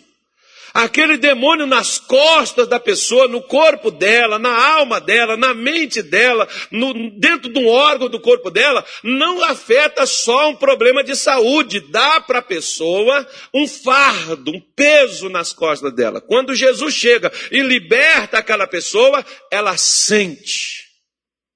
Aquele 0.74 1.18
demônio 1.18 1.66
nas 1.66 1.98
costas 1.98 2.68
da 2.68 2.80
pessoa, 2.80 3.28
no 3.28 3.42
corpo 3.42 3.90
dela, 3.90 4.38
na 4.38 4.54
alma 4.74 5.00
dela, 5.00 5.38
na 5.38 5.54
mente 5.54 6.02
dela, 6.02 6.48
no, 6.70 7.10
dentro 7.18 7.52
de 7.52 7.58
um 7.58 7.68
órgão 7.68 8.10
do 8.10 8.20
corpo 8.20 8.52
dela, 8.52 8.86
não 9.02 9.44
afeta 9.46 10.06
só 10.06 10.50
um 10.50 10.56
problema 10.56 11.04
de 11.04 11.16
saúde, 11.16 11.80
dá 11.80 12.20
para 12.20 12.40
a 12.40 12.44
pessoa 12.44 13.26
um 13.54 13.68
fardo, 13.68 14.52
um 14.52 14.62
peso 14.76 15.28
nas 15.30 15.54
costas 15.54 15.96
dela. 15.96 16.22
Quando 16.22 16.54
Jesus 16.54 16.94
chega 16.94 17.32
e 17.52 17.62
liberta 17.62 18.38
aquela 18.38 18.68
pessoa, 18.68 19.26
ela 19.50 19.76
sente 19.76 20.89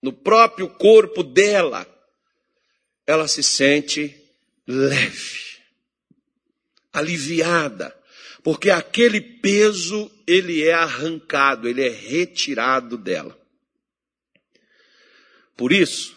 no 0.03 0.13
próprio 0.13 0.69
corpo 0.69 1.23
dela, 1.23 1.87
ela 3.07 3.27
se 3.27 3.41
sente 3.41 4.15
leve, 4.67 5.57
aliviada 6.93 8.03
porque 8.43 8.69
aquele 8.69 9.21
peso 9.21 10.11
ele 10.27 10.61
é 10.61 10.73
arrancado, 10.73 11.67
ele 11.67 11.81
é 11.81 11.89
retirado 11.89 12.97
dela. 12.97 13.39
Por 15.55 15.71
isso, 15.71 16.15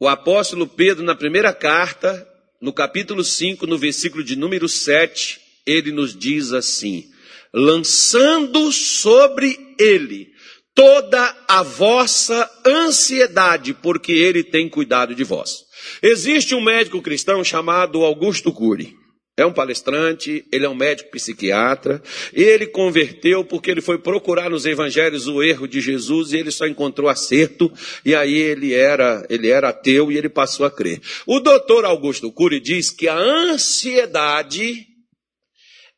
o 0.00 0.08
apóstolo 0.08 0.66
Pedro, 0.66 1.04
na 1.04 1.14
primeira 1.14 1.52
carta, 1.52 2.26
no 2.60 2.72
capítulo 2.72 3.22
5, 3.22 3.64
no 3.66 3.78
versículo 3.78 4.24
de 4.24 4.34
número 4.34 4.68
7, 4.68 5.40
ele 5.64 5.92
nos 5.92 6.16
diz 6.16 6.52
assim: 6.52 7.12
lançando 7.54 8.72
sobre 8.72 9.76
ele 9.78 10.34
toda 10.78 11.36
a 11.48 11.60
vossa 11.64 12.48
ansiedade, 12.64 13.74
porque 13.74 14.12
ele 14.12 14.44
tem 14.44 14.68
cuidado 14.68 15.12
de 15.12 15.24
vós. 15.24 15.64
Existe 16.00 16.54
um 16.54 16.60
médico 16.60 17.02
cristão 17.02 17.42
chamado 17.42 18.04
Augusto 18.04 18.52
Cury. 18.52 18.94
É 19.36 19.44
um 19.44 19.52
palestrante, 19.52 20.44
ele 20.52 20.66
é 20.66 20.68
um 20.68 20.76
médico 20.76 21.10
psiquiatra. 21.10 22.00
Ele 22.32 22.64
converteu 22.64 23.44
porque 23.44 23.72
ele 23.72 23.80
foi 23.80 23.98
procurar 23.98 24.50
nos 24.50 24.66
evangelhos 24.66 25.26
o 25.26 25.42
erro 25.42 25.66
de 25.66 25.80
Jesus 25.80 26.32
e 26.32 26.36
ele 26.36 26.52
só 26.52 26.64
encontrou 26.64 27.08
acerto. 27.08 27.72
E 28.04 28.14
aí 28.14 28.36
ele 28.36 28.72
era, 28.72 29.26
ele 29.28 29.48
era 29.48 29.70
ateu 29.70 30.12
e 30.12 30.16
ele 30.16 30.28
passou 30.28 30.64
a 30.64 30.70
crer. 30.70 31.00
O 31.26 31.40
doutor 31.40 31.84
Augusto 31.84 32.30
Cury 32.30 32.60
diz 32.60 32.90
que 32.90 33.08
a 33.08 33.16
ansiedade 33.16 34.86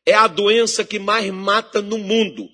é 0.07 0.15
a 0.15 0.25
doença 0.25 0.83
que 0.83 0.97
mais 0.97 1.29
mata 1.31 1.83
no 1.83 1.99
mundo. 1.99 2.47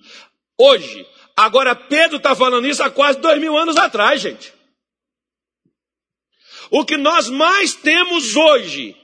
Hoje. 0.60 1.06
Agora 1.38 1.72
Pedro 1.72 2.16
está 2.16 2.34
falando 2.34 2.66
isso 2.66 2.82
há 2.82 2.90
quase 2.90 3.20
dois 3.20 3.40
mil 3.40 3.56
anos 3.56 3.76
atrás, 3.76 4.20
gente. 4.20 4.52
O 6.68 6.84
que 6.84 6.96
nós 6.96 7.30
mais 7.30 7.74
temos 7.74 8.34
hoje 8.34 8.96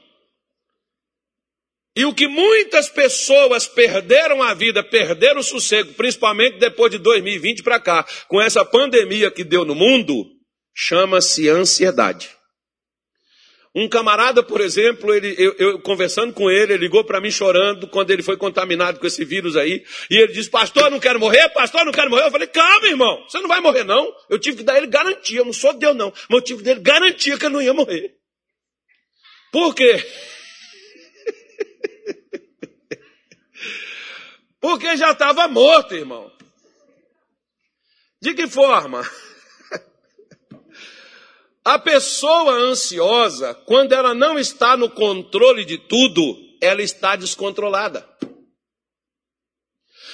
e 1.96 2.04
o 2.04 2.12
que 2.12 2.26
muitas 2.26 2.88
pessoas 2.88 3.68
perderam 3.68 4.42
a 4.42 4.52
vida, 4.52 4.82
perderam 4.82 5.38
o 5.38 5.44
sossego, 5.44 5.94
principalmente 5.94 6.58
depois 6.58 6.90
de 6.90 6.98
2020 6.98 7.62
para 7.62 7.78
cá, 7.78 8.04
com 8.26 8.42
essa 8.42 8.64
pandemia 8.64 9.30
que 9.30 9.44
deu 9.44 9.64
no 9.64 9.76
mundo, 9.76 10.26
chama-se 10.74 11.48
ansiedade. 11.48 12.33
Um 13.76 13.88
camarada, 13.88 14.40
por 14.40 14.60
exemplo, 14.60 15.12
ele, 15.12 15.34
eu, 15.36 15.52
eu 15.58 15.80
conversando 15.80 16.32
com 16.32 16.48
ele, 16.48 16.74
ele 16.74 16.84
ligou 16.84 17.02
para 17.02 17.20
mim 17.20 17.30
chorando 17.30 17.88
quando 17.88 18.12
ele 18.12 18.22
foi 18.22 18.36
contaminado 18.36 19.00
com 19.00 19.06
esse 19.06 19.24
vírus 19.24 19.56
aí. 19.56 19.84
E 20.08 20.16
ele 20.16 20.32
disse, 20.32 20.48
pastor, 20.48 20.92
não 20.92 21.00
quero 21.00 21.18
morrer, 21.18 21.48
pastor, 21.48 21.84
não 21.84 21.90
quero 21.90 22.08
morrer. 22.08 22.26
Eu 22.26 22.30
falei, 22.30 22.46
calma, 22.46 22.86
irmão, 22.86 23.24
você 23.28 23.40
não 23.40 23.48
vai 23.48 23.60
morrer 23.60 23.82
não. 23.82 24.14
Eu 24.30 24.38
tive 24.38 24.58
que 24.58 24.62
dar 24.62 24.76
ele 24.76 24.86
garantia, 24.86 25.40
eu 25.40 25.44
não 25.44 25.52
sou 25.52 25.72
Deus 25.72 25.96
não, 25.96 26.12
mas 26.28 26.38
eu 26.38 26.40
tive 26.40 26.60
que 26.60 26.66
dar 26.66 26.70
ele 26.70 26.82
garantia 26.82 27.36
que 27.36 27.46
ele 27.46 27.54
não 27.54 27.62
ia 27.62 27.74
morrer. 27.74 28.14
Por 29.50 29.74
quê? 29.74 29.96
Porque 34.60 34.96
já 34.96 35.10
estava 35.10 35.48
morto, 35.48 35.96
irmão. 35.96 36.30
De 38.22 38.34
que 38.34 38.46
forma? 38.46 39.02
A 41.64 41.78
pessoa 41.78 42.52
ansiosa, 42.52 43.54
quando 43.54 43.92
ela 43.92 44.12
não 44.14 44.38
está 44.38 44.76
no 44.76 44.90
controle 44.90 45.64
de 45.64 45.78
tudo, 45.78 46.36
ela 46.60 46.82
está 46.82 47.16
descontrolada. 47.16 48.06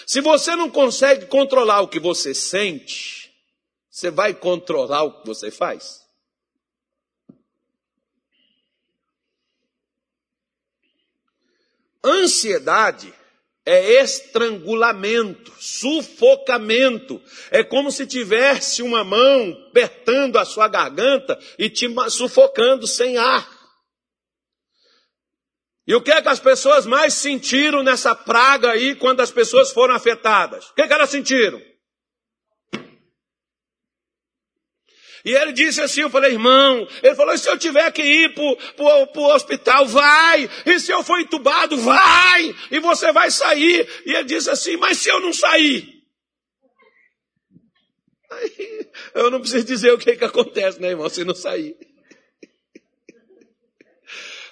Se 0.06 0.20
você 0.20 0.54
não 0.54 0.70
consegue 0.70 1.26
controlar 1.26 1.80
o 1.80 1.88
que 1.88 1.98
você 1.98 2.32
sente, 2.32 3.34
você 3.90 4.10
vai 4.10 4.32
controlar 4.32 5.02
o 5.02 5.20
que 5.20 5.26
você 5.26 5.50
faz? 5.50 6.00
Ansiedade 12.02 13.12
é 13.66 14.02
estrangulamento, 14.02 15.52
sufocamento. 15.58 17.20
É 17.50 17.62
como 17.62 17.90
se 17.90 18.06
tivesse 18.06 18.82
uma 18.82 19.04
mão 19.04 19.56
apertando 19.68 20.38
a 20.38 20.44
sua 20.44 20.68
garganta 20.68 21.38
e 21.58 21.68
te 21.68 21.86
sufocando 22.08 22.86
sem 22.86 23.16
ar. 23.16 23.60
E 25.86 25.94
o 25.94 26.00
que 26.00 26.12
é 26.12 26.22
que 26.22 26.28
as 26.28 26.40
pessoas 26.40 26.86
mais 26.86 27.14
sentiram 27.14 27.82
nessa 27.82 28.14
praga 28.14 28.70
aí 28.70 28.94
quando 28.94 29.20
as 29.20 29.30
pessoas 29.30 29.72
foram 29.72 29.94
afetadas? 29.94 30.68
O 30.68 30.74
que, 30.74 30.82
é 30.82 30.86
que 30.86 30.92
elas 30.92 31.10
sentiram? 31.10 31.60
E 35.24 35.32
ele 35.32 35.52
disse 35.52 35.80
assim, 35.80 36.00
eu 36.00 36.10
falei, 36.10 36.32
irmão, 36.32 36.86
ele 37.02 37.14
falou, 37.14 37.34
e 37.34 37.38
se 37.38 37.48
eu 37.48 37.58
tiver 37.58 37.90
que 37.92 38.02
ir 38.02 38.34
para 38.34 38.44
o 38.84 39.34
hospital, 39.34 39.86
vai. 39.86 40.48
E 40.64 40.80
se 40.80 40.92
eu 40.92 41.02
for 41.02 41.20
entubado, 41.20 41.76
vai. 41.76 42.54
E 42.70 42.78
você 42.78 43.12
vai 43.12 43.30
sair. 43.30 43.86
E 44.06 44.12
ele 44.12 44.24
disse 44.24 44.48
assim, 44.50 44.76
mas 44.76 44.98
se 44.98 45.10
eu 45.10 45.20
não 45.20 45.32
sair? 45.32 46.00
Aí, 48.30 48.88
eu 49.14 49.30
não 49.30 49.40
preciso 49.40 49.66
dizer 49.66 49.92
o 49.92 49.98
que, 49.98 50.16
que 50.16 50.24
acontece, 50.24 50.80
né, 50.80 50.88
irmão, 50.88 51.08
se 51.08 51.24
não 51.24 51.34
sair. 51.34 51.76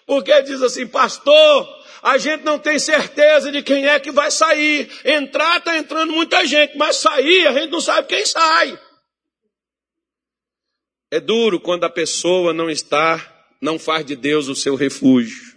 Porque 0.06 0.42
diz 0.42 0.62
assim, 0.62 0.86
pastor, 0.86 1.78
a 2.02 2.16
gente 2.18 2.42
não 2.42 2.58
tem 2.58 2.78
certeza 2.78 3.52
de 3.52 3.62
quem 3.62 3.86
é 3.86 4.00
que 4.00 4.10
vai 4.10 4.30
sair. 4.30 4.90
Entrar 5.04 5.58
está 5.58 5.76
entrando 5.76 6.12
muita 6.12 6.44
gente, 6.46 6.76
mas 6.76 6.96
sair 6.96 7.46
a 7.46 7.52
gente 7.52 7.70
não 7.70 7.80
sabe 7.80 8.08
quem 8.08 8.24
sai. 8.24 8.78
É 11.10 11.20
duro 11.20 11.58
quando 11.58 11.84
a 11.84 11.90
pessoa 11.90 12.52
não 12.52 12.68
está, 12.68 13.46
não 13.60 13.78
faz 13.78 14.04
de 14.04 14.14
Deus 14.14 14.48
o 14.48 14.54
seu 14.54 14.74
refúgio. 14.74 15.56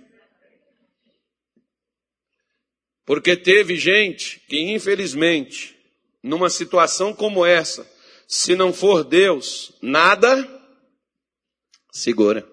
Porque 3.05 3.35
teve 3.35 3.75
gente 3.75 4.39
que, 4.47 4.59
infelizmente, 4.59 5.77
numa 6.23 6.49
situação 6.49 7.13
como 7.13 7.45
essa, 7.45 7.89
se 8.27 8.55
não 8.55 8.71
for 8.71 9.03
Deus, 9.03 9.73
nada 9.81 10.47
segura. 11.91 12.47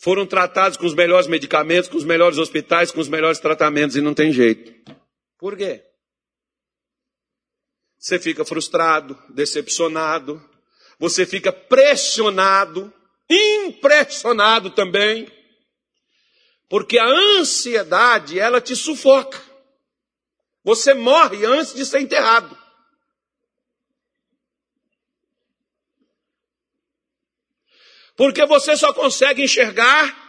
Foram 0.00 0.26
tratados 0.26 0.76
com 0.76 0.84
os 0.84 0.94
melhores 0.94 1.28
medicamentos, 1.28 1.88
com 1.88 1.96
os 1.96 2.04
melhores 2.04 2.36
hospitais, 2.36 2.90
com 2.90 3.00
os 3.00 3.08
melhores 3.08 3.38
tratamentos 3.38 3.96
e 3.96 4.00
não 4.00 4.12
tem 4.12 4.32
jeito. 4.32 4.74
Por 5.38 5.56
quê? 5.56 5.84
Você 7.96 8.18
fica 8.18 8.44
frustrado, 8.44 9.16
decepcionado, 9.30 10.42
você 11.04 11.26
fica 11.26 11.52
pressionado, 11.52 12.90
impressionado 13.28 14.70
também, 14.70 15.30
porque 16.66 16.98
a 16.98 17.06
ansiedade, 17.06 18.38
ela 18.38 18.58
te 18.58 18.74
sufoca. 18.74 19.38
Você 20.64 20.94
morre 20.94 21.44
antes 21.44 21.74
de 21.74 21.84
ser 21.84 22.00
enterrado. 22.00 22.56
Porque 28.16 28.46
você 28.46 28.74
só 28.74 28.94
consegue 28.94 29.44
enxergar 29.44 30.23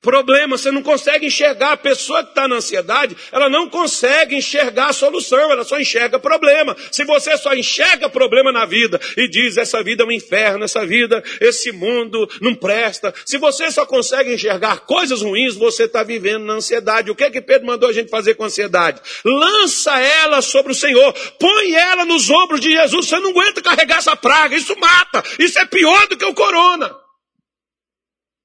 problema, 0.00 0.56
você 0.56 0.70
não 0.70 0.82
consegue 0.82 1.26
enxergar. 1.26 1.72
A 1.72 1.76
pessoa 1.76 2.22
que 2.22 2.30
está 2.30 2.48
na 2.48 2.56
ansiedade, 2.56 3.16
ela 3.30 3.48
não 3.48 3.68
consegue 3.68 4.34
enxergar 4.34 4.88
a 4.88 4.92
solução, 4.92 5.50
ela 5.52 5.64
só 5.64 5.78
enxerga 5.78 6.18
problema. 6.18 6.76
Se 6.90 7.04
você 7.04 7.36
só 7.36 7.54
enxerga 7.54 8.08
problema 8.08 8.50
na 8.50 8.64
vida 8.64 9.00
e 9.16 9.28
diz 9.28 9.56
essa 9.56 9.82
vida 9.82 10.02
é 10.02 10.06
um 10.06 10.12
inferno, 10.12 10.64
essa 10.64 10.84
vida, 10.86 11.22
esse 11.40 11.72
mundo 11.72 12.28
não 12.40 12.54
presta. 12.54 13.12
Se 13.24 13.38
você 13.38 13.70
só 13.70 13.84
consegue 13.84 14.34
enxergar 14.34 14.80
coisas 14.80 15.22
ruins, 15.22 15.54
você 15.54 15.84
está 15.84 16.02
vivendo 16.02 16.44
na 16.44 16.54
ansiedade. 16.54 17.10
O 17.10 17.14
que 17.14 17.24
é 17.24 17.30
que 17.30 17.40
Pedro 17.40 17.66
mandou 17.66 17.88
a 17.88 17.92
gente 17.92 18.10
fazer 18.10 18.34
com 18.34 18.44
a 18.44 18.46
ansiedade? 18.46 19.00
Lança 19.24 19.98
ela 19.98 20.40
sobre 20.40 20.72
o 20.72 20.74
Senhor, 20.74 21.12
põe 21.38 21.74
ela 21.74 22.04
nos 22.04 22.30
ombros 22.30 22.60
de 22.60 22.70
Jesus. 22.70 23.06
Você 23.06 23.18
não 23.18 23.30
aguenta 23.30 23.62
carregar 23.62 23.98
essa 23.98 24.16
praga, 24.16 24.56
isso 24.56 24.74
mata, 24.78 25.22
isso 25.38 25.58
é 25.58 25.66
pior 25.66 26.06
do 26.08 26.16
que 26.16 26.24
o 26.24 26.34
corona. 26.34 26.99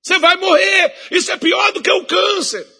Você 0.05 0.19
vai 0.19 0.35
morrer. 0.35 0.93
Isso 1.09 1.31
é 1.31 1.37
pior 1.37 1.71
do 1.71 1.81
que 1.81 1.89
o 1.89 2.05
câncer. 2.05 2.75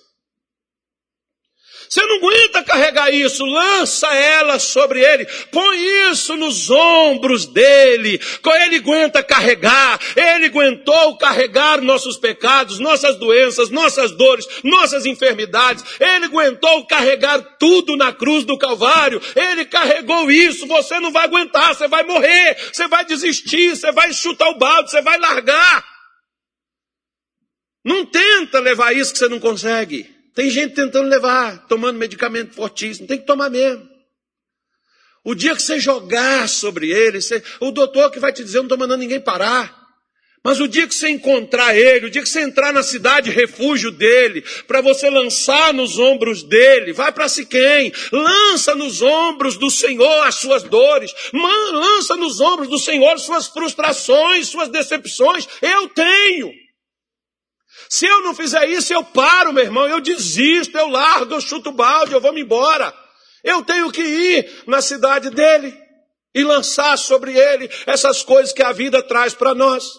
Você 1.89 2.05
não 2.05 2.17
aguenta 2.17 2.63
carregar 2.63 3.11
isso, 3.11 3.45
lança 3.45 4.07
ela 4.13 4.59
sobre 4.59 4.99
ele, 4.99 5.25
põe 5.51 6.09
isso 6.09 6.35
nos 6.35 6.69
ombros 6.69 7.45
dele. 7.45 8.19
Ele 8.65 8.75
aguenta 8.77 9.23
carregar, 9.23 9.99
ele 10.15 10.47
aguentou 10.47 11.17
carregar 11.17 11.81
nossos 11.81 12.17
pecados, 12.17 12.79
nossas 12.79 13.15
doenças, 13.17 13.69
nossas 13.69 14.11
dores, 14.11 14.45
nossas 14.63 15.05
enfermidades. 15.05 15.83
Ele 15.99 16.25
aguentou 16.25 16.85
carregar 16.85 17.39
tudo 17.59 17.95
na 17.95 18.11
cruz 18.11 18.43
do 18.43 18.57
Calvário. 18.57 19.21
Ele 19.35 19.63
carregou 19.65 20.29
isso. 20.29 20.67
Você 20.67 20.99
não 20.99 21.11
vai 21.11 21.25
aguentar, 21.25 21.75
você 21.75 21.87
vai 21.87 22.03
morrer, 22.03 22.57
você 22.73 22.87
vai 22.87 23.05
desistir, 23.05 23.75
você 23.75 23.91
vai 23.91 24.11
chutar 24.11 24.49
o 24.49 24.57
balde, 24.57 24.89
você 24.89 25.01
vai 25.01 25.17
largar. 25.19 25.94
Não 27.85 28.03
tenta 28.03 28.59
levar 28.59 28.95
isso 28.95 29.13
que 29.13 29.19
você 29.19 29.29
não 29.29 29.39
consegue. 29.39 30.09
Tem 30.33 30.49
gente 30.49 30.73
tentando 30.73 31.07
levar, 31.07 31.67
tomando 31.67 31.99
medicamento 31.99 32.55
fortíssimo. 32.55 33.07
Tem 33.07 33.19
que 33.19 33.27
tomar 33.27 33.49
mesmo. 33.49 33.87
O 35.23 35.35
dia 35.35 35.55
que 35.55 35.61
você 35.61 35.79
jogar 35.79 36.49
sobre 36.49 36.91
ele, 36.91 37.21
você, 37.21 37.41
o 37.59 37.71
doutor 37.71 38.11
que 38.11 38.19
vai 38.19 38.33
te 38.33 38.43
dizer, 38.43 38.57
eu 38.57 38.63
não 38.63 38.67
estou 38.67 38.77
mandando 38.77 39.01
ninguém 39.01 39.19
parar. 39.19 39.85
Mas 40.43 40.59
o 40.59 40.67
dia 40.67 40.87
que 40.87 40.93
você 40.93 41.09
encontrar 41.09 41.75
ele, 41.75 42.05
o 42.05 42.09
dia 42.09 42.21
que 42.21 42.29
você 42.29 42.41
entrar 42.41 42.71
na 42.71 42.83
cidade 42.83 43.31
refúgio 43.31 43.89
dele, 43.89 44.43
para 44.67 44.81
você 44.81 45.09
lançar 45.09 45.73
nos 45.73 45.97
ombros 45.97 46.43
dele, 46.43 46.93
vai 46.93 47.11
para 47.11 47.27
Siquém, 47.27 47.91
lança 48.11 48.75
nos 48.75 49.01
ombros 49.01 49.57
do 49.57 49.71
Senhor 49.71 50.27
as 50.27 50.35
suas 50.35 50.61
dores, 50.61 51.11
lança 51.33 52.15
nos 52.15 52.39
ombros 52.39 52.67
do 52.67 52.77
Senhor 52.77 53.17
suas 53.19 53.47
frustrações, 53.47 54.47
suas 54.47 54.69
decepções. 54.69 55.47
Eu 55.63 55.87
tenho. 55.89 56.64
Se 57.89 58.05
eu 58.05 58.21
não 58.21 58.33
fizer 58.33 58.67
isso, 58.69 58.93
eu 58.93 59.03
paro, 59.03 59.53
meu 59.53 59.63
irmão, 59.63 59.87
eu 59.87 60.01
desisto, 60.01 60.77
eu 60.77 60.89
largo, 60.89 61.33
eu 61.33 61.41
chuto 61.41 61.69
o 61.69 61.73
balde, 61.73 62.13
eu 62.13 62.21
vou 62.21 62.33
me 62.33 62.41
embora. 62.41 62.93
Eu 63.43 63.63
tenho 63.63 63.91
que 63.91 64.01
ir 64.01 64.63
na 64.65 64.81
cidade 64.81 65.29
dele 65.29 65.75
e 66.33 66.43
lançar 66.43 66.97
sobre 66.97 67.37
ele 67.37 67.69
essas 67.85 68.23
coisas 68.23 68.51
que 68.51 68.63
a 68.63 68.71
vida 68.71 69.01
traz 69.01 69.33
para 69.33 69.53
nós. 69.53 69.91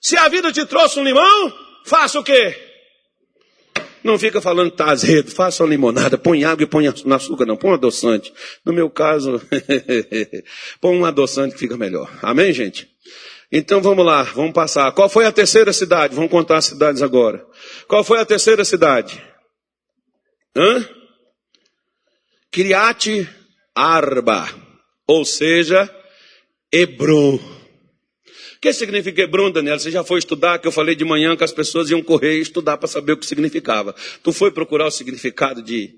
Se 0.00 0.16
a 0.16 0.28
vida 0.28 0.50
te 0.50 0.64
trouxe 0.64 0.98
um 0.98 1.04
limão, 1.04 1.52
faça 1.84 2.18
o 2.18 2.24
quê? 2.24 2.56
Não 4.02 4.18
fica 4.18 4.40
falando 4.40 4.70
tá 4.70 4.90
azedo, 4.90 5.30
faça 5.30 5.62
uma 5.62 5.68
limonada, 5.68 6.16
põe 6.16 6.42
água 6.42 6.64
e 6.64 6.66
põe 6.66 6.86
açúcar, 6.88 7.44
não, 7.44 7.56
põe 7.56 7.70
um 7.70 7.74
adoçante. 7.74 8.32
No 8.64 8.72
meu 8.72 8.88
caso, 8.88 9.40
põe 10.80 10.96
um 10.96 11.04
adoçante 11.04 11.52
que 11.54 11.60
fica 11.60 11.76
melhor. 11.76 12.10
Amém, 12.22 12.52
gente? 12.52 12.88
Então 13.52 13.82
vamos 13.82 14.06
lá, 14.06 14.22
vamos 14.22 14.52
passar. 14.52 14.92
Qual 14.92 15.08
foi 15.08 15.26
a 15.26 15.32
terceira 15.32 15.72
cidade? 15.72 16.14
Vamos 16.14 16.30
contar 16.30 16.58
as 16.58 16.66
cidades 16.66 17.02
agora. 17.02 17.44
Qual 17.88 18.04
foi 18.04 18.20
a 18.20 18.24
terceira 18.24 18.64
cidade? 18.64 19.20
Hã? 20.56 20.88
Criate 22.52 23.28
Arba, 23.74 24.48
ou 25.06 25.24
seja, 25.24 25.88
Hebron. 26.72 27.36
O 27.36 28.60
que 28.60 28.72
significa 28.72 29.22
Hebron, 29.22 29.50
Daniel? 29.50 29.78
Você 29.78 29.90
já 29.90 30.04
foi 30.04 30.18
estudar, 30.18 30.58
que 30.58 30.68
eu 30.68 30.72
falei 30.72 30.94
de 30.94 31.04
manhã 31.04 31.36
que 31.36 31.44
as 31.44 31.52
pessoas 31.52 31.90
iam 31.90 32.02
correr 32.02 32.36
e 32.36 32.42
estudar 32.42 32.76
para 32.76 32.86
saber 32.86 33.12
o 33.12 33.16
que 33.16 33.26
significava. 33.26 33.94
Tu 34.22 34.32
foi 34.32 34.50
procurar 34.50 34.86
o 34.86 34.90
significado 34.90 35.62
de... 35.62 35.90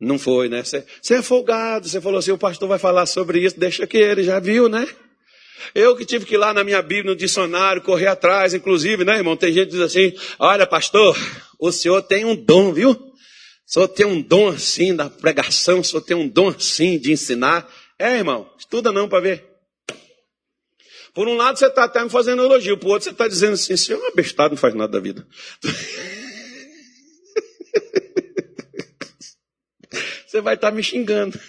Não 0.00 0.18
foi, 0.18 0.48
né? 0.48 0.62
Você, 0.64 0.84
é 1.10 1.22
folgado, 1.22 1.88
você 1.88 2.00
falou 2.00 2.18
assim, 2.18 2.32
o 2.32 2.38
pastor 2.38 2.68
vai 2.68 2.78
falar 2.78 3.06
sobre 3.06 3.40
isso, 3.40 3.58
deixa 3.58 3.86
que 3.86 3.96
ele 3.96 4.22
já 4.22 4.40
viu, 4.40 4.68
né? 4.68 4.86
Eu 5.74 5.96
que 5.96 6.04
tive 6.04 6.24
que 6.24 6.34
ir 6.34 6.38
lá 6.38 6.52
na 6.52 6.64
minha 6.64 6.82
Bíblia, 6.82 7.12
no 7.12 7.16
dicionário, 7.16 7.82
correr 7.82 8.06
atrás, 8.06 8.54
inclusive, 8.54 9.04
né, 9.04 9.16
irmão? 9.16 9.36
Tem 9.36 9.52
gente 9.52 9.66
que 9.66 9.72
diz 9.72 9.80
assim: 9.80 10.12
olha, 10.38 10.66
pastor, 10.66 11.16
o 11.58 11.72
senhor 11.72 12.02
tem 12.02 12.24
um 12.24 12.34
dom, 12.34 12.72
viu? 12.72 12.90
O 12.90 13.12
senhor 13.64 13.88
tem 13.88 14.06
um 14.06 14.20
dom 14.20 14.48
assim 14.48 14.94
da 14.94 15.10
pregação, 15.10 15.80
o 15.80 15.84
senhor 15.84 16.02
tem 16.02 16.16
um 16.16 16.28
dom 16.28 16.48
assim 16.48 16.98
de 16.98 17.12
ensinar. 17.12 17.68
É, 17.98 18.16
irmão, 18.16 18.48
estuda 18.58 18.92
não 18.92 19.08
para 19.08 19.20
ver. 19.20 19.44
Por 21.14 21.28
um 21.28 21.36
lado 21.36 21.58
você 21.58 21.66
está 21.66 21.84
até 21.84 22.04
me 22.04 22.10
fazendo 22.10 22.42
elogio, 22.42 22.76
por 22.76 22.90
outro 22.90 23.04
você 23.04 23.10
está 23.10 23.26
dizendo 23.26 23.54
assim, 23.54 23.76
senhor 23.76 24.00
é 24.00 24.04
um 24.04 24.08
abestado, 24.08 24.50
não 24.50 24.56
faz 24.56 24.74
nada 24.74 24.92
da 24.92 25.00
vida. 25.00 25.26
Você 30.36 30.42
vai 30.42 30.54
estar 30.54 30.70
tá 30.70 30.76
me 30.76 30.82
xingando. 30.82 31.40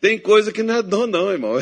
Tem 0.00 0.18
coisa 0.18 0.50
que 0.50 0.62
não 0.62 0.76
é 0.76 0.82
dom, 0.82 1.06
não, 1.06 1.30
irmão. 1.30 1.54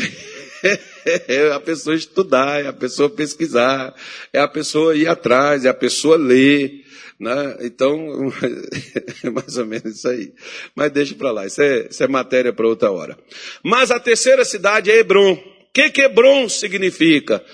É 1.28 1.52
a 1.52 1.61
pessoa 1.61 1.94
estudar, 1.94 2.64
é 2.64 2.68
a 2.68 2.72
pessoa 2.72 3.09
pesquisar, 3.09 3.94
é 4.32 4.40
a 4.40 4.48
pessoa 4.48 4.96
ir 4.96 5.07
atrás, 5.07 5.64
é 5.64 5.68
a 5.68 5.74
pessoa 5.74 6.16
ler. 6.16 6.84
Né? 7.18 7.57
Então, 7.61 8.32
é 9.22 9.30
mais 9.30 9.57
ou 9.57 9.66
menos 9.66 9.96
isso 9.96 10.09
aí. 10.09 10.32
Mas 10.74 10.92
deixa 10.92 11.14
para 11.14 11.30
lá, 11.30 11.46
isso 11.46 11.62
é, 11.62 11.86
isso 11.88 12.02
é 12.02 12.09
matéria 12.09 12.52
para 12.52 12.66
outra 12.66 12.90
hora. 12.90 13.16
Mas 13.62 13.90
a 13.90 14.00
terceira 14.00 14.44
cidade 14.44 14.90
é 14.90 14.98
Hebron. 14.98 15.32
O 15.32 15.72
que, 15.72 15.90
que 15.90 16.02
Hebron 16.02 16.48
significa? 16.48 17.44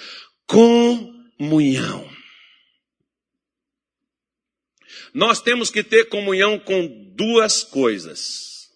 Comunhão. 0.46 2.08
Nós 5.14 5.40
temos 5.40 5.70
que 5.70 5.82
ter 5.82 6.08
comunhão 6.08 6.58
com 6.58 6.86
duas 7.14 7.62
coisas: 7.62 8.70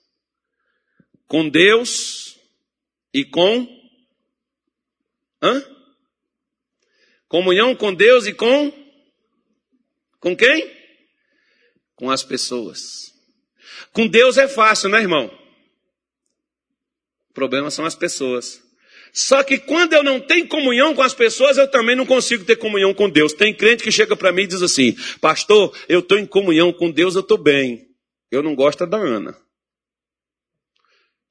com 1.27 1.49
Deus 1.49 2.39
e 3.13 3.25
com. 3.25 3.76
Hã? 5.43 5.65
Comunhão 7.29 7.75
com 7.75 7.93
Deus 7.93 8.27
e 8.27 8.33
com. 8.33 8.73
Com 10.21 10.37
quem? 10.37 10.71
Com 11.95 12.11
as 12.11 12.23
pessoas. 12.23 13.13
Com 13.93 14.07
Deus 14.07 14.39
é 14.39 14.49
fácil, 14.49 14.89
né, 14.89 15.01
irmão? 15.01 15.27
O 17.31 17.35
problema 17.35 17.71
são 17.71 17.85
as 17.85 17.95
pessoas. 17.95 18.63
Só 19.13 19.43
que 19.43 19.59
quando 19.59 19.95
eu 19.95 20.03
não 20.03 20.21
tenho 20.21 20.47
comunhão 20.47 20.95
com 20.95 21.03
as 21.03 21.15
pessoas, 21.15 21.57
eu 21.57 21.71
também 21.71 21.97
não 21.97 22.05
consigo 22.05 22.45
ter 22.45 22.57
comunhão 22.57 22.93
com 22.93 23.09
Deus. 23.09 23.33
Tem 23.33 23.55
crente 23.55 23.83
que 23.83 23.91
chega 23.91 24.15
para 24.15 24.31
mim 24.31 24.43
e 24.43 24.47
diz 24.47 24.63
assim: 24.63 24.95
Pastor, 25.21 25.75
eu 25.89 26.01
estou 26.01 26.19
em 26.19 26.27
comunhão 26.27 26.73
com 26.73 26.91
Deus, 26.91 27.15
eu 27.15 27.23
estou 27.23 27.39
bem. 27.39 27.87
Eu 28.31 28.43
não 28.43 28.55
gosto 28.55 28.87
da 28.87 28.99
Ana. 28.99 29.37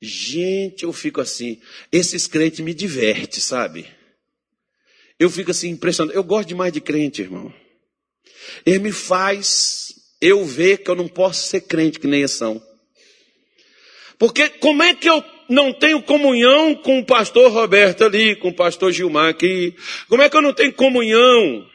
Gente, 0.05 0.83
eu 0.83 0.93
fico 0.93 1.19
assim. 1.19 1.59
Esses 1.91 2.27
crentes 2.27 2.59
me 2.59 2.73
divertem, 2.73 3.39
sabe? 3.39 3.87
Eu 5.19 5.29
fico 5.29 5.51
assim 5.51 5.69
impressionado. 5.69 6.15
Eu 6.15 6.23
gosto 6.23 6.49
demais 6.49 6.71
de 6.71 6.79
crente, 6.79 7.21
irmão. 7.21 7.53
Ele 8.65 8.79
me 8.79 8.91
faz 8.91 9.95
eu 10.21 10.45
ver 10.45 10.79
que 10.79 10.89
eu 10.89 10.95
não 10.95 11.07
posso 11.07 11.47
ser 11.47 11.61
crente 11.61 11.99
que 11.99 12.07
nem 12.07 12.19
eles 12.19 12.31
são. 12.31 12.61
Porque 14.17 14.47
como 14.49 14.83
é 14.83 14.93
que 14.93 15.09
eu 15.09 15.23
não 15.49 15.73
tenho 15.73 16.01
comunhão 16.01 16.75
com 16.75 16.99
o 16.99 17.05
pastor 17.05 17.51
Roberto 17.51 18.03
ali, 18.03 18.35
com 18.35 18.49
o 18.49 18.55
pastor 18.55 18.91
Gilmar 18.91 19.29
aqui? 19.29 19.75
Como 20.07 20.21
é 20.21 20.29
que 20.29 20.37
eu 20.37 20.41
não 20.41 20.53
tenho 20.53 20.73
comunhão? 20.73 21.67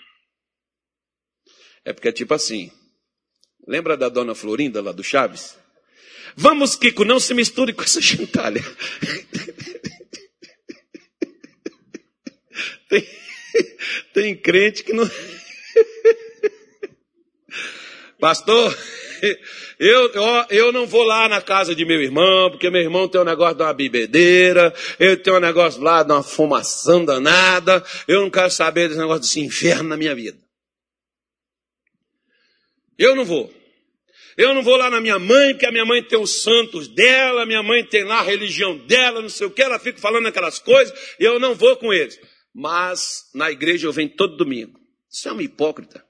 É 1.85 1.93
porque 1.93 2.09
é 2.09 2.13
tipo 2.13 2.33
assim. 2.33 2.71
Lembra 3.67 3.97
da 3.97 4.09
dona 4.09 4.35
Florinda 4.35 4.81
lá 4.81 4.93
do 4.93 5.05
Chaves? 5.05 5.60
Vamos, 6.37 6.77
Kiko, 6.77 7.05
não 7.05 7.21
se 7.21 7.35
misture 7.35 7.73
com 7.73 7.83
essa 7.83 8.01
gentalha. 8.01 8.65
Tem, 12.89 13.07
tem 14.13 14.37
crente 14.37 14.83
que 14.83 14.93
não. 14.93 15.09
Pastor, 18.19 18.77
eu, 19.79 20.13
eu, 20.13 20.25
eu 20.51 20.73
não 20.73 20.87
vou 20.87 21.05
lá 21.05 21.29
na 21.29 21.41
casa 21.41 21.75
de 21.75 21.85
meu 21.85 22.03
irmão, 22.03 22.51
porque 22.51 22.69
meu 22.69 22.83
irmão 22.83 23.09
tem 23.09 23.21
um 23.21 23.25
negócio 23.25 23.57
de 23.57 23.63
uma 23.63 23.73
bebedeira, 23.73 24.75
eu 24.99 25.23
tenho 25.23 25.37
um 25.37 25.41
negócio 25.41 25.81
lá 25.81 26.03
de 26.03 26.13
uma 26.13 26.23
fumação 26.23 27.05
danada, 27.05 27.83
eu 28.07 28.21
não 28.21 28.31
quero 28.31 28.51
saber 28.51 28.89
desse 28.89 29.01
negócio 29.01 29.23
desse 29.23 29.41
inferno 29.41 29.89
na 29.89 29.97
minha 29.97 30.15
vida. 30.15 30.39
Eu 32.99 33.17
não 33.17 33.25
vou. 33.25 33.60
Eu 34.41 34.55
não 34.55 34.63
vou 34.63 34.75
lá 34.75 34.89
na 34.89 35.03
minha 35.03 35.19
mãe, 35.19 35.53
porque 35.53 35.67
a 35.67 35.71
minha 35.71 35.85
mãe 35.85 36.03
tem 36.03 36.19
os 36.19 36.43
santos 36.43 36.89
dela, 36.89 37.45
minha 37.45 37.63
mãe 37.63 37.85
tem 37.85 38.05
lá 38.05 38.21
a 38.21 38.23
religião 38.23 38.75
dela, 38.87 39.21
não 39.21 39.29
sei 39.29 39.47
o 39.47 39.51
que, 39.51 39.61
ela 39.61 39.79
fica 39.79 40.01
falando 40.01 40.29
aquelas 40.29 40.59
coisas, 40.59 40.99
e 41.21 41.25
eu 41.25 41.39
não 41.39 41.55
vou 41.55 41.77
com 41.77 41.93
eles. 41.93 42.19
Mas 42.55 43.29
na 43.35 43.51
igreja 43.51 43.87
eu 43.87 43.93
venho 43.93 44.09
todo 44.09 44.39
domingo. 44.39 44.81
Você 45.11 45.29
é 45.29 45.33
uma 45.33 45.43
hipócrita. 45.43 46.03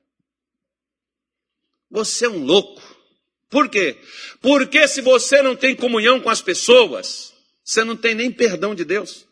Você 1.90 2.26
é 2.26 2.28
um 2.28 2.44
louco. 2.44 2.80
Por 3.48 3.68
quê? 3.68 3.98
Porque 4.40 4.86
se 4.86 5.00
você 5.00 5.42
não 5.42 5.56
tem 5.56 5.74
comunhão 5.74 6.20
com 6.20 6.30
as 6.30 6.40
pessoas, 6.40 7.34
você 7.64 7.82
não 7.82 7.96
tem 7.96 8.14
nem 8.14 8.30
perdão 8.30 8.76
de 8.76 8.84
Deus. 8.84 9.26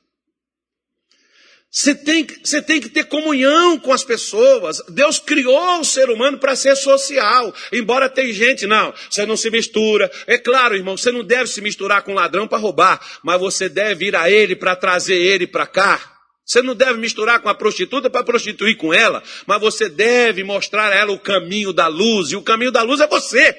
Você 1.71 1.95
tem, 1.95 2.27
você 2.43 2.63
tem 2.63 2.81
que 2.81 2.89
ter 2.89 3.05
comunhão 3.05 3.79
com 3.79 3.93
as 3.93 4.03
pessoas. 4.03 4.81
Deus 4.89 5.19
criou 5.19 5.81
o 5.81 5.85
ser 5.85 6.09
humano 6.09 6.39
para 6.39 6.57
ser 6.57 6.75
social. 6.77 7.55
Embora 7.71 8.09
tem 8.09 8.33
gente, 8.33 8.67
não, 8.67 8.93
você 9.11 9.27
não 9.27 9.37
se 9.37 9.51
mistura. 9.51 10.11
É 10.27 10.39
claro, 10.39 10.75
irmão, 10.75 10.97
você 10.97 11.13
não 11.13 11.23
deve 11.23 11.49
se 11.49 11.61
misturar 11.61 12.03
com 12.03 12.15
ladrão 12.15 12.49
para 12.49 12.59
roubar, 12.59 13.01
mas 13.23 13.39
você 13.39 13.69
deve 13.69 14.07
ir 14.07 14.17
a 14.17 14.31
ele 14.31 14.57
para 14.57 14.75
trazer 14.75 15.17
ele 15.17 15.47
para 15.47 15.67
cá. 15.67 16.15
Você 16.43 16.63
não 16.63 16.75
deve 16.75 16.99
misturar 16.99 17.41
com 17.41 17.51
a 17.51 17.55
prostituta 17.55 18.09
para 18.09 18.25
prostituir 18.25 18.79
com 18.79 18.95
ela, 18.95 19.23
mas 19.47 19.61
você 19.61 19.87
deve 19.87 20.43
mostrar 20.43 20.91
a 20.91 20.95
ela 20.95 21.13
o 21.13 21.21
caminho 21.21 21.75
da 21.75 21.87
luz, 21.89 22.33
e 22.33 22.37
o 22.37 22.43
caminho 22.43 22.73
da 22.73 22.81
luz 22.81 23.01
é 23.01 23.07
você. 23.07 23.55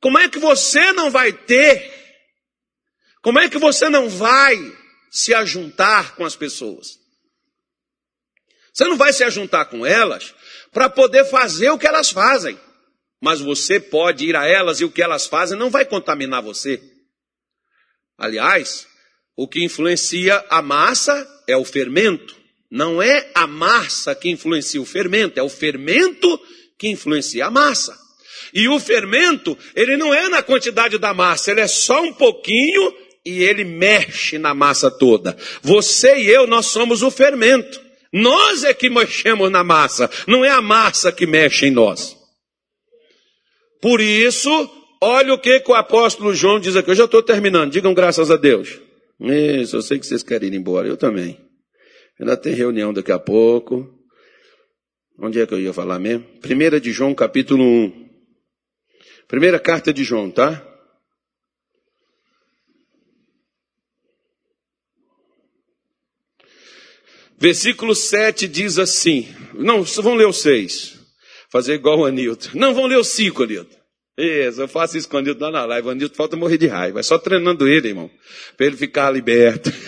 Como 0.00 0.18
é 0.18 0.28
que 0.28 0.40
você 0.40 0.92
não 0.92 1.08
vai 1.08 1.32
ter? 1.32 1.88
Como 3.22 3.38
é 3.38 3.48
que 3.48 3.58
você 3.58 3.88
não 3.88 4.08
vai 4.08 4.58
se 5.12 5.34
ajuntar 5.34 6.16
com 6.16 6.24
as 6.24 6.34
pessoas? 6.34 6.98
Você 8.72 8.84
não 8.84 8.96
vai 8.96 9.12
se 9.12 9.22
ajuntar 9.22 9.66
com 9.66 9.84
elas 9.84 10.34
para 10.72 10.88
poder 10.88 11.26
fazer 11.26 11.68
o 11.70 11.78
que 11.78 11.86
elas 11.86 12.10
fazem. 12.10 12.58
Mas 13.20 13.40
você 13.40 13.78
pode 13.78 14.26
ir 14.26 14.34
a 14.34 14.48
elas 14.48 14.80
e 14.80 14.84
o 14.84 14.90
que 14.90 15.02
elas 15.02 15.26
fazem 15.26 15.56
não 15.56 15.70
vai 15.70 15.84
contaminar 15.84 16.42
você. 16.42 16.82
Aliás, 18.18 18.86
o 19.36 19.46
que 19.46 19.62
influencia 19.62 20.44
a 20.48 20.62
massa 20.62 21.44
é 21.46 21.56
o 21.56 21.64
fermento. 21.64 22.34
Não 22.70 23.02
é 23.02 23.30
a 23.34 23.46
massa 23.46 24.14
que 24.14 24.30
influencia 24.30 24.80
o 24.80 24.86
fermento, 24.86 25.38
é 25.38 25.42
o 25.42 25.48
fermento 25.48 26.40
que 26.78 26.88
influencia 26.88 27.46
a 27.46 27.50
massa. 27.50 27.96
E 28.52 28.66
o 28.66 28.80
fermento, 28.80 29.56
ele 29.74 29.96
não 29.96 30.12
é 30.12 30.28
na 30.28 30.42
quantidade 30.42 30.98
da 30.98 31.12
massa, 31.12 31.50
ele 31.50 31.60
é 31.60 31.68
só 31.68 32.02
um 32.02 32.14
pouquinho 32.14 32.92
e 33.24 33.42
ele 33.42 33.64
mexe 33.64 34.38
na 34.38 34.54
massa 34.54 34.90
toda. 34.90 35.36
Você 35.62 36.16
e 36.16 36.28
eu, 36.28 36.46
nós 36.46 36.66
somos 36.66 37.02
o 37.02 37.10
fermento. 37.10 37.80
Nós 38.12 38.62
é 38.64 38.74
que 38.74 38.90
mexemos 38.90 39.50
na 39.50 39.64
massa, 39.64 40.10
não 40.26 40.44
é 40.44 40.50
a 40.50 40.60
massa 40.60 41.10
que 41.10 41.26
mexe 41.26 41.66
em 41.66 41.70
nós. 41.70 42.16
Por 43.80 44.00
isso, 44.00 44.50
olha 45.00 45.32
o 45.32 45.38
que, 45.38 45.60
que 45.60 45.70
o 45.70 45.74
apóstolo 45.74 46.34
João 46.34 46.60
diz 46.60 46.76
aqui. 46.76 46.90
Eu 46.90 46.94
já 46.94 47.04
estou 47.06 47.22
terminando, 47.22 47.72
digam 47.72 47.94
graças 47.94 48.30
a 48.30 48.36
Deus. 48.36 48.78
Isso, 49.18 49.76
eu 49.76 49.82
sei 49.82 49.98
que 49.98 50.06
vocês 50.06 50.22
querem 50.22 50.50
ir 50.50 50.54
embora, 50.54 50.86
eu 50.86 50.96
também. 50.96 51.38
Ainda 52.20 52.36
tem 52.36 52.52
reunião 52.52 52.92
daqui 52.92 53.10
a 53.10 53.18
pouco. 53.18 53.88
Onde 55.18 55.40
é 55.40 55.46
que 55.46 55.54
eu 55.54 55.60
ia 55.60 55.72
falar 55.72 55.98
mesmo? 55.98 56.24
Primeira 56.40 56.80
de 56.80 56.92
João, 56.92 57.14
capítulo 57.14 57.64
1. 57.64 58.08
Primeira 59.26 59.58
carta 59.58 59.92
de 59.92 60.04
João, 60.04 60.30
tá? 60.30 60.62
Versículo 67.42 67.92
7 67.92 68.46
diz 68.46 68.78
assim. 68.78 69.26
Não, 69.54 69.82
vão 69.82 70.14
ler 70.14 70.28
o 70.28 70.32
6. 70.32 70.96
Fazer 71.50 71.74
igual 71.74 71.98
o 71.98 72.04
Anilton. 72.04 72.50
Não, 72.54 72.72
vão 72.72 72.86
ler 72.86 72.98
o 72.98 73.02
5, 73.02 73.42
Anilton. 73.42 73.76
Isso, 74.16 74.60
eu 74.60 74.68
faço 74.68 74.96
isso 74.96 75.08
com 75.08 75.16
o 75.16 75.18
Anilton 75.18 75.46
lá 75.46 75.50
na 75.50 75.64
live. 75.64 75.88
O 75.88 75.90
Anilton 75.90 76.14
falta 76.14 76.36
morrer 76.36 76.56
de 76.56 76.68
raiva. 76.68 77.00
É 77.00 77.02
só 77.02 77.18
treinando 77.18 77.66
ele, 77.66 77.88
irmão. 77.88 78.08
Para 78.56 78.66
ele 78.66 78.76
ficar 78.76 79.10
liberto. 79.10 79.72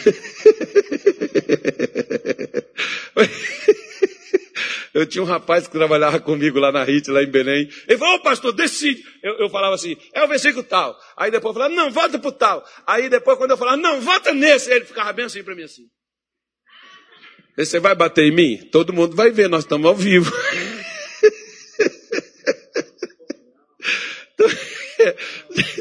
Eu 4.93 5.07
tinha 5.07 5.23
um 5.23 5.27
rapaz 5.27 5.67
que 5.67 5.73
trabalhava 5.73 6.19
comigo 6.21 6.59
lá 6.59 6.73
na 6.73 6.83
RIT, 6.83 7.09
lá 7.09 7.23
em 7.23 7.31
Belém. 7.31 7.69
Ele 7.89 7.99
falou, 7.99 8.17
ô 8.17 8.21
pastor, 8.21 8.53
decide. 8.53 9.03
Eu, 9.23 9.39
eu, 9.39 9.49
falava 9.49 9.77
assim, 9.77 9.97
é 10.13 10.23
o 10.25 10.29
versículo 10.29 10.65
tal. 10.65 10.97
Aí 11.17 11.31
depois 11.33 11.55
eu 11.55 11.61
falava, 11.61 11.75
não, 11.75 11.91
volta 11.91 12.19
pro 12.19 12.31
tal. 12.31 12.65
Aí 12.87 13.09
depois, 13.09 13.37
quando 13.39 13.53
eu 13.53 13.57
falava, 13.57 13.77
não, 13.77 14.01
volta 14.01 14.33
nesse, 14.33 14.73
ele 14.73 14.85
ficava 14.85 15.13
bem 15.13 15.25
assim 15.25 15.43
para 15.43 15.55
mim 15.55 15.65
assim. 15.65 15.83
Você 17.57 17.79
vai 17.79 17.95
bater 17.95 18.25
em 18.25 18.35
mim? 18.35 18.69
Todo 18.73 18.93
mundo 18.93 19.15
vai 19.15 19.31
ver, 19.31 19.49
nós 19.49 19.63
estamos 19.63 19.87
ao 19.87 19.95
vivo. 19.95 20.33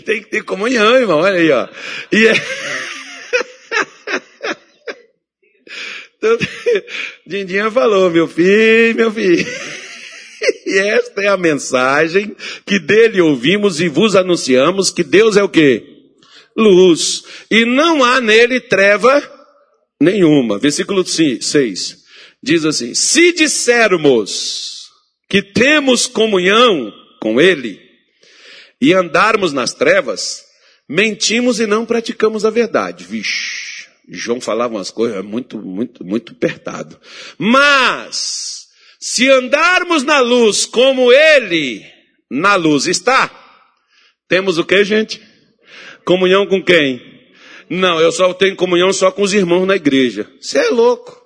Tem 0.05 0.21
que 0.21 0.29
ter 0.29 0.43
comunhão, 0.43 0.97
irmão. 0.97 1.17
Olha 1.19 1.39
aí, 1.39 1.49
ó. 1.49 1.67
E 2.11 2.27
é... 2.27 2.33
Dindinha 7.25 7.71
falou, 7.71 8.11
meu 8.11 8.27
filho, 8.27 8.95
meu 8.95 9.11
filho. 9.11 9.45
E 10.65 10.77
esta 10.77 11.21
é 11.21 11.27
a 11.27 11.37
mensagem 11.37 12.35
que 12.65 12.79
dele 12.79 13.21
ouvimos 13.21 13.79
e 13.79 13.87
vos 13.87 14.15
anunciamos 14.15 14.89
que 14.91 15.03
Deus 15.03 15.37
é 15.37 15.43
o 15.43 15.49
quê? 15.49 15.83
Luz. 16.55 17.23
E 17.49 17.65
não 17.65 18.03
há 18.03 18.21
nele 18.21 18.59
treva 18.59 19.21
nenhuma. 20.03 20.59
Versículo 20.59 21.05
6 21.05 22.03
diz 22.41 22.65
assim: 22.65 22.93
Se 22.93 23.31
dissermos 23.31 24.89
que 25.29 25.41
temos 25.41 26.05
comunhão 26.05 26.93
com 27.19 27.39
ele 27.39 27.79
e 28.79 28.93
andarmos 28.93 29.53
nas 29.53 29.73
trevas, 29.73 30.43
mentimos 30.87 31.59
e 31.59 31.65
não 31.65 31.85
praticamos 31.85 32.45
a 32.45 32.49
verdade. 32.49 33.05
Vixe, 33.05 33.87
João 34.09 34.41
falava 34.41 34.75
umas 34.75 34.91
coisas 34.91 35.23
muito, 35.23 35.57
muito, 35.57 36.03
muito 36.03 36.33
apertado. 36.33 36.99
Mas, 37.37 38.67
se 38.99 39.29
andarmos 39.29 40.03
na 40.03 40.19
luz 40.19 40.65
como 40.65 41.11
ele 41.11 41.81
na 42.29 42.55
luz 42.55 42.87
está, 42.87 43.31
temos 44.27 44.57
o 44.57 44.65
que, 44.65 44.83
gente? 44.83 45.21
Comunhão 46.03 46.45
com 46.45 46.61
quem? 46.61 47.12
Não, 47.73 47.99
eu 47.99 48.11
só 48.11 48.31
tenho 48.35 48.55
comunhão 48.55 48.93
só 48.93 49.11
com 49.11 49.23
os 49.23 49.33
irmãos 49.33 49.65
na 49.65 49.75
igreja. 49.75 50.31
Você 50.39 50.59
é 50.59 50.69
louco. 50.69 51.21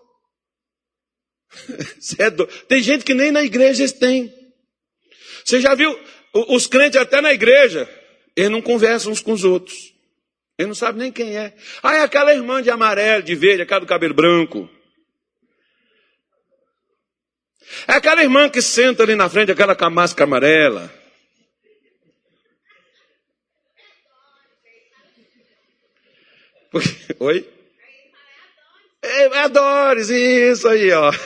É 2.19 2.29
do... 2.29 2.47
Tem 2.67 2.81
gente 2.81 3.03
que 3.03 3.13
nem 3.13 3.31
na 3.31 3.43
igreja 3.43 3.81
eles 3.81 3.91
têm. 3.91 4.33
Você 5.43 5.59
já 5.59 5.75
viu 5.75 5.93
os 6.33 6.67
crentes 6.67 6.99
até 6.99 7.19
na 7.19 7.33
igreja, 7.33 7.89
eles 8.35 8.49
não 8.49 8.61
conversam 8.61 9.11
uns 9.11 9.19
com 9.19 9.33
os 9.33 9.43
outros. 9.43 9.75
Eles 10.57 10.67
não 10.69 10.75
sabem 10.75 11.01
nem 11.01 11.11
quem 11.11 11.35
é. 11.35 11.53
Ah, 11.83 11.95
é 11.95 12.01
aquela 12.01 12.33
irmã 12.33 12.61
de 12.61 12.69
amarelo, 12.69 13.23
de 13.23 13.35
verde, 13.35 13.63
aquela 13.63 13.81
do 13.81 13.87
cabelo 13.87 14.13
branco. 14.13 14.69
É 17.87 17.93
aquela 17.93 18.23
irmã 18.23 18.49
que 18.49 18.61
senta 18.61 19.03
ali 19.03 19.15
na 19.15 19.27
frente, 19.27 19.51
aquela 19.51 19.75
com 19.75 19.85
a 19.85 19.89
máscara 19.89 20.23
amarela. 20.23 20.93
Oi? 27.19 27.47
É, 29.01 29.23
é 29.23 29.49
Doris, 29.49 30.09
isso 30.09 30.67
aí, 30.67 30.91
ó. 30.91 31.11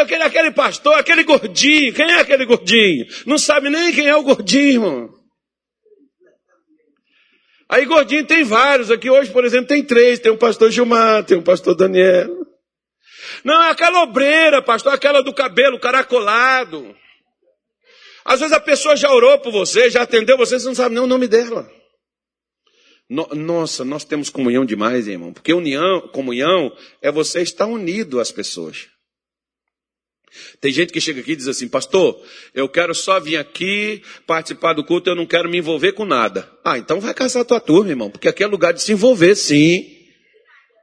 Aquele, 0.00 0.22
aquele 0.22 0.50
pastor, 0.50 0.94
aquele 0.94 1.24
gordinho, 1.24 1.94
quem 1.94 2.10
é 2.10 2.20
aquele 2.20 2.44
gordinho? 2.44 3.06
Não 3.26 3.38
sabe 3.38 3.70
nem 3.70 3.92
quem 3.92 4.06
é 4.06 4.16
o 4.16 4.22
gordinho, 4.22 4.68
irmão. 4.68 5.14
Aí 7.68 7.86
gordinho 7.86 8.26
tem 8.26 8.44
vários, 8.44 8.90
aqui 8.90 9.08
hoje, 9.08 9.30
por 9.30 9.44
exemplo, 9.44 9.68
tem 9.68 9.82
três, 9.82 10.18
tem 10.18 10.30
o 10.30 10.36
pastor 10.36 10.70
Gilmar, 10.70 11.24
tem 11.24 11.38
o 11.38 11.42
pastor 11.42 11.74
Daniel. 11.74 12.28
Não, 13.42 13.62
é 13.62 13.70
aquela 13.70 14.02
obreira, 14.02 14.62
pastor, 14.62 14.92
aquela 14.92 15.22
do 15.22 15.34
cabelo 15.34 15.78
caracolado. 15.78 16.94
Às 18.24 18.40
vezes 18.40 18.56
a 18.56 18.60
pessoa 18.60 18.96
já 18.96 19.12
orou 19.12 19.38
por 19.38 19.52
você, 19.52 19.90
já 19.90 20.02
atendeu 20.02 20.36
você, 20.38 20.58
você 20.58 20.66
não 20.66 20.74
sabe 20.74 20.94
nem 20.94 21.04
o 21.04 21.06
nome 21.06 21.28
dela. 21.28 21.70
No, 23.08 23.26
nossa, 23.34 23.84
nós 23.84 24.04
temos 24.04 24.30
comunhão 24.30 24.64
demais, 24.64 25.06
irmão. 25.06 25.32
Porque 25.32 25.52
união, 25.52 26.08
comunhão 26.08 26.72
é 27.02 27.12
você 27.12 27.42
estar 27.42 27.66
unido 27.66 28.18
às 28.18 28.32
pessoas. 28.32 28.88
Tem 30.60 30.72
gente 30.72 30.92
que 30.92 31.00
chega 31.00 31.20
aqui 31.20 31.32
e 31.32 31.36
diz 31.36 31.46
assim, 31.46 31.68
pastor, 31.68 32.20
eu 32.54 32.68
quero 32.68 32.94
só 32.94 33.20
vir 33.20 33.36
aqui 33.36 34.02
participar 34.26 34.72
do 34.72 34.82
culto, 34.82 35.08
eu 35.08 35.14
não 35.14 35.26
quero 35.26 35.48
me 35.48 35.58
envolver 35.58 35.92
com 35.92 36.04
nada. 36.04 36.50
Ah, 36.64 36.76
então 36.76 37.00
vai 37.00 37.14
casar 37.14 37.42
a 37.42 37.44
tua 37.44 37.60
turma, 37.60 37.90
irmão, 37.90 38.10
porque 38.10 38.28
aqui 38.28 38.42
é 38.42 38.46
lugar 38.46 38.72
de 38.72 38.82
se 38.82 38.92
envolver, 38.92 39.36
sim. 39.36 39.86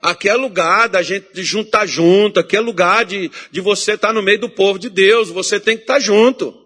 Aqui 0.01 0.29
é 0.29 0.35
lugar 0.35 0.87
da 0.87 1.01
gente 1.01 1.43
juntar 1.43 1.85
junto, 1.85 2.39
aqui 2.39 2.55
é 2.55 2.61
lugar 2.61 3.03
de, 3.03 3.29
de 3.51 3.61
você 3.61 3.93
estar 3.93 4.13
no 4.13 4.21
meio 4.21 4.39
do 4.39 4.49
povo 4.49 4.79
de 4.79 4.89
Deus, 4.89 5.29
você 5.29 5.59
tem 5.59 5.75
que 5.75 5.83
estar 5.83 5.99
junto. 5.99 6.60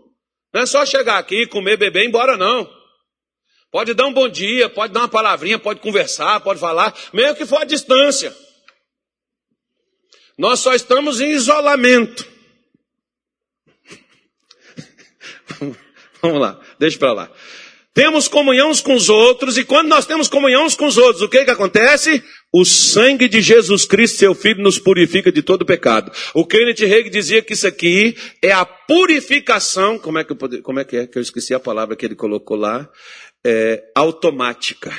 Não 0.56 0.62
é 0.62 0.66
só 0.66 0.86
chegar 0.86 1.18
aqui, 1.18 1.46
comer, 1.48 1.76
beber 1.76 2.04
e 2.04 2.06
ir 2.06 2.08
embora, 2.08 2.38
não. 2.38 2.66
Pode 3.70 3.94
dar 3.94 4.06
um 4.06 4.14
bom 4.14 4.30
dia, 4.30 4.70
pode 4.70 4.94
dar 4.94 5.02
uma 5.02 5.10
palavrinha, 5.10 5.60
pode 5.60 5.82
conversar, 5.82 6.40
pode 6.40 6.62
falar, 6.62 6.98
mesmo 7.12 7.36
que 7.36 7.46
for 7.46 7.62
à 7.62 7.66
distância. 7.66 8.34
Nós 10.38 10.62
só 10.62 10.74
estamos 10.74 11.20
em 11.20 11.32
isolamento. 11.32 12.26
Vamos 16.24 16.40
lá, 16.40 16.58
deixa 16.80 16.98
para 17.00 17.12
lá. 17.12 17.30
Temos 17.94 18.30
comunhão 18.30 18.72
com 18.78 18.96
os 18.96 19.10
outros, 19.10 19.58
e 19.58 19.66
quando 19.66 19.90
nós 19.90 20.06
temos 20.06 20.30
comunhão 20.30 20.70
com 20.72 20.86
os 20.86 20.98
outros, 20.98 21.22
o 21.22 21.28
que 21.28 21.44
que 21.44 21.52
acontece? 21.52 22.24
O 22.58 22.64
sangue 22.64 23.28
de 23.28 23.42
Jesus 23.42 23.86
Cristo, 23.86 24.20
seu 24.20 24.34
Filho, 24.34 24.64
nos 24.64 24.80
purifica 24.80 25.32
de 25.32 25.42
todo 25.42 25.66
pecado. 25.66 26.12
O 26.34 26.46
Kenneth 26.46 26.84
Hagin 26.84 27.10
dizia 27.10 27.42
que 27.42 27.54
isso 27.54 27.68
aqui 27.68 28.16
é 28.42 28.52
a 28.52 28.64
purificação, 28.64 30.00
como 30.00 30.20
é 30.20 30.24
que, 30.24 30.32
eu, 30.32 30.64
como 30.64 30.80
é, 30.80 30.86
que 30.86 30.96
é 30.98 31.08
que 31.08 31.18
eu 31.18 31.22
esqueci 31.22 31.54
a 31.54 31.60
palavra 31.60 31.96
que 31.96 32.06
ele 32.06 32.16
colocou 32.16 32.56
lá? 32.56 32.90
é, 33.46 33.92
automática 33.94 34.92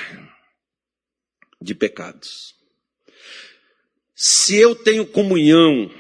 de 1.61 1.75
pecados. 1.75 2.55
Se 4.15 4.57
eu 4.57 4.77
tenho 4.77 5.05
comunhão, 5.05 5.91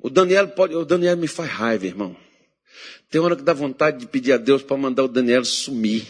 o 0.00 0.08
Daniel 0.08 0.48
pode, 0.48 0.76
o 0.76 0.84
Daniel 0.84 1.16
me 1.16 1.26
faz 1.26 1.50
raiva, 1.50 1.86
irmão. 1.86 2.16
Tem 3.10 3.20
hora 3.20 3.34
que 3.34 3.42
dá 3.42 3.52
vontade 3.52 3.98
de 3.98 4.06
pedir 4.06 4.32
a 4.32 4.36
Deus 4.36 4.62
para 4.62 4.76
mandar 4.76 5.02
o 5.02 5.08
Daniel 5.08 5.44
sumir. 5.44 6.06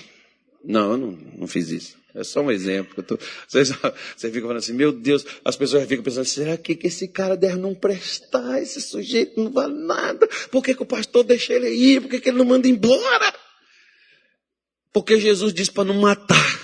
Não, 0.63 0.93
eu 0.93 0.97
não, 0.99 1.11
não 1.39 1.47
fiz 1.47 1.71
isso. 1.71 1.97
É 2.15 2.23
só 2.23 2.41
um 2.41 2.51
exemplo. 2.51 3.03
Tô, 3.03 3.19
você, 3.49 3.65
você, 3.65 4.31
fica 4.31 4.43
falando 4.43 4.59
assim, 4.59 4.73
meu 4.73 4.93
Deus, 4.93 5.27
as 5.45 5.57
pessoas 5.57 5.87
ficam 5.89 6.05
pensando, 6.05 6.25
será 6.25 6.57
que, 6.57 6.77
que 6.77 6.87
esse 6.87 7.09
cara 7.09 7.37
deve 7.37 7.57
não 7.57 7.75
prestar? 7.75 8.63
Esse 8.63 8.81
sujeito 8.81 9.41
não 9.43 9.51
vale 9.51 9.75
nada. 9.75 10.29
Por 10.51 10.63
que, 10.63 10.75
que 10.75 10.83
o 10.83 10.87
pastor 10.87 11.25
deixa 11.25 11.53
ele 11.53 11.71
ir? 11.71 12.01
Por 12.01 12.11
que, 12.11 12.21
que 12.21 12.29
ele 12.29 12.39
não 12.39 12.45
manda 12.45 12.69
embora? 12.69 13.35
Porque 14.93 15.19
Jesus 15.19 15.53
disse 15.53 15.73
para 15.73 15.85
não 15.85 16.01
matar. 16.01 16.61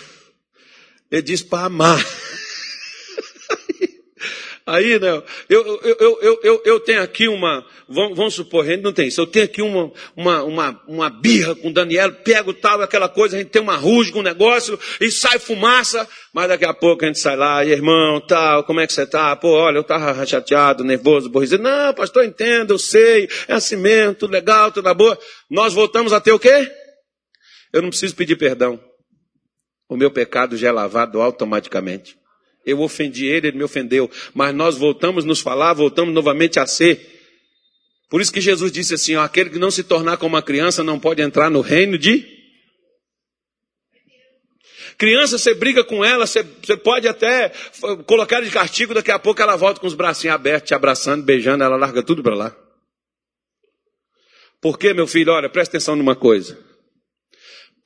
Ele 1.11 1.23
disse 1.23 1.45
para 1.45 1.65
amar. 1.65 2.01
Aí, 4.71 5.01
né, 5.01 5.21
eu, 5.49 5.81
eu, 5.83 6.19
eu, 6.23 6.41
eu, 6.45 6.63
eu 6.65 6.81
tenho 6.81 7.03
aqui 7.03 7.27
uma, 7.27 7.67
vamos, 7.89 8.35
supor, 8.35 8.65
a 8.65 8.69
gente 8.69 8.83
não 8.83 8.93
tem 8.93 9.09
isso, 9.09 9.21
eu 9.21 9.27
tenho 9.27 9.45
aqui 9.45 9.61
uma, 9.61 9.91
uma, 10.17 10.45
uma, 10.45 10.83
uma 10.87 11.11
birra 11.11 11.57
com 11.57 11.73
Daniel, 11.73 12.13
pego 12.13 12.55
tal, 12.55 12.81
aquela 12.81 13.09
coisa, 13.09 13.35
a 13.35 13.41
gente 13.41 13.51
tem 13.51 13.61
uma 13.61 13.75
rusga, 13.75 14.17
um 14.17 14.23
negócio, 14.23 14.79
e 15.01 15.11
sai 15.11 15.41
fumaça, 15.41 16.09
mas 16.33 16.47
daqui 16.47 16.65
a 16.65 16.73
pouco 16.73 17.05
a 17.05 17.09
gente 17.09 17.19
sai 17.19 17.35
lá, 17.35 17.65
e 17.65 17.71
irmão, 17.71 18.21
tal, 18.21 18.63
como 18.63 18.79
é 18.79 18.87
que 18.87 18.93
você 18.93 19.05
tá? 19.05 19.35
Pô, 19.35 19.49
olha, 19.49 19.79
eu 19.79 19.83
tava 19.83 20.25
chateado, 20.25 20.85
nervoso, 20.85 21.29
borrido. 21.29 21.59
Não, 21.59 21.93
pastor, 21.93 22.25
entendo, 22.25 22.75
eu 22.75 22.79
sei, 22.79 23.29
é 23.49 23.55
assim 23.55 23.75
mesmo, 23.75 24.15
tudo 24.15 24.31
legal, 24.31 24.71
tudo 24.71 24.85
na 24.85 24.95
boa. 24.95 25.19
Nós 25.51 25.75
voltamos 25.75 26.13
a 26.13 26.21
ter 26.21 26.31
o 26.31 26.39
quê? 26.39 26.71
Eu 27.73 27.83
não 27.83 27.89
preciso 27.89 28.15
pedir 28.15 28.37
perdão. 28.37 28.81
O 29.89 29.97
meu 29.97 30.13
pecado 30.13 30.57
já 30.57 30.69
é 30.69 30.73
lavado 30.73 31.21
automaticamente. 31.21 32.20
Eu 32.71 32.81
ofendi 32.81 33.27
ele, 33.27 33.49
ele 33.49 33.59
me 33.59 33.65
ofendeu. 33.65 34.11
Mas 34.35 34.55
nós 34.55 34.77
voltamos 34.77 35.25
a 35.25 35.27
nos 35.27 35.41
falar, 35.41 35.73
voltamos 35.75 36.15
novamente 36.15 36.59
a 36.59 36.67
ser. 36.67 37.21
Por 38.09 38.21
isso 38.21 38.33
que 38.33 38.41
Jesus 38.41 38.73
disse 38.73 38.95
assim: 38.95 39.15
ó, 39.15 39.23
aquele 39.23 39.51
que 39.51 39.59
não 39.59 39.71
se 39.71 39.85
tornar 39.85 40.17
como 40.17 40.35
uma 40.35 40.43
criança 40.43 40.83
não 40.83 40.99
pode 40.99 41.23
entrar 41.23 41.49
no 41.51 41.61
reino 41.61 41.97
de. 41.97 42.39
Criança, 44.99 45.39
você 45.39 45.55
briga 45.55 45.83
com 45.83 46.05
ela, 46.05 46.27
você, 46.27 46.43
você 46.43 46.77
pode 46.77 47.09
até 47.09 47.51
colocar 48.07 48.43
de 48.43 48.51
castigo, 48.51 48.93
daqui 48.93 49.11
a 49.11 49.19
pouco 49.19 49.41
ela 49.41 49.57
volta 49.57 49.81
com 49.81 49.87
os 49.87 49.95
bracinhos 49.95 50.35
abertos, 50.35 50.69
te 50.69 50.75
abraçando, 50.75 51.25
beijando, 51.25 51.65
ela 51.65 51.77
larga 51.77 52.03
tudo 52.03 52.23
para 52.23 52.35
lá. 52.35 52.57
Por 54.61 54.79
quê, 54.79 54.93
meu 54.93 55.07
filho? 55.07 55.33
Olha, 55.33 55.49
presta 55.49 55.77
atenção 55.77 55.97
numa 55.97 56.15
coisa. 56.15 56.59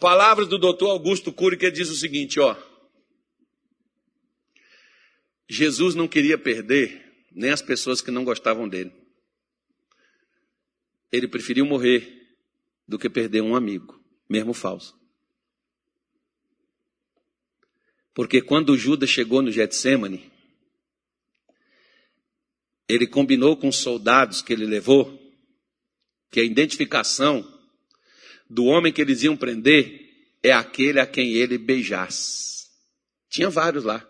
Palavras 0.01 0.49
do 0.49 0.59
doutor 0.59 0.91
Augusto 0.91 1.33
Cury 1.33 1.57
que 1.57 1.71
diz 1.71 1.89
o 1.89 1.95
seguinte, 1.95 2.41
ó. 2.41 2.57
Jesus 5.49 5.95
não 5.95 6.09
queria 6.09 6.39
perder 6.39 7.27
nem 7.33 7.51
as 7.51 7.61
pessoas 7.61 8.01
que 8.01 8.11
não 8.11 8.25
gostavam 8.25 8.69
dele. 8.69 8.93
Ele 11.11 11.29
preferiu 11.29 11.67
morrer 11.67 12.37
do 12.87 12.99
que 12.99 13.11
perder 13.11 13.43
um 13.43 13.55
amigo, 13.55 14.03
mesmo 14.29 14.55
falso. 14.55 14.99
Porque 18.15 18.41
quando 18.41 18.77
Judas 18.77 19.11
chegou 19.11 19.43
no 19.43 19.51
Getsemane, 19.51 20.31
ele 22.89 23.07
combinou 23.07 23.57
com 23.57 23.69
os 23.69 23.77
soldados 23.77 24.41
que 24.41 24.53
ele 24.53 24.67
levou 24.67 25.21
que 26.31 26.41
a 26.41 26.45
identificação 26.45 27.49
do 28.49 28.65
homem 28.65 28.93
que 28.93 29.01
eles 29.01 29.23
iam 29.23 29.37
prender 29.37 30.05
é 30.43 30.53
aquele 30.53 31.01
a 31.01 31.07
quem 31.07 31.33
ele 31.33 31.57
beijasse. 31.57 32.69
Tinha 33.29 33.49
vários 33.49 33.85
lá. 33.85 34.09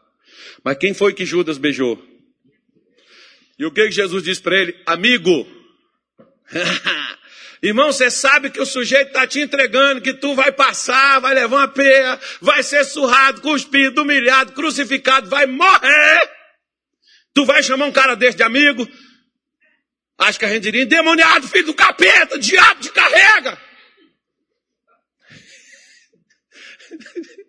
Mas 0.63 0.79
quem 0.79 0.95
foi 0.95 1.13
que 1.13 1.25
Judas 1.25 1.59
beijou? 1.59 2.03
E 3.59 3.65
o 3.65 3.71
que 3.71 3.91
Jesus 3.91 4.23
disse 4.23 4.41
para 4.41 4.57
ele? 4.57 4.75
Amigo, 4.85 5.47
irmão, 7.63 7.93
você 7.93 8.11
sabe 8.11 8.51
que 8.51 8.61
o 8.61 8.67
sujeito 8.67 9.09
está 9.09 9.27
te 9.27 9.41
entregando, 9.41 10.01
que 10.01 10.15
tu 10.15 10.35
vai 10.35 10.51
passar, 10.51 11.21
vai 11.21 11.35
levar 11.35 11.57
uma 11.57 11.69
peia, 11.69 12.19
vai 12.41 12.63
ser 12.63 12.85
surrado, 12.85 13.41
cuspido, 13.41 14.03
humilhado, 14.03 14.53
crucificado, 14.53 15.29
vai 15.29 15.47
morrer. 15.47 16.31
Tu 17.33 17.45
vai 17.45 17.63
chamar 17.63 17.87
um 17.87 17.93
cara 17.93 18.15
desse 18.15 18.37
de 18.37 18.43
amigo? 18.43 18.89
Acho 20.19 20.39
que 20.39 20.45
a 20.45 20.49
gente 20.49 20.63
diria, 20.63 20.83
endemoniado, 20.83 21.49
filho 21.49 21.67
do 21.67 21.75
capeta, 21.75 22.39
diabo 22.39 22.81
te 22.81 22.91
carrega. 22.91 23.61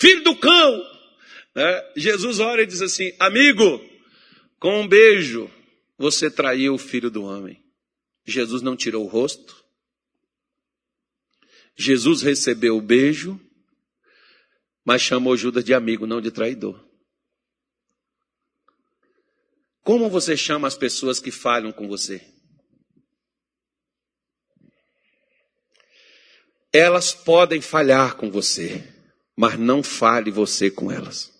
Filho 0.00 0.22
do 0.24 0.36
cão. 0.36 0.91
É, 1.54 1.92
Jesus 1.96 2.40
ora 2.40 2.62
e 2.62 2.66
diz 2.66 2.80
assim: 2.80 3.14
Amigo, 3.18 3.80
com 4.58 4.80
um 4.80 4.88
beijo 4.88 5.50
você 5.98 6.30
traiu 6.30 6.74
o 6.74 6.78
filho 6.78 7.10
do 7.10 7.22
homem. 7.22 7.62
Jesus 8.24 8.62
não 8.62 8.76
tirou 8.76 9.04
o 9.04 9.08
rosto. 9.08 9.62
Jesus 11.76 12.22
recebeu 12.22 12.76
o 12.76 12.82
beijo, 12.82 13.40
mas 14.84 15.02
chamou 15.02 15.36
Judas 15.36 15.64
de 15.64 15.72
amigo, 15.72 16.06
não 16.06 16.20
de 16.20 16.30
traidor. 16.30 16.84
Como 19.82 20.08
você 20.08 20.36
chama 20.36 20.68
as 20.68 20.76
pessoas 20.76 21.18
que 21.18 21.30
falham 21.30 21.72
com 21.72 21.88
você? 21.88 22.24
Elas 26.72 27.12
podem 27.12 27.60
falhar 27.60 28.16
com 28.16 28.30
você, 28.30 28.82
mas 29.36 29.58
não 29.58 29.82
fale 29.82 30.30
você 30.30 30.70
com 30.70 30.90
elas. 30.90 31.31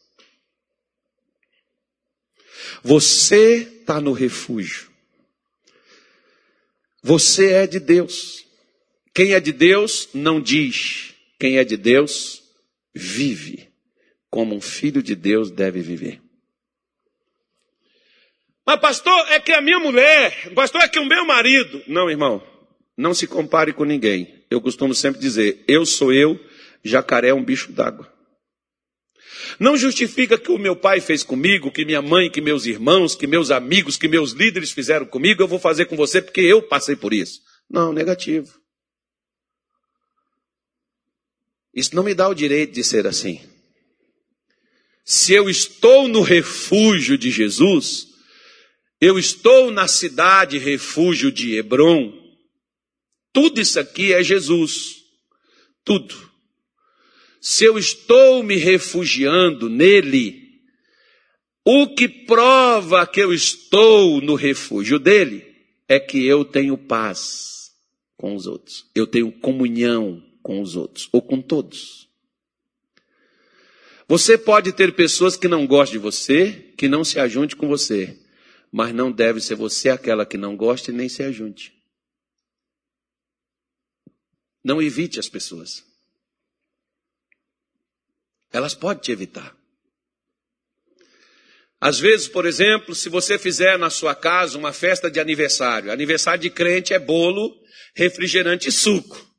Você 2.83 3.79
está 3.81 4.01
no 4.01 4.13
refúgio. 4.13 4.91
Você 7.03 7.53
é 7.53 7.67
de 7.67 7.81
Deus. 7.81 8.45
Quem 9.15 9.35
é 9.35 9.41
de 9.41 9.53
Deus 9.53 10.09
não 10.15 10.41
diz. 10.41 11.15
Quem 11.39 11.59
é 11.59 11.65
de 11.65 11.77
Deus 11.77 12.43
vive 12.95 13.73
como 14.31 14.55
um 14.55 14.61
filho 14.61 15.03
de 15.03 15.15
Deus 15.15 15.51
deve 15.51 15.81
viver. 15.81 16.21
Mas 18.65 18.81
pastor, 18.81 19.27
é 19.31 19.41
que 19.41 19.53
a 19.53 19.61
minha 19.61 19.79
mulher, 19.79 20.53
pastor, 20.55 20.81
é 20.81 20.89
que 20.89 20.99
o 20.99 21.05
meu 21.05 21.27
marido. 21.27 21.83
Não, 21.87 22.09
irmão, 22.09 22.43
não 22.97 23.13
se 23.13 23.27
compare 23.27 23.73
com 23.73 23.85
ninguém. 23.85 24.45
Eu 24.51 24.61
costumo 24.61 24.95
sempre 24.95 25.21
dizer, 25.21 25.65
eu 25.67 25.85
sou 25.85 26.13
eu, 26.13 26.39
jacaré 26.83 27.29
é 27.29 27.35
um 27.35 27.45
bicho 27.45 27.73
d'água. 27.73 28.12
Não 29.59 29.77
justifica 29.77 30.39
que 30.39 30.51
o 30.51 30.59
meu 30.59 30.75
pai 30.75 31.01
fez 31.01 31.23
comigo, 31.23 31.71
que 31.71 31.85
minha 31.85 32.03
mãe, 32.03 32.31
que 32.31 32.41
meus 32.41 32.67
irmãos, 32.67 33.15
que 33.15 33.27
meus 33.27 33.51
amigos, 33.51 33.97
que 33.97 34.09
meus 34.09 34.33
líderes 34.33 34.71
fizeram 34.71 35.07
comigo, 35.07 35.43
eu 35.43 35.49
vou 35.49 35.59
fazer 35.59 35.87
com 35.87 35.97
você 35.97 36.21
porque 36.21 36.41
eu 36.41 36.63
passei 36.63 36.97
por 36.97 37.13
isso. 37.13 37.41
Não, 37.71 37.93
negativo. 37.93 38.61
Isso 41.75 41.97
não 41.97 42.03
me 42.03 42.15
dá 42.15 42.29
o 42.29 42.35
direito 42.35 42.73
de 42.73 42.85
ser 42.85 43.07
assim. 43.07 43.41
Se 45.05 45.33
eu 45.33 45.49
estou 45.49 46.07
no 46.07 46.21
refúgio 46.21 47.19
de 47.19 47.31
Jesus, 47.31 48.07
eu 49.01 49.19
estou 49.19 49.71
na 49.71 49.89
cidade 49.89 50.59
refúgio 50.59 51.33
de 51.33 51.57
Hebron, 51.57 52.13
tudo 53.33 53.61
isso 53.61 53.81
aqui 53.81 54.13
é 54.13 54.23
Jesus. 54.23 55.03
Tudo. 55.85 56.32
Se 57.45 57.65
eu 57.65 57.77
estou 57.77 58.41
me 58.45 58.55
refugiando 58.55 59.69
nele, 59.69 60.61
o 61.65 61.93
que 61.93 62.09
prova 62.09 63.05
que 63.05 63.19
eu 63.19 63.35
estou 63.35 64.21
no 64.21 64.37
refúgio 64.37 64.97
dele 64.97 65.45
é 65.89 65.99
que 65.99 66.25
eu 66.25 66.45
tenho 66.45 66.79
paz 66.79 67.73
com 68.17 68.37
os 68.37 68.47
outros. 68.47 68.89
Eu 68.95 69.09
tenho 69.09 69.33
comunhão 69.33 70.23
com 70.41 70.63
os 70.63 70.77
outros, 70.77 71.09
ou 71.11 71.21
com 71.21 71.43
todos. 71.43 72.09
Você 74.07 74.39
pode 74.39 74.73
ter 74.73 74.95
pessoas 74.95 75.37
que 75.37 75.49
não 75.49 75.67
gostam 75.67 75.99
de 75.99 75.99
você, 75.99 76.73
que 76.79 76.87
não 76.87 77.03
se 77.03 77.19
ajunte 77.19 77.57
com 77.57 77.67
você, 77.67 78.21
mas 78.71 78.95
não 78.95 79.11
deve 79.11 79.41
ser 79.41 79.57
você 79.57 79.89
aquela 79.89 80.25
que 80.25 80.37
não 80.37 80.57
gosta 80.57 80.93
e 80.93 80.95
nem 80.95 81.09
se 81.09 81.25
ajunte. 81.25 81.73
Não 84.63 84.81
evite 84.81 85.19
as 85.19 85.29
pessoas. 85.29 85.92
Elas 88.53 88.75
podem 88.75 89.03
te 89.03 89.13
evitar. 89.13 89.55
Às 91.81 91.99
vezes, 91.99 92.29
por 92.29 92.47
exemplo, 92.47 92.95
se 92.95 93.09
você 93.09 93.39
fizer 93.39 93.77
na 93.77 93.91
sua 93.91 94.15
casa 94.15 94.57
uma 94.57 94.73
festa 94.73 95.11
de 95.11 95.19
aniversário, 95.19 95.91
aniversário 95.91 96.41
de 96.41 96.49
crente 96.49 96.95
é 96.95 96.99
bolo, 96.99 97.53
refrigerante 97.95 98.69
e 98.69 98.73
suco. 98.73 99.33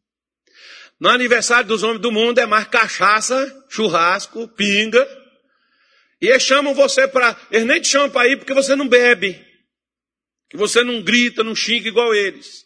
No 1.00 1.10
aniversário 1.10 1.68
dos 1.68 1.84
homens 1.84 2.02
do 2.02 2.12
mundo 2.12 2.40
é 2.40 2.46
mais 2.46 2.68
cachaça, 2.68 3.66
churrasco, 3.70 4.48
pinga. 4.50 5.08
E 6.22 6.28
eles 6.28 6.44
chamam 6.44 6.74
você 6.74 7.08
para. 7.08 7.38
Eles 7.52 7.66
nem 7.66 7.82
te 7.82 7.88
chamam 7.88 8.10
para 8.10 8.28
ir 8.28 8.38
porque 8.38 8.54
você 8.54 8.76
não 8.76 8.88
bebe. 8.88 9.42
Que 10.50 10.58
você 10.58 10.84
não 10.84 11.02
grita, 11.02 11.44
não 11.44 11.56
xinga 11.56 11.88
igual 11.88 12.14
eles. 12.14 12.66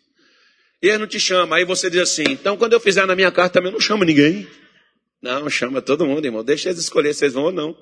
E 0.81 0.87
ele 0.87 0.99
não 0.99 1.07
te 1.07 1.19
chama. 1.19 1.55
Aí 1.55 1.65
você 1.65 1.89
diz 1.89 2.01
assim: 2.01 2.25
então 2.29 2.57
quando 2.57 2.73
eu 2.73 2.79
fizer 2.79 3.05
na 3.05 3.15
minha 3.15 3.31
casa 3.31 3.49
também 3.49 3.71
não 3.71 3.79
chama 3.79 4.05
ninguém. 4.05 4.47
Não, 5.21 5.49
chama 5.49 5.81
todo 5.81 6.05
mundo, 6.05 6.25
irmão. 6.25 6.43
Deixa 6.43 6.69
eles 6.69 6.81
escolher 6.81 7.13
se 7.13 7.25
eles 7.25 7.33
vão 7.33 7.45
ou 7.45 7.51
não. 7.51 7.77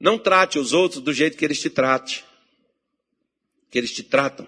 Não 0.00 0.18
trate 0.18 0.58
os 0.58 0.72
outros 0.72 1.02
do 1.02 1.12
jeito 1.12 1.36
que 1.36 1.44
eles 1.44 1.60
te. 1.60 1.70
Que 3.70 3.78
eles 3.78 3.92
te 3.92 4.02
tratam. 4.02 4.46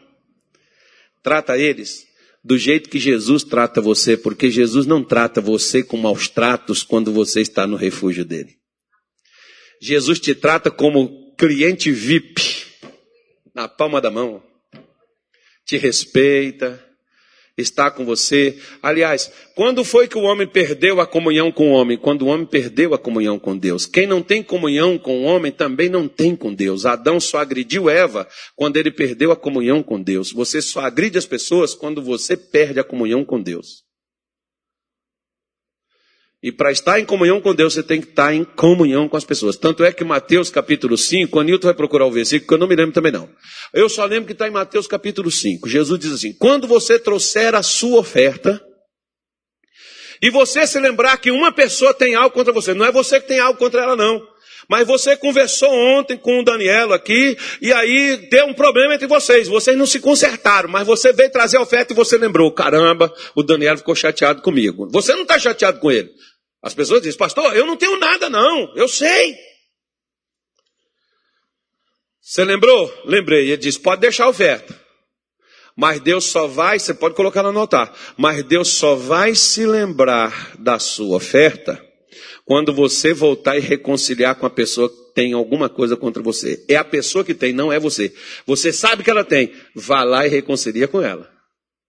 Trata 1.22 1.58
eles 1.58 2.06
do 2.42 2.58
jeito 2.58 2.90
que 2.90 2.98
Jesus 2.98 3.42
trata 3.42 3.80
você, 3.80 4.16
porque 4.16 4.50
Jesus 4.50 4.84
não 4.84 5.02
trata 5.02 5.40
você 5.40 5.82
com 5.82 5.96
maus 5.96 6.28
tratos 6.28 6.82
quando 6.82 7.12
você 7.12 7.40
está 7.40 7.66
no 7.66 7.76
refúgio 7.76 8.24
dele. 8.24 8.58
Jesus 9.80 10.20
te 10.20 10.34
trata 10.34 10.70
como 10.70 11.34
cliente 11.36 11.90
VIP, 11.90 12.66
na 13.54 13.66
palma 13.66 14.00
da 14.00 14.10
mão 14.10 14.42
te 15.64 15.78
respeita, 15.78 16.83
está 17.56 17.90
com 17.90 18.04
você. 18.04 18.58
Aliás, 18.82 19.30
quando 19.54 19.84
foi 19.84 20.08
que 20.08 20.18
o 20.18 20.22
homem 20.22 20.46
perdeu 20.46 21.00
a 21.00 21.06
comunhão 21.06 21.52
com 21.52 21.70
o 21.70 21.72
homem? 21.72 21.96
Quando 21.96 22.22
o 22.22 22.26
homem 22.26 22.46
perdeu 22.46 22.94
a 22.94 22.98
comunhão 22.98 23.38
com 23.38 23.56
Deus. 23.56 23.86
Quem 23.86 24.06
não 24.06 24.22
tem 24.22 24.42
comunhão 24.42 24.98
com 24.98 25.20
o 25.20 25.24
homem 25.24 25.52
também 25.52 25.88
não 25.88 26.08
tem 26.08 26.34
com 26.34 26.52
Deus. 26.52 26.84
Adão 26.84 27.20
só 27.20 27.38
agrediu 27.38 27.88
Eva 27.88 28.26
quando 28.56 28.76
ele 28.76 28.90
perdeu 28.90 29.30
a 29.30 29.36
comunhão 29.36 29.82
com 29.82 30.02
Deus. 30.02 30.32
Você 30.32 30.60
só 30.60 30.80
agride 30.80 31.16
as 31.16 31.26
pessoas 31.26 31.74
quando 31.74 32.02
você 32.02 32.36
perde 32.36 32.80
a 32.80 32.84
comunhão 32.84 33.24
com 33.24 33.40
Deus. 33.40 33.83
E 36.44 36.52
para 36.52 36.70
estar 36.70 37.00
em 37.00 37.06
comunhão 37.06 37.40
com 37.40 37.54
Deus, 37.54 37.72
você 37.72 37.82
tem 37.82 38.02
que 38.02 38.10
estar 38.10 38.34
em 38.34 38.44
comunhão 38.44 39.08
com 39.08 39.16
as 39.16 39.24
pessoas. 39.24 39.56
Tanto 39.56 39.82
é 39.82 39.90
que 39.90 40.04
Mateus 40.04 40.50
capítulo 40.50 40.94
5, 40.94 41.40
Anilton 41.40 41.68
vai 41.68 41.74
procurar 41.74 42.04
o 42.04 42.10
versículo, 42.10 42.46
que 42.46 42.52
eu 42.52 42.58
não 42.58 42.66
me 42.68 42.76
lembro 42.76 42.92
também 42.92 43.10
não. 43.10 43.30
Eu 43.72 43.88
só 43.88 44.04
lembro 44.04 44.26
que 44.26 44.32
está 44.32 44.46
em 44.46 44.50
Mateus 44.50 44.86
capítulo 44.86 45.30
5. 45.30 45.66
Jesus 45.66 45.98
diz 45.98 46.12
assim: 46.12 46.34
quando 46.34 46.68
você 46.68 46.98
trouxer 46.98 47.54
a 47.54 47.62
sua 47.62 47.98
oferta, 47.98 48.62
e 50.20 50.28
você 50.28 50.66
se 50.66 50.78
lembrar 50.78 51.16
que 51.16 51.30
uma 51.30 51.50
pessoa 51.50 51.94
tem 51.94 52.14
algo 52.14 52.34
contra 52.34 52.52
você, 52.52 52.74
não 52.74 52.84
é 52.84 52.92
você 52.92 53.18
que 53.18 53.28
tem 53.28 53.40
algo 53.40 53.58
contra 53.58 53.80
ela, 53.80 53.96
não. 53.96 54.20
Mas 54.68 54.86
você 54.86 55.16
conversou 55.16 55.70
ontem 55.70 56.16
com 56.18 56.40
o 56.40 56.44
Daniel 56.44 56.92
aqui, 56.92 57.38
e 57.62 57.72
aí 57.72 58.28
deu 58.30 58.46
um 58.46 58.54
problema 58.54 58.94
entre 58.94 59.06
vocês. 59.06 59.48
Vocês 59.48 59.78
não 59.78 59.86
se 59.86 59.98
consertaram, 59.98 60.68
mas 60.68 60.86
você 60.86 61.10
veio 61.10 61.30
trazer 61.30 61.56
a 61.56 61.62
oferta 61.62 61.94
e 61.94 61.96
você 61.96 62.18
lembrou: 62.18 62.52
caramba, 62.52 63.10
o 63.34 63.42
Daniel 63.42 63.78
ficou 63.78 63.94
chateado 63.94 64.42
comigo. 64.42 64.86
Você 64.90 65.14
não 65.14 65.22
está 65.22 65.38
chateado 65.38 65.80
com 65.80 65.90
ele. 65.90 66.10
As 66.64 66.72
pessoas 66.72 67.02
dizem, 67.02 67.18
pastor, 67.18 67.54
eu 67.54 67.66
não 67.66 67.76
tenho 67.76 67.98
nada 67.98 68.30
não, 68.30 68.74
eu 68.74 68.88
sei. 68.88 69.36
Você 72.22 72.42
lembrou? 72.42 72.90
Lembrei. 73.04 73.48
Ele 73.48 73.58
disse, 73.58 73.78
pode 73.78 74.00
deixar 74.00 74.24
a 74.24 74.30
oferta. 74.30 74.74
Mas 75.76 76.00
Deus 76.00 76.24
só 76.24 76.46
vai, 76.46 76.78
você 76.78 76.94
pode 76.94 77.14
colocar 77.14 77.42
no 77.42 77.50
anotar, 77.50 77.92
mas 78.16 78.42
Deus 78.44 78.68
só 78.68 78.94
vai 78.94 79.34
se 79.34 79.66
lembrar 79.66 80.56
da 80.58 80.78
sua 80.78 81.16
oferta 81.16 81.84
quando 82.46 82.72
você 82.72 83.12
voltar 83.12 83.58
e 83.58 83.60
reconciliar 83.60 84.36
com 84.36 84.46
a 84.46 84.50
pessoa 84.50 84.88
que 84.88 85.12
tem 85.14 85.34
alguma 85.34 85.68
coisa 85.68 85.98
contra 85.98 86.22
você. 86.22 86.64
É 86.66 86.76
a 86.76 86.84
pessoa 86.84 87.24
que 87.24 87.34
tem, 87.34 87.52
não 87.52 87.70
é 87.70 87.78
você. 87.78 88.14
Você 88.46 88.72
sabe 88.72 89.02
que 89.02 89.10
ela 89.10 89.24
tem, 89.24 89.52
vá 89.74 90.02
lá 90.02 90.26
e 90.26 90.30
reconcilia 90.30 90.88
com 90.88 91.02
ela. 91.02 91.30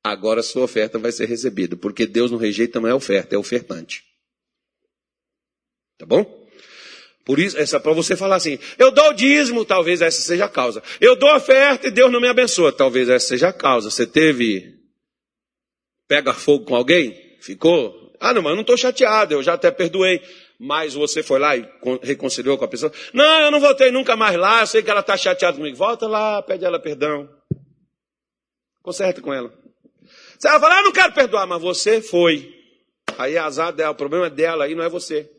Agora 0.04 0.42
a 0.42 0.44
sua 0.44 0.64
oferta 0.64 1.00
vai 1.00 1.14
ser 1.14 1.28
recebida, 1.28 1.78
porque 1.78 2.06
Deus 2.06 2.30
não 2.30 2.38
rejeita, 2.38 2.82
não 2.82 2.90
é 2.90 2.94
oferta, 2.94 3.36
é 3.36 3.38
ofertante. 3.38 4.15
Tá 5.98 6.06
bom? 6.06 6.46
Por 7.26 7.40
isso, 7.40 7.58
essa 7.58 7.80
para 7.80 7.92
você 7.94 8.16
falar 8.16 8.36
assim, 8.36 8.60
eu 8.78 8.92
dou 8.92 9.10
o 9.10 9.14
dízimo, 9.14 9.66
talvez 9.66 10.02
essa 10.02 10.22
seja 10.22 10.46
a 10.46 10.50
causa. 10.50 10.84
Eu 11.02 11.16
dou 11.16 11.36
oferta 11.36 11.88
e 11.88 11.92
Deus 11.92 12.12
não 12.12 12.22
me 12.22 12.28
abençoa, 12.28 12.72
talvez 12.72 13.10
essa 13.10 13.28
seja 13.28 13.48
a 13.48 13.54
causa. 13.54 13.90
Você 13.90 14.06
teve 14.06 14.76
pega 16.08 16.34
fogo 16.34 16.66
com 16.66 16.76
alguém? 16.76 17.38
Ficou? 17.42 18.14
Ah, 18.20 18.34
não, 18.34 18.42
mas 18.42 18.52
eu 18.52 18.56
não 18.56 18.62
estou 18.62 18.78
chateado, 18.78 19.34
eu 19.34 19.42
já 19.42 19.54
até 19.54 19.72
perdoei. 19.72 20.22
Mas 20.58 20.94
você 20.94 21.22
foi 21.22 21.40
lá 21.40 21.58
e 21.58 21.68
reconciliou 22.02 22.58
com 22.58 22.64
a 22.64 22.68
pessoa? 22.68 22.92
Não, 23.12 23.42
eu 23.42 23.52
não 23.52 23.60
voltei 23.60 23.92
nunca 23.92 24.16
mais 24.16 24.38
lá, 24.38 24.62
eu 24.62 24.68
sei 24.68 24.84
que 24.84 24.90
ela 24.90 25.02
está 25.02 25.18
chateada 25.18 25.58
comigo. 25.58 25.76
Volta 25.76 26.08
lá, 26.08 26.42
pede 26.44 26.64
ela 26.64 26.80
perdão. 26.80 27.30
Conserta 28.82 29.22
com 29.22 29.34
ela. 29.34 29.52
Você 30.38 30.48
vai 30.48 30.60
falar, 30.60 30.80
ah, 30.80 30.84
não 30.84 30.92
quero 30.92 31.12
perdoar, 31.12 31.48
mas 31.48 31.62
você 31.62 32.02
foi. 32.02 32.54
Aí 33.18 33.36
é 33.36 33.40
azar 33.40 33.74
dela, 33.74 33.92
o 33.92 33.96
problema 33.96 34.28
é 34.28 34.30
dela, 34.30 34.66
aí 34.66 34.76
não 34.76 34.84
é 34.84 34.90
você. 34.90 35.30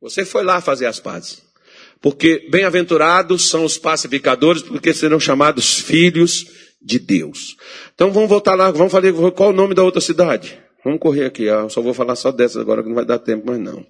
Você 0.00 0.24
foi 0.24 0.42
lá 0.42 0.60
fazer 0.60 0.86
as 0.86 1.00
pazes. 1.00 1.42
Porque 2.00 2.46
bem-aventurados 2.50 3.48
são 3.48 3.64
os 3.64 3.78
pacificadores, 3.78 4.62
porque 4.62 4.92
serão 4.92 5.18
chamados 5.18 5.80
filhos 5.80 6.46
de 6.80 6.98
Deus. 6.98 7.56
Então 7.94 8.12
vamos 8.12 8.28
voltar 8.28 8.54
lá, 8.54 8.70
vamos 8.70 8.92
falar 8.92 9.12
qual 9.32 9.50
o 9.50 9.52
nome 9.52 9.74
da 9.74 9.82
outra 9.82 10.00
cidade. 10.00 10.58
Vamos 10.84 11.00
correr 11.00 11.24
aqui, 11.24 11.44
eu 11.44 11.68
só 11.68 11.80
vou 11.80 11.92
falar 11.92 12.14
só 12.14 12.30
dessas 12.30 12.62
agora 12.62 12.80
que 12.80 12.88
não 12.88 12.94
vai 12.94 13.04
dar 13.04 13.18
tempo 13.18 13.46
mais 13.46 13.58
não. 13.58 13.84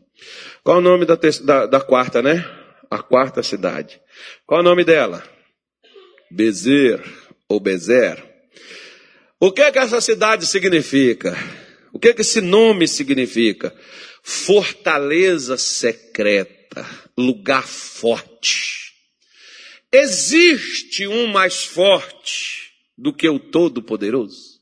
Qual 0.65 0.79
o 0.79 0.81
nome 0.81 1.05
da, 1.05 1.19
da, 1.45 1.67
da 1.67 1.81
quarta, 1.81 2.23
né? 2.23 2.43
A 2.91 3.03
quarta 3.03 3.43
cidade. 3.43 4.01
Qual 4.47 4.61
o 4.61 4.63
nome 4.63 4.83
dela? 4.83 5.23
Bezer 6.31 7.03
ou 7.49 7.61
Bezer. 7.61 8.25
O 9.39 9.53
que 9.53 9.61
é 9.61 9.71
que 9.71 9.79
essa 9.79 10.01
cidade 10.01 10.47
significa? 10.47 11.37
O 11.93 11.99
que 11.99 12.09
é 12.09 12.15
que 12.15 12.23
esse 12.23 12.41
nome 12.41 12.89
significa? 12.89 13.75
Fortaleza 14.29 15.57
secreta, 15.57 16.85
lugar 17.17 17.65
forte. 17.65 18.93
Existe 19.93 21.07
um 21.07 21.29
mais 21.29 21.63
forte 21.63 22.75
do 22.99 23.15
que 23.15 23.29
o 23.29 23.39
Todo-Poderoso? 23.39 24.61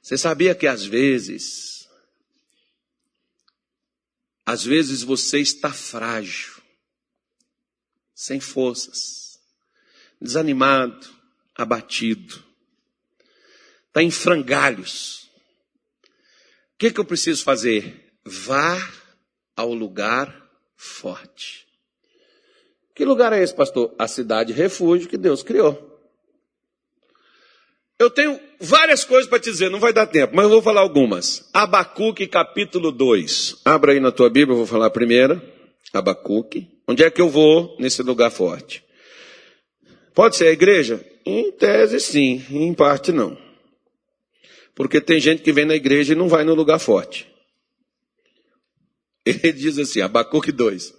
Você 0.00 0.16
sabia 0.16 0.54
que 0.54 0.66
às 0.66 0.82
vezes, 0.82 1.86
às 4.46 4.64
vezes 4.64 5.02
você 5.02 5.40
está 5.40 5.70
frágil, 5.70 6.54
sem 8.14 8.40
forças, 8.40 9.38
desanimado, 10.18 11.06
abatido, 11.54 12.42
está 13.88 14.02
em 14.02 14.10
frangalhos. 14.10 15.25
O 16.76 16.78
que, 16.78 16.90
que 16.90 17.00
eu 17.00 17.06
preciso 17.06 17.42
fazer? 17.42 18.12
Vá 18.22 18.76
ao 19.56 19.72
lugar 19.72 20.46
forte. 20.76 21.66
Que 22.94 23.02
lugar 23.02 23.32
é 23.32 23.42
esse, 23.42 23.54
pastor? 23.54 23.94
A 23.98 24.06
cidade 24.06 24.52
refúgio 24.52 25.08
que 25.08 25.16
Deus 25.16 25.42
criou. 25.42 25.98
Eu 27.98 28.10
tenho 28.10 28.38
várias 28.60 29.04
coisas 29.04 29.26
para 29.26 29.38
te 29.38 29.50
dizer, 29.50 29.70
não 29.70 29.80
vai 29.80 29.90
dar 29.90 30.06
tempo, 30.06 30.36
mas 30.36 30.44
eu 30.44 30.50
vou 30.50 30.60
falar 30.60 30.82
algumas. 30.82 31.48
Abacuque 31.50 32.26
capítulo 32.26 32.92
2. 32.92 33.62
Abra 33.64 33.92
aí 33.92 34.00
na 34.00 34.12
tua 34.12 34.28
Bíblia, 34.28 34.52
eu 34.52 34.58
vou 34.58 34.66
falar 34.66 34.86
a 34.86 34.90
primeira. 34.90 35.42
Abacuque. 35.94 36.68
Onde 36.86 37.02
é 37.02 37.10
que 37.10 37.22
eu 37.22 37.30
vou 37.30 37.74
nesse 37.78 38.02
lugar 38.02 38.30
forte? 38.30 38.84
Pode 40.14 40.36
ser 40.36 40.48
a 40.48 40.52
igreja? 40.52 41.02
Em 41.24 41.50
tese, 41.52 42.00
sim. 42.00 42.44
Em 42.50 42.74
parte, 42.74 43.12
não. 43.12 43.45
Porque 44.76 45.00
tem 45.00 45.18
gente 45.18 45.42
que 45.42 45.52
vem 45.52 45.64
na 45.64 45.74
igreja 45.74 46.12
e 46.12 46.16
não 46.16 46.28
vai 46.28 46.44
no 46.44 46.54
lugar 46.54 46.78
forte. 46.78 47.26
Ele 49.24 49.52
diz 49.52 49.78
assim, 49.78 50.02
Abacuque 50.02 50.52
2. 50.52 50.94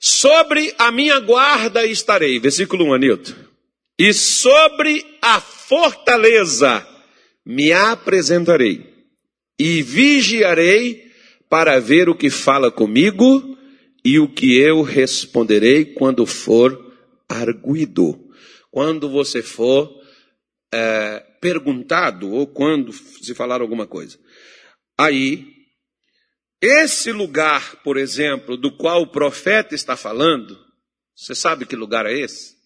Sobre 0.00 0.74
a 0.78 0.90
minha 0.90 1.20
guarda 1.20 1.84
estarei. 1.84 2.40
Versículo 2.40 2.86
1, 2.86 2.94
Anilton. 2.94 3.34
E 3.98 4.14
sobre 4.14 5.04
a 5.20 5.40
fortaleza 5.40 6.86
me 7.44 7.70
apresentarei. 7.70 8.94
E 9.58 9.82
vigiarei 9.82 11.10
para 11.48 11.78
ver 11.78 12.08
o 12.08 12.14
que 12.14 12.30
fala 12.30 12.70
comigo 12.70 13.56
e 14.02 14.18
o 14.18 14.26
que 14.26 14.58
eu 14.58 14.80
responderei 14.82 15.84
quando 15.84 16.24
for 16.24 16.94
arguido. 17.28 18.18
Quando 18.70 19.10
você 19.10 19.42
for 19.42 19.90
é, 20.72 21.22
perguntado 21.46 22.28
ou 22.32 22.44
quando 22.44 22.92
se 22.92 23.32
falar 23.32 23.60
alguma 23.60 23.86
coisa. 23.86 24.18
Aí, 24.98 25.46
esse 26.60 27.12
lugar, 27.12 27.84
por 27.84 27.96
exemplo, 27.96 28.56
do 28.56 28.76
qual 28.76 29.02
o 29.02 29.12
profeta 29.12 29.72
está 29.72 29.96
falando, 29.96 30.58
você 31.14 31.36
sabe 31.36 31.64
que 31.64 31.76
lugar 31.76 32.04
é 32.04 32.18
esse? 32.18 32.56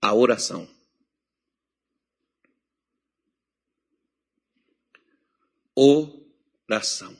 A 0.00 0.14
oração. 0.14 0.66
Oração. 5.76 7.14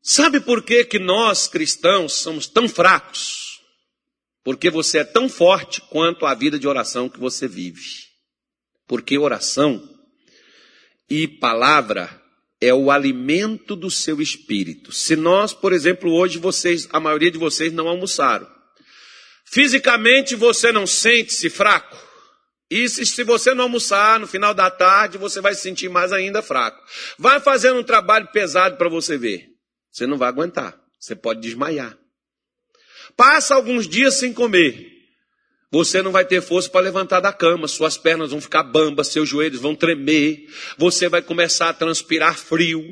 Sabe 0.00 0.38
por 0.38 0.62
que, 0.62 0.84
que 0.84 1.00
nós 1.00 1.48
cristãos 1.48 2.12
somos 2.12 2.46
tão 2.46 2.68
fracos? 2.68 3.60
Porque 4.44 4.70
você 4.70 4.98
é 4.98 5.04
tão 5.04 5.28
forte 5.28 5.80
quanto 5.90 6.24
a 6.24 6.36
vida 6.36 6.56
de 6.56 6.68
oração 6.68 7.08
que 7.08 7.18
você 7.18 7.48
vive. 7.48 8.07
Porque 8.88 9.18
oração 9.18 9.86
e 11.08 11.28
palavra 11.28 12.10
é 12.60 12.74
o 12.74 12.90
alimento 12.90 13.76
do 13.76 13.90
seu 13.90 14.20
espírito. 14.20 14.90
Se 14.90 15.14
nós, 15.14 15.52
por 15.52 15.72
exemplo, 15.72 16.10
hoje 16.12 16.38
vocês, 16.38 16.88
a 16.90 16.98
maioria 16.98 17.30
de 17.30 17.38
vocês 17.38 17.72
não 17.72 17.86
almoçaram. 17.86 18.48
Fisicamente 19.44 20.34
você 20.34 20.72
não 20.72 20.86
sente-se 20.86 21.48
fraco? 21.48 21.96
E 22.70 22.88
se, 22.88 23.06
se 23.06 23.24
você 23.24 23.54
não 23.54 23.64
almoçar 23.64 24.20
no 24.20 24.26
final 24.26 24.52
da 24.52 24.70
tarde, 24.70 25.16
você 25.16 25.40
vai 25.40 25.54
se 25.54 25.62
sentir 25.62 25.88
mais 25.88 26.12
ainda 26.12 26.42
fraco. 26.42 26.82
Vai 27.18 27.40
fazendo 27.40 27.78
um 27.78 27.84
trabalho 27.84 28.28
pesado 28.32 28.76
para 28.76 28.88
você 28.88 29.16
ver. 29.16 29.46
Você 29.90 30.06
não 30.06 30.18
vai 30.18 30.28
aguentar. 30.28 30.78
Você 31.00 31.14
pode 31.14 31.40
desmaiar. 31.40 31.96
Passa 33.16 33.54
alguns 33.54 33.88
dias 33.88 34.14
sem 34.14 34.32
comer. 34.34 34.97
Você 35.70 36.00
não 36.00 36.10
vai 36.10 36.24
ter 36.24 36.40
força 36.40 36.70
para 36.70 36.80
levantar 36.80 37.20
da 37.20 37.32
cama, 37.32 37.68
suas 37.68 37.98
pernas 37.98 38.30
vão 38.30 38.40
ficar 38.40 38.62
bambas, 38.62 39.08
seus 39.08 39.28
joelhos 39.28 39.60
vão 39.60 39.74
tremer, 39.74 40.48
você 40.78 41.08
vai 41.08 41.20
começar 41.20 41.68
a 41.68 41.74
transpirar 41.74 42.38
frio, 42.38 42.82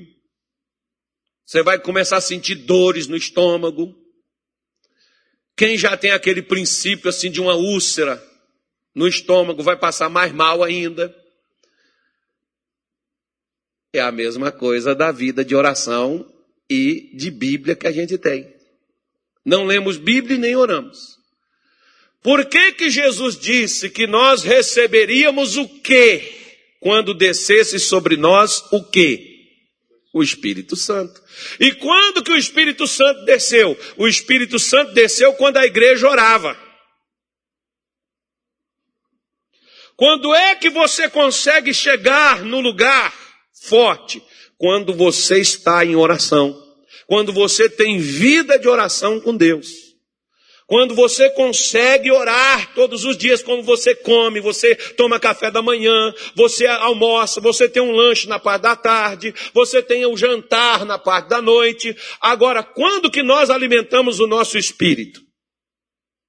você 1.45 1.63
vai 1.63 1.79
começar 1.79 2.19
a 2.19 2.21
sentir 2.21 2.57
dores 2.57 3.07
no 3.07 3.17
estômago. 3.17 3.97
Quem 5.57 5.79
já 5.79 5.97
tem 5.97 6.11
aquele 6.11 6.43
princípio 6.43 7.09
assim 7.09 7.31
de 7.31 7.41
uma 7.41 7.55
úlcera 7.55 8.23
no 8.95 9.07
estômago 9.07 9.63
vai 9.63 9.79
passar 9.79 10.11
mais 10.11 10.33
mal 10.33 10.63
ainda. 10.63 11.15
É 13.93 14.01
a 14.01 14.13
mesma 14.13 14.53
coisa 14.53 14.95
da 14.95 15.11
vida 15.11 15.43
de 15.43 15.55
oração 15.55 16.31
e 16.69 17.11
de 17.15 17.31
Bíblia 17.31 17.77
que 17.77 17.87
a 17.87 17.93
gente 17.93 18.19
tem. 18.19 18.55
Não 19.45 19.65
lemos 19.65 19.97
Bíblia 19.97 20.37
e 20.37 20.41
nem 20.41 20.57
oramos. 20.57 21.16
Por 22.27 22.45
que 22.47 22.73
que 22.73 22.91
Jesus 22.91 23.39
disse 23.39 23.89
que 23.89 24.05
nós 24.05 24.43
receberíamos 24.43 25.57
o 25.57 25.69
quê? 25.69 26.57
Quando 26.81 27.15
descesse 27.15 27.79
sobre 27.79 28.17
nós 28.17 28.65
o 28.73 28.83
quê? 28.83 29.45
O 30.13 30.25
Espírito 30.25 30.75
Santo. 30.75 31.23
E 31.61 31.71
quando 31.75 32.25
que 32.25 32.33
o 32.33 32.37
Espírito 32.37 32.85
Santo 32.85 33.25
desceu? 33.27 33.79
O 33.97 34.09
Espírito 34.09 34.59
Santo 34.59 34.93
desceu 34.93 35.35
quando 35.35 35.59
a 35.59 35.67
igreja 35.67 36.11
orava. 36.11 36.59
Quando 39.97 40.35
é 40.35 40.57
que 40.57 40.69
você 40.69 41.09
consegue 41.09 41.73
chegar 41.73 42.43
no 42.43 42.61
lugar 42.61 43.15
forte? 43.69 44.21
Quando 44.59 44.93
você 44.93 45.39
está 45.39 45.85
em 45.85 45.95
oração. 45.95 46.61
Quando 47.07 47.33
você 47.33 47.69
tem 47.69 48.01
vida 48.01 48.59
de 48.59 48.67
oração 48.67 49.21
com 49.21 49.37
Deus. 49.37 49.86
Quando 50.67 50.97
você 50.97 51.31
consegue 51.31 52.11
orar 52.11 52.75
todos 52.75 53.05
os 53.05 53.17
dias, 53.17 53.41
quando 53.41 53.63
você 53.63 53.95
come, 53.95 54.41
você 54.41 54.75
toma 54.75 55.21
café 55.21 55.49
da 55.49 55.63
manhã, 55.63 56.13
você 56.35 56.67
almoça, 56.67 57.41
você 57.41 57.69
tem 57.69 57.81
um 57.81 57.93
lanche 57.93 58.27
na 58.27 58.41
parte 58.41 58.63
da 58.63 58.75
tarde, 58.75 59.33
você 59.55 59.81
tem 59.81 60.05
o 60.05 60.13
um 60.13 60.17
jantar 60.17 60.85
na 60.85 60.99
parte 60.99 61.29
da 61.29 61.41
noite. 61.41 61.97
Agora, 62.21 62.65
quando 62.65 63.11
que 63.11 63.23
nós 63.23 63.49
alimentamos 63.49 64.19
o 64.19 64.27
nosso 64.27 64.59
espírito? 64.59 65.21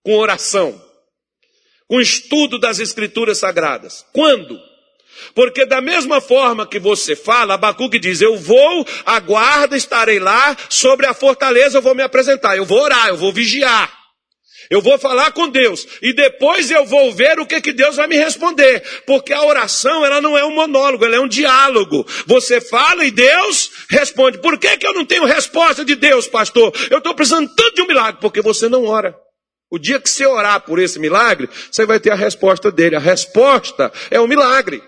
Com 0.04 0.16
oração, 0.16 0.80
com 1.88 2.00
estudo 2.00 2.60
das 2.60 2.78
escrituras 2.78 3.40
sagradas. 3.40 4.06
Quando? 4.14 4.60
Porque 5.34 5.66
da 5.66 5.82
mesma 5.82 6.22
forma 6.22 6.68
que 6.68 6.78
você 6.78 7.16
fala, 7.16 7.56
Abacuque 7.56 7.98
diz, 7.98 8.22
eu 8.22 8.38
vou, 8.38 8.86
aguarda, 9.04 9.76
estarei 9.76 10.20
lá, 10.20 10.56
sobre 10.70 11.08
a 11.08 11.14
fortaleza 11.16 11.80
eu 11.80 11.82
vou 11.82 11.96
me 11.96 12.04
apresentar, 12.04 12.56
eu 12.56 12.66
vou 12.66 12.80
orar, 12.80 13.08
eu 13.08 13.18
vou 13.18 13.34
vigiar. 13.34 13.97
Eu 14.70 14.82
vou 14.82 14.97
falar 14.97 15.32
com 15.32 15.47
Deus 15.47 15.88
e 16.01 16.13
depois 16.13 16.70
eu 16.70 16.86
vou 16.86 17.11
ver 17.13 17.39
o 17.39 17.45
que, 17.45 17.61
que 17.61 17.72
Deus 17.72 17.95
vai 17.95 18.07
me 18.07 18.18
responder. 18.18 18.82
Porque 19.05 19.34
a 19.34 19.43
oração, 19.43 20.05
ela 20.05 20.22
não 20.22 20.38
é 20.38 20.43
um 20.43 20.53
monólogo, 20.53 21.05
ela 21.05 21.15
é 21.15 21.20
um 21.20 21.28
diálogo. 21.28 22.05
Você 22.26 22.59
fala 22.59 23.05
e 23.05 23.11
Deus 23.11 23.72
responde. 23.89 24.39
Por 24.39 24.57
que, 24.59 24.78
que 24.78 24.86
eu 24.86 24.93
não 24.93 25.05
tenho 25.05 25.26
resposta 25.26 25.86
de 25.86 25.95
Deus, 25.95 26.28
pastor? 26.28 26.74
Eu 26.91 26.97
estou 26.97 27.15
precisando 27.15 27.53
tanto 27.55 27.76
de 27.76 27.82
um 27.82 27.88
milagre, 27.88 28.20
porque 28.20 28.41
você 28.41 28.68
não 28.68 28.86
ora. 28.86 29.15
O 29.70 29.78
dia 29.78 29.99
que 29.99 30.09
você 30.09 30.26
orar 30.26 30.61
por 30.61 30.80
esse 30.80 30.97
milagre, 30.99 31.49
você 31.70 31.86
vai 31.86 31.99
ter 31.99 32.11
a 32.11 32.15
resposta 32.15 32.72
dele. 32.72 32.95
A 32.95 32.99
resposta 32.99 33.91
é 34.09 34.20
o 34.20 34.28
milagre. 34.28 34.82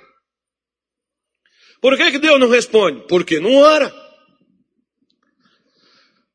Por 1.82 1.96
que, 1.96 2.12
que 2.12 2.20
Deus 2.20 2.40
não 2.40 2.50
responde? 2.50 3.06
Porque 3.08 3.40
não 3.40 3.56
ora. 3.56 3.94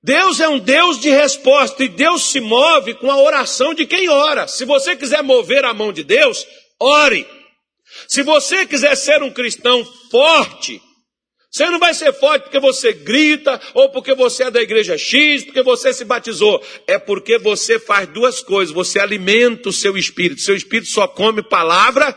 Deus 0.04 0.38
é 0.38 0.46
um 0.46 0.58
Deus 0.58 1.00
de 1.00 1.08
resposta 1.08 1.82
e 1.82 1.88
Deus 1.88 2.30
se 2.30 2.38
move 2.38 2.92
com 2.96 3.10
a 3.10 3.22
oração 3.22 3.72
de 3.72 3.86
quem 3.86 4.06
ora. 4.06 4.46
Se 4.46 4.66
você 4.66 4.94
quiser 4.94 5.22
mover 5.22 5.64
a 5.64 5.72
mão 5.72 5.94
de 5.94 6.04
Deus, 6.04 6.46
ore. 6.78 7.26
Se 8.06 8.22
você 8.22 8.66
quiser 8.66 8.94
ser 8.96 9.22
um 9.22 9.30
cristão 9.30 9.82
forte, 10.10 10.78
você 11.50 11.64
não 11.70 11.78
vai 11.78 11.94
ser 11.94 12.12
forte 12.12 12.42
porque 12.42 12.60
você 12.60 12.92
grita, 12.92 13.58
ou 13.72 13.88
porque 13.88 14.14
você 14.14 14.44
é 14.44 14.50
da 14.50 14.60
igreja 14.60 14.98
X, 14.98 15.42
porque 15.44 15.62
você 15.62 15.90
se 15.94 16.04
batizou. 16.04 16.62
É 16.86 16.98
porque 16.98 17.38
você 17.38 17.78
faz 17.78 18.06
duas 18.06 18.42
coisas. 18.42 18.74
Você 18.74 19.00
alimenta 19.00 19.70
o 19.70 19.72
seu 19.72 19.96
espírito. 19.96 20.42
Seu 20.42 20.54
espírito 20.54 20.90
só 20.90 21.08
come 21.08 21.42
palavra 21.42 22.14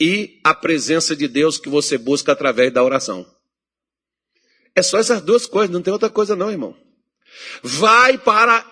e 0.00 0.40
a 0.42 0.54
presença 0.54 1.14
de 1.14 1.28
Deus 1.28 1.58
que 1.58 1.68
você 1.68 1.98
busca 1.98 2.32
através 2.32 2.72
da 2.72 2.82
oração. 2.82 3.26
É 4.74 4.82
só 4.82 4.98
essas 4.98 5.20
duas 5.20 5.44
coisas, 5.44 5.70
não 5.70 5.82
tem 5.82 5.92
outra 5.92 6.08
coisa 6.08 6.34
não, 6.34 6.50
irmão. 6.50 6.74
Vai 7.62 8.18
para, 8.18 8.64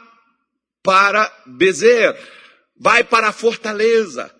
para 0.82 1.32
Bezer, 1.46 2.16
vai 2.78 3.04
para 3.04 3.28
a 3.28 3.32
fortaleza. 3.32 4.34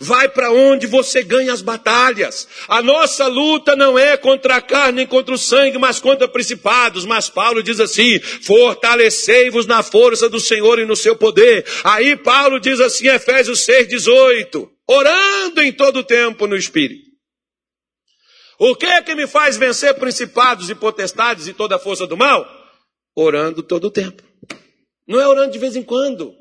Vai 0.00 0.28
para 0.28 0.50
onde 0.50 0.86
você 0.86 1.22
ganha 1.22 1.52
as 1.52 1.62
batalhas. 1.62 2.48
A 2.68 2.82
nossa 2.82 3.26
luta 3.26 3.76
não 3.76 3.98
é 3.98 4.16
contra 4.16 4.56
a 4.56 4.60
carne 4.60 4.96
nem 4.96 5.06
contra 5.06 5.34
o 5.34 5.38
sangue, 5.38 5.78
mas 5.78 6.00
contra 6.00 6.26
principados. 6.26 7.04
Mas 7.04 7.28
Paulo 7.28 7.62
diz 7.62 7.80
assim: 7.80 8.18
fortalecei-vos 8.20 9.66
na 9.66 9.82
força 9.82 10.28
do 10.28 10.40
Senhor 10.40 10.78
e 10.78 10.84
no 10.84 10.96
seu 10.96 11.16
poder. 11.16 11.64
Aí 11.84 12.16
Paulo 12.16 12.58
diz 12.58 12.80
assim, 12.80 13.08
Efésios 13.08 13.64
6,18: 13.66 14.68
orando 14.88 15.62
em 15.62 15.72
todo 15.72 16.02
tempo 16.02 16.46
no 16.46 16.56
Espírito. 16.56 17.04
O 18.58 18.76
que 18.76 18.86
é 18.86 19.02
que 19.02 19.14
me 19.14 19.26
faz 19.26 19.56
vencer 19.56 19.94
principados 19.94 20.70
e 20.70 20.74
potestades 20.74 21.48
e 21.48 21.52
toda 21.52 21.76
a 21.76 21.78
força 21.78 22.06
do 22.06 22.16
mal? 22.16 22.48
Orando 23.14 23.62
todo 23.62 23.86
o 23.86 23.90
tempo. 23.90 24.22
Não 25.06 25.20
é 25.20 25.28
orando 25.28 25.52
de 25.52 25.58
vez 25.58 25.76
em 25.76 25.82
quando. 25.82 26.34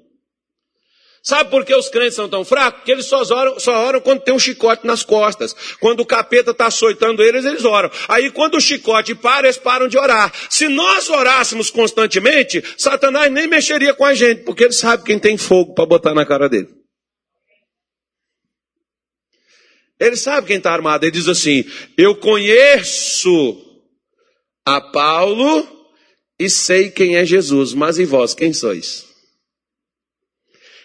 Sabe 1.25 1.49
por 1.49 1.63
que 1.63 1.73
os 1.73 1.87
crentes 1.87 2.15
são 2.15 2.27
tão 2.27 2.43
fracos? 2.43 2.79
Porque 2.79 2.91
eles 2.91 3.05
só 3.05 3.23
oram, 3.23 3.57
só 3.57 3.85
oram 3.85 4.01
quando 4.01 4.19
tem 4.19 4.33
um 4.33 4.39
chicote 4.39 4.85
nas 4.85 5.03
costas. 5.03 5.55
Quando 5.79 6.01
o 6.01 6.05
capeta 6.05 6.51
está 6.51 6.65
açoitando 6.65 7.23
eles, 7.23 7.45
eles 7.45 7.63
oram. 7.63 7.89
Aí 8.09 8.29
quando 8.29 8.55
o 8.55 8.61
chicote 8.61 9.15
para, 9.15 9.47
eles 9.47 9.57
param 9.57 9.87
de 9.87 9.97
orar. 9.97 10.33
Se 10.49 10.67
nós 10.67 11.09
orássemos 11.09 11.69
constantemente, 11.69 12.61
Satanás 12.77 13.31
nem 13.31 13.47
mexeria 13.47 13.93
com 13.93 14.03
a 14.03 14.13
gente, 14.13 14.43
porque 14.43 14.65
ele 14.65 14.73
sabe 14.73 15.05
quem 15.05 15.17
tem 15.17 15.37
fogo 15.37 15.73
para 15.73 15.85
botar 15.85 16.13
na 16.13 16.25
cara 16.25 16.49
dele. 16.49 16.67
Ele 19.97 20.17
sabe 20.17 20.47
quem 20.47 20.57
está 20.57 20.73
armado. 20.73 21.05
Ele 21.05 21.11
diz 21.11 21.29
assim: 21.29 21.63
Eu 21.97 22.17
conheço 22.17 23.63
a 24.65 24.81
Paulo 24.81 25.72
e 26.43 26.49
sei 26.49 26.89
quem 26.89 27.15
é 27.15 27.25
Jesus, 27.25 27.73
mas 27.73 27.97
e 27.97 28.03
vós, 28.03 28.33
quem 28.33 28.51
sois? 28.51 29.05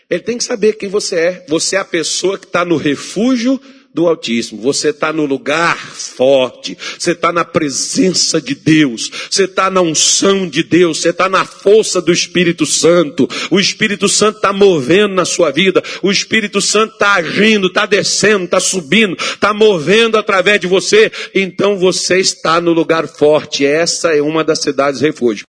Ele 0.08 0.22
tem 0.22 0.38
que 0.38 0.44
saber 0.44 0.74
quem 0.74 0.88
você 0.88 1.16
é. 1.16 1.46
Você 1.48 1.74
é 1.74 1.80
a 1.80 1.84
pessoa 1.84 2.38
que 2.38 2.46
está 2.46 2.64
no 2.64 2.76
refúgio 2.76 3.60
do 3.92 4.06
Altíssimo. 4.06 4.62
Você 4.62 4.90
está 4.90 5.12
no 5.12 5.26
lugar 5.26 5.76
forte. 5.76 6.78
Você 6.98 7.12
está 7.12 7.32
na 7.32 7.44
presença 7.44 8.40
de 8.40 8.54
Deus. 8.54 9.10
Você 9.28 9.44
está 9.44 9.68
na 9.70 9.80
unção 9.80 10.48
de 10.48 10.62
Deus. 10.62 11.00
Você 11.00 11.10
está 11.10 11.28
na 11.28 11.44
força 11.44 12.00
do 12.00 12.12
Espírito 12.12 12.64
Santo. 12.64 13.28
O 13.50 13.58
Espírito 13.58 14.08
Santo 14.08 14.36
está 14.36 14.52
movendo 14.52 15.14
na 15.14 15.24
sua 15.24 15.50
vida. 15.50 15.82
O 16.02 16.10
Espírito 16.10 16.60
Santo 16.60 16.92
está 16.94 17.14
agindo, 17.14 17.66
está 17.66 17.86
descendo, 17.86 18.44
está 18.44 18.60
subindo, 18.60 19.16
está 19.18 19.52
movendo 19.52 20.16
através 20.16 20.60
de 20.60 20.66
você. 20.66 21.10
Então 21.34 21.76
você 21.76 22.18
está 22.18 22.60
no 22.60 22.72
lugar 22.72 23.08
forte. 23.08 23.66
Essa 23.66 24.14
é 24.14 24.22
uma 24.22 24.44
das 24.44 24.60
cidades 24.60 25.00
refúgio. 25.00 25.28